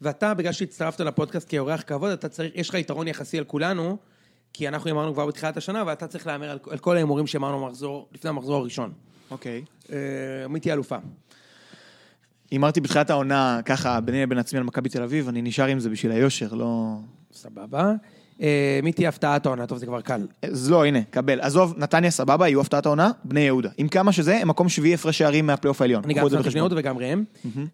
[0.00, 3.96] ואתה, בגלל שהצטרפת לפודקאסט כאורח כבוד, אתה צריך, יש לך יתרון יחסי על כולנו,
[4.58, 8.08] כי אנחנו הימרנו כבר בתחילת השנה, ואתה צריך להמר על, על כל ההימורים שאמרנו מחזור,
[8.14, 8.92] לפני המחזור הראשון.
[9.30, 9.64] אוקיי.
[9.92, 9.96] אה,
[10.48, 10.96] מי תהיה אלופה?
[12.50, 15.90] הימרתי בתחילת העונה, ככה, ביני לבין עצמי על מכבי תל אביב, אני נשאר עם זה
[15.90, 16.96] בשביל היושר, לא...
[17.32, 17.92] סבבה.
[18.42, 19.66] אה, מי תהיה הפתעת העונה?
[19.66, 20.26] טוב, זה כבר קל.
[20.42, 21.40] אז לא, הנה, קבל.
[21.40, 23.70] עזוב, נתניה סבבה, יהיו הפתעת העונה, בני יהודה.
[23.78, 26.04] עם כמה שזה, הם מקום שביעי הפרש שערים מהפלייאוף העליון.
[26.04, 26.58] אני גם שמתי בני.
[26.58, 27.24] יהודה וגם ראם.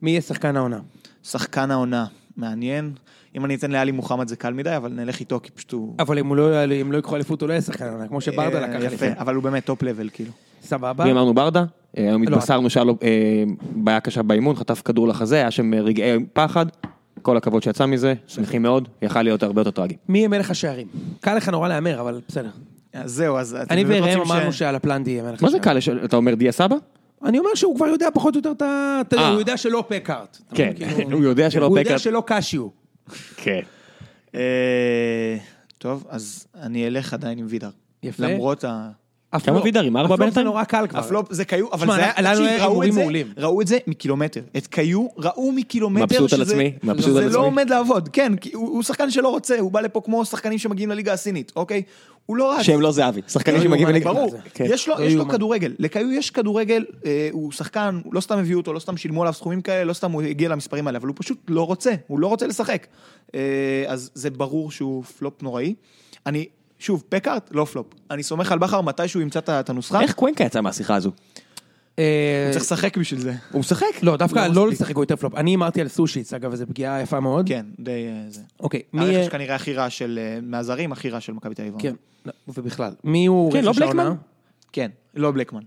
[0.03, 0.81] מי יהיה שחקן העונה?
[1.23, 2.07] שחקן העונה,
[2.37, 2.93] מעניין.
[3.37, 5.95] אם אני אתן לאלי מוחמד זה קל מדי, אבל נלך איתו, כי פשוט הוא...
[5.99, 8.77] אבל אם הוא לא- לא ייקחו אליפות, הוא לא יהיה שחקן כמו שברדה אה, לקח
[8.77, 9.19] יפה, אליפות.
[9.19, 10.33] אבל הוא באמת top level, כאילו.
[10.63, 11.05] סבבה.
[11.05, 11.65] מי אמרנו ברדה?
[11.99, 12.37] אה, היום לא.
[12.37, 16.67] התבשרנו שהיה לו אה, בעיה קשה באימון, חטף כדור לחזה, היה שם רגעי פחד.
[17.23, 19.97] כל הכבוד שיצא מזה, שמחים מאוד, יכל להיות הרבה יותר טרגי.
[20.09, 20.87] מי יהיה מלך השערים?
[21.21, 22.51] קל לך נורא להמר, אבל בסדר.
[22.93, 23.57] אז זהו, אז...
[23.71, 25.99] אני וראם אמרנו שעל הפלנדי יהיה מלך מה זה השערים.
[25.99, 26.05] קל?
[26.05, 26.77] אתה אומר דיה סבא?
[27.25, 29.01] אני אומר שהוא כבר יודע פחות או יותר את ה...
[29.17, 29.29] אה.
[29.29, 30.39] הוא יודע שלא פקארט.
[30.55, 30.73] כן?
[30.77, 32.01] כאילו, הוא יודע שלא הוא יודע פקארט.
[32.01, 32.82] שלא קשיו.
[33.37, 33.61] כן.
[34.35, 35.37] אה,
[35.79, 37.71] טוב, אז אני אלך עדיין עם וידר.
[38.03, 38.27] יפה.
[38.27, 38.91] למרות ה...
[39.41, 39.97] כמה וידרים?
[39.97, 40.47] ארבע הפלופ זה בינתיים?
[40.47, 40.99] נורא קל כבר.
[40.99, 43.33] הפלופ זה קיו, אבל זה היה, לנו היה הימורים זה, מעולים.
[43.37, 44.41] ראו את זה מקילומטר.
[44.57, 47.33] את קיו ראו מקילומטר מבסוט על עצמי, מבסוט על זה עצמי.
[47.33, 51.13] לא עומד לעבוד, כן, הוא שחקן שלא רוצה, הוא בא לפה כמו שחקנים שמגיעים לליגה
[51.13, 51.83] הסינית, אוקיי?
[52.27, 52.63] הוא לא רץ.
[52.63, 54.13] שהם לא זהבי, שחקנים לא שמגיעים לליגה.
[54.13, 54.65] ברור, כן.
[54.69, 55.25] יש לו, לא.
[55.25, 59.33] כדורגל, לקיו יש כדורגל, אה, הוא שחקן, לא סתם הביאו אותו, לא סתם שילמו עליו
[59.33, 62.27] סכומים כאלה, לא סתם הוא הגיע למספרים האלה, אבל הוא פשוט לא רוצה, הוא לא
[62.27, 62.87] רוצה לשחק.
[63.35, 65.75] אה, אז זה ברור שהוא פלופ נוראי.
[66.27, 66.47] אני,
[66.79, 67.87] שוב, פקארט, לא פלופ.
[68.11, 71.11] אני סומך על בכר מתי שהוא ימצא את הנוסחה, איך קוונקה יצא מהשיחה הזו?
[71.99, 73.35] אה, הוא צריך לשחק בשביל זה.
[73.53, 73.87] הוא משחק?
[74.03, 74.69] לא, דווקא לא לא.
[74.69, 75.35] לשחק הוא יותר פלופ.
[75.35, 77.49] אני הימרתי על סושיץ, אגב, וזו פגיעה יפה מאוד.
[77.49, 78.41] כן, די אה, זה.
[78.61, 79.17] אוקיי, מי...
[79.17, 81.75] הרכש כנראה הכי רע של, אה, מהזרים, הכי רע של מכבי תל אביב.
[81.79, 81.95] כן,
[82.27, 82.93] לא, ובכלל.
[83.05, 84.05] מי הוא כן, לא רכש העונה?
[84.05, 84.17] בלקמן?
[84.73, 85.63] כן, לא בלקמן.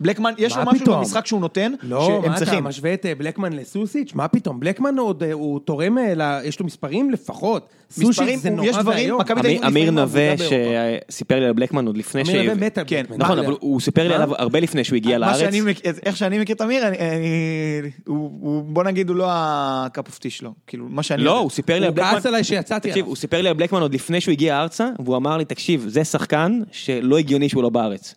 [0.00, 0.86] בלקמן, יש לו משהו?
[0.96, 2.64] במשחק שהוא נותן, לא, שהם מה אתה צריכים.
[2.64, 4.12] משווה את אה, בלקמן לסוסיץ'?
[4.14, 4.60] מה פתאום?
[4.60, 7.68] בלקמן עוד, אה, הוא תורם, אה, ל- יש לו מספרים לפחות.
[7.90, 9.20] מספרים, סושיץ זה הוא- נורא יש דברים, ואיום.
[9.20, 11.12] מכבי תל אביב אמיר- אמיר לפעמים נווה עבודה באירופה.
[11.12, 12.28] שסיפר לי על בלקמן עוד לפני ש...
[12.28, 13.24] אמיר נווה מת על כן, בלקמן.
[13.24, 13.56] נכון, אבל.
[13.60, 14.14] הוא סיפר לי מה?
[14.14, 15.38] עליו הרבה לפני שהוא הגיע מה לארץ.
[15.38, 19.26] שאני מכ- איך שאני מכיר את אמיר, אני- אני- הוא, הוא- בוא נגיד, הוא לא
[19.30, 20.52] ה cup of tea שלו.
[20.66, 21.22] כאילו, מה שאני...
[21.22, 21.40] לא, יודע.
[21.42, 22.14] הוא סיפר לי על הוא בלקמן...
[22.14, 23.06] כעס עליי שיצאתי תקשיב, עליו.
[23.08, 26.04] הוא סיפר לי על בלקמן עוד לפני שהוא הגיע ארצה, והוא אמר לי, תקשיב, זה
[26.04, 28.14] שחקן שלא הגיוני שהוא לא בארץ.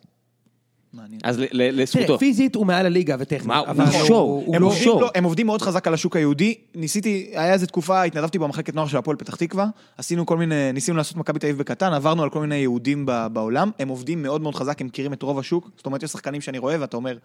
[0.94, 1.20] מעניין.
[1.24, 2.18] אז ל- ל- תראה, לזכותו.
[2.18, 3.46] פיזית הוא מעל הליגה וטכנית.
[3.46, 4.42] מה, הוא שור.
[4.46, 5.00] הוא הם, לא- עובדים, שור.
[5.00, 6.54] לא, הם עובדים מאוד חזק על השוק היהודי.
[6.74, 9.66] ניסיתי, היה איזה תקופה, התנדבתי במחלקת נוער של הפועל פתח תקווה,
[9.98, 13.26] עשינו כל מיני, ניסינו לעשות מכבי תל אביב בקטן, עברנו על כל מיני יהודים ב-
[13.32, 16.40] בעולם, הם עובדים מאוד מאוד חזק, הם מכירים את רוב השוק, זאת אומרת, יש שחקנים
[16.40, 17.18] שאני רואה ואתה אומר,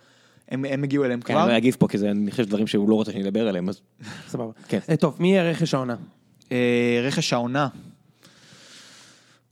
[0.49, 1.43] הם, הם הגיעו אליהם כן, כבר.
[1.43, 3.69] אני לא אגיב פה, כי זה, אני חושב דברים שהוא לא רוצה שאני אדבר עליהם,
[3.69, 3.81] אז...
[4.29, 4.51] סבבה.
[4.67, 4.79] כן.
[4.89, 5.95] אה, טוב, מי יהיה רכש העונה?
[6.51, 7.67] אה, רכש העונה.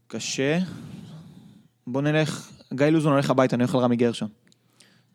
[0.06, 0.58] קשה.
[1.86, 4.28] בוא נלך, גיא לוזון הולך הביתה, אני על רמי גרשון.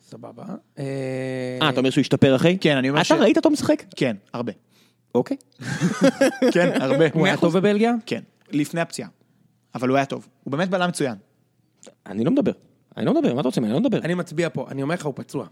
[0.01, 0.43] סבבה.
[0.79, 2.57] אה, אתה אומר שהוא השתפר אחרי?
[2.61, 3.83] כן, אני אומר אתה ראית אותו משחק?
[3.95, 4.51] כן, הרבה.
[5.15, 5.37] אוקיי.
[6.53, 7.05] כן, הרבה.
[7.13, 7.93] הוא היה טוב בבלגיה?
[8.05, 9.09] כן, לפני הפציעה.
[9.75, 10.27] אבל הוא היה טוב.
[10.43, 11.15] הוא באמת בלם מצוין.
[12.05, 12.51] אני לא מדבר.
[12.97, 13.71] אני לא מדבר, מה אתה רוצה ממני?
[13.73, 13.97] אני לא מדבר.
[13.97, 15.47] אני מצביע פה, אני אומר לך, הוא פצוע.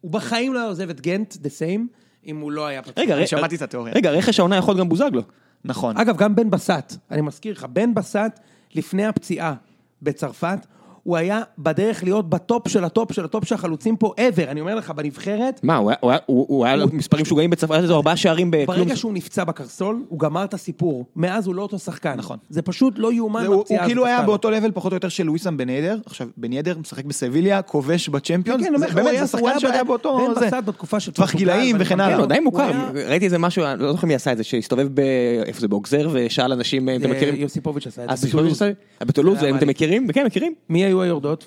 [0.00, 1.80] הוא בחיים לא היה עוזב את גנט, the same,
[2.26, 3.04] אם הוא לא היה פצוע.
[3.04, 3.94] רגע, שמעתי את התיאוריה.
[3.94, 5.22] רגע, רכש העונה יכול גם בוזגלו.
[5.64, 5.96] נכון.
[5.96, 8.40] אגב, גם בן בסט, אני מזכיר לך, בן בסט,
[8.74, 9.54] לפני הפציעה
[10.02, 10.66] בצרפת,
[11.02, 14.74] הוא היה בדרך להיות בטופ של הטופ של הטופ של החלוצים פה ever, אני אומר
[14.74, 17.82] לך, בנבחרת, מה, הוא היה- הוא היה- הוא הוא היה לו מספרים משוגעים בצרפת, היה
[17.82, 18.66] לו ארבעה שערים בכלום.
[18.66, 21.06] ברגע שהוא נפצע בקרסול, הוא גמר את הסיפור.
[21.16, 22.14] מאז הוא לא אותו שחקן.
[22.16, 22.36] נכון.
[22.50, 24.26] זה פשוט לא יאומן הוא בפציעה הוא כאילו הזאת היה.
[24.26, 25.98] באותו לבל פחות או יותר של לואיסם בן ידר.
[26.06, 28.64] עכשיו, בן ידר משחק בסביליה, כובש בצ'מפיונס.
[28.66, 30.18] כן, הוא באמת, היה- זה הוא שחקן היה שהיה באותו...
[30.34, 30.46] בן זה.
[30.46, 32.14] בסט בתקופה של טווח גילאים וכן הלאה.
[32.14, 32.70] כן, הוא די הוא מוכר,
[33.08, 35.00] ראיתי איזה משהו, אני לא זוכר מי עשה את זה, שהסתובב ב...
[35.46, 37.34] איפה זה, באוגזר, ושאל אנשים, אם אתם מכירים?
[37.34, 38.16] יוסיפוביץ' עשה את זה.
[38.26, 38.70] סיפוביץ' עשה?
[39.00, 39.68] בטולוז, היה אם אתם מעניין.
[39.70, 40.08] מכירים?
[40.12, 40.54] כן, מכירים.
[40.68, 41.46] מי היו היורדות?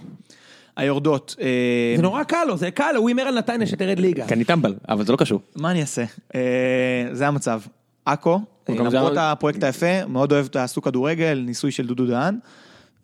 [0.76, 1.36] היורדות.
[1.42, 4.28] אה, זה נורא קל לו, זה קל לו, הוא הימר על נתניה שתרד ליגה.
[4.28, 5.40] כי אני טמבל, אבל זה לא קשור.
[5.56, 6.04] מה אני אעשה?
[6.36, 6.40] אה,
[7.12, 7.62] זה המצב.
[8.06, 8.40] עכו,
[8.70, 12.38] למרות הפרויקט היפה, מאוד אוהב את העשו כדורגל, ניסוי של דודו דהן,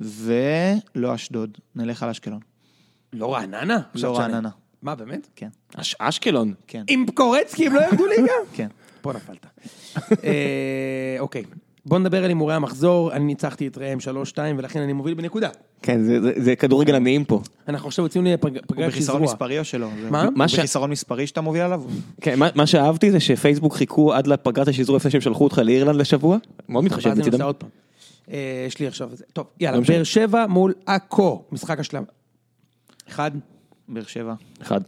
[0.02, 2.40] ולא אשדוד, נלך על אשקלון.
[3.14, 3.76] לא רעננה?
[3.78, 4.10] לא תשנה.
[4.12, 4.50] רעננה.
[4.82, 5.28] מה, באמת?
[5.36, 6.54] כן, אש- אשקלון.
[6.68, 8.32] כן, עם קורצקי הם לא ירדו ליגה?
[8.54, 8.68] כן.
[9.02, 9.46] פה נפלת.
[10.24, 11.44] אה, אוקיי,
[11.90, 14.04] בוא נדבר על הימורי המחזור, אני ניצחתי את ראם 3-2
[14.58, 15.50] ולכן אני מוביל בנקודה.
[15.82, 17.42] כן, זה- זה- זה כדורגל עניים פה.
[17.68, 19.22] אנחנו עכשיו יוצאים לפגרת הוא בחיסרון שזרוע.
[19.34, 19.88] מספרי או שלא?
[20.10, 20.24] מה?
[20.24, 21.84] הוא מה ש- בחיסרון מספרי שאתה מוביל עליו?
[22.22, 25.96] כן, מה- מה שאהבתי זה שפייסבוק חיכו עד לפגרת השחזור לפני שהם שלחו אותך לאירלנד
[25.96, 26.38] לשבוע.
[26.70, 27.38] מאוד מתחשב מצידם.
[28.32, 28.38] אה,
[28.68, 29.10] יש לי עכשיו...
[29.14, 29.84] זה- טוב, יאללה, לא.
[29.88, 32.04] באר שבע מול עכו, משחק השלב.
[33.10, 33.32] אחד,
[33.88, 34.34] באר שבע.
[34.62, 34.82] אחד.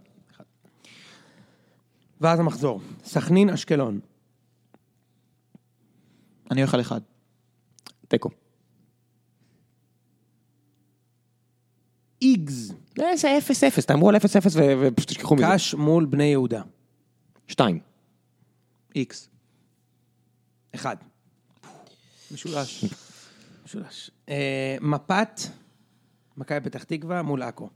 [2.21, 2.81] ואז המחזור.
[3.05, 3.99] סכנין, אשקלון.
[6.51, 7.01] אני הולך על אחד.
[8.07, 8.29] תיקו.
[12.21, 15.43] איגז, אה, זה אפס אפס, תאמרו על אפס אפס ו- ופשוט תשכחו מזה.
[15.45, 16.61] קאש מול בני יהודה.
[17.47, 17.79] שתיים.
[18.95, 19.29] איקס.
[20.75, 20.95] אחד.
[22.31, 22.85] משולש.
[23.65, 24.11] משולש.
[24.29, 25.39] אה, מפת,
[26.37, 27.69] מכבי פתח תקווה מול עכו.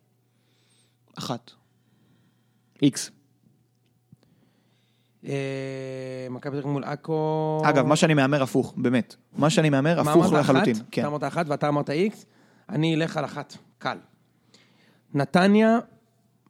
[1.18, 1.52] אחת.
[2.82, 3.12] איקס.
[5.28, 5.34] אה,
[6.30, 7.62] מכבי פתח תקווה מול עכו.
[7.66, 9.16] אגב, מה שאני מהמר הפוך, באמת.
[9.38, 10.34] מה שאני מהמר מה הפוך?
[10.34, 10.76] לחלוטין.
[10.92, 11.02] כן.
[11.02, 12.26] אתה אמרת אחת ואתה אמרת איקס,
[12.70, 13.98] אני אלך על אחת, קל.
[15.14, 15.80] נתניה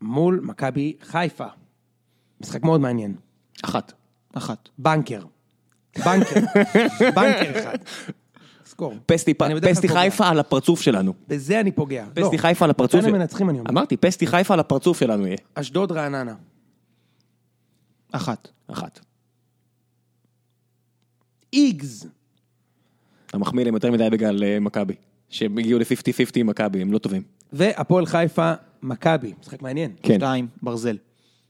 [0.01, 1.45] מול מכבי חיפה.
[2.41, 3.15] משחק מאוד מעניין.
[3.63, 3.93] אחת.
[4.33, 4.69] אחת.
[4.77, 5.21] בנקר.
[6.05, 6.39] בנקר.
[7.15, 7.75] בנקר אחד.
[8.65, 8.93] סקור.
[9.05, 9.87] פסטי פסטי.
[9.87, 11.13] חיפה על הפרצוף שלנו.
[11.27, 12.05] בזה אני פוגע.
[12.17, 12.23] לא.
[12.23, 12.95] פסטי חיפה על הפרצוף.
[12.95, 13.69] נתניה של- מנצחים אני אומר.
[13.71, 15.37] אמרתי, פסטי חיפה על הפרצוף שלנו יהיה.
[15.55, 16.33] אשדוד רעננה.
[18.15, 18.47] אחת.
[18.67, 18.99] אחת.
[21.53, 22.07] איגז.
[23.27, 24.93] אתה מחמיא להם יותר מדי בגלל אה, מכבי.
[25.29, 27.23] שהם הגיעו ל-50-50 עם מכבי, הם לא טובים.
[27.53, 28.53] והפועל חיפה,
[28.83, 29.33] מכבי.
[29.41, 29.91] משחק מעניין.
[30.03, 30.15] כן.
[30.15, 30.47] שתיים.
[30.61, 30.97] ברזל.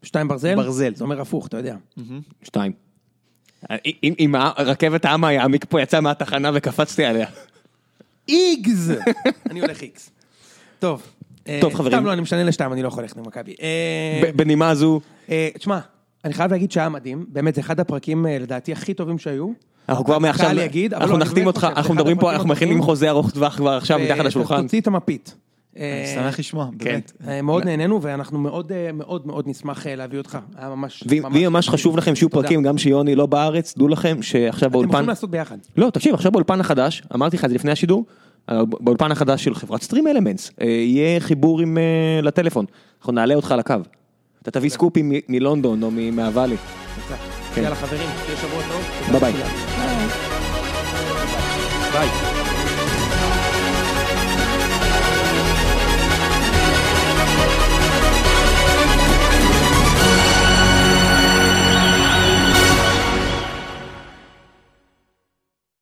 [0.03, 0.55] שתיים ברזל?
[0.55, 0.95] ברזל.
[0.95, 1.75] זה אומר הפוך, אתה יודע.
[2.43, 2.71] שתיים.
[3.85, 7.27] אם- אם הרכבת העם היעמיק פה יצא מהתחנה וקפצתי עליה.
[8.29, 8.93] איגז!
[9.51, 10.09] אני הולך איקס.
[10.79, 11.01] טוב,
[11.47, 11.93] אה, טוב, חברים.
[11.97, 13.55] סתם לא, אני משנה לשתיים, אני לא יכול ללכת למכבי.
[13.61, 15.79] אה, ב- בנימה זו, אה, תשמע,
[16.25, 19.49] אני חייב להגיד שהיה מדהים, באמת, זה אחד הפרקים אה, לדעתי הכי טובים שהיו.
[19.89, 22.49] אנחנו כבר מעכשיו, קל להגיד, אבל אנחנו לא, נחתים באמת אותך, אנחנו מדברים פה, אנחנו
[22.49, 22.81] מכינים.
[22.81, 24.61] חוזה ארוך טווח כבר עכשיו מתחת ו- לשולחן.
[24.61, 25.35] תוציא את המפית.
[25.75, 27.11] אני אה, שמח לשמוע, באמת.
[27.27, 31.03] אה, מאוד נהנינו ואנחנו מאוד אה, מאוד מאוד נשמח אה, להביא אותך, היה ממש...
[31.07, 32.29] ואם ממש חשוב לכם שיהיו.
[32.29, 35.57] פרקים גם שיוני לא בארץ, דעו לכם שעכשיו אתם באולפן, יכולים לעשות ביחד.
[35.77, 38.05] לא תקשיב עכשיו באולפן החדש, אמרתי לך את זה לפני השידור,
[38.49, 41.65] אה, באולפן החדש של חברת StreamElements, אה, יהיה חיבור אה,
[42.21, 42.65] לטלפון,
[42.99, 43.75] אנחנו נעלה אותך לקו,
[44.47, 46.55] אתה תביא סקופים מלונדון או מהוואלי,
[47.57, 49.19] יאללה חברים, שיהיה שבוע טוב.
[49.19, 49.43] ביי ביי.
[51.93, 52.34] ביי.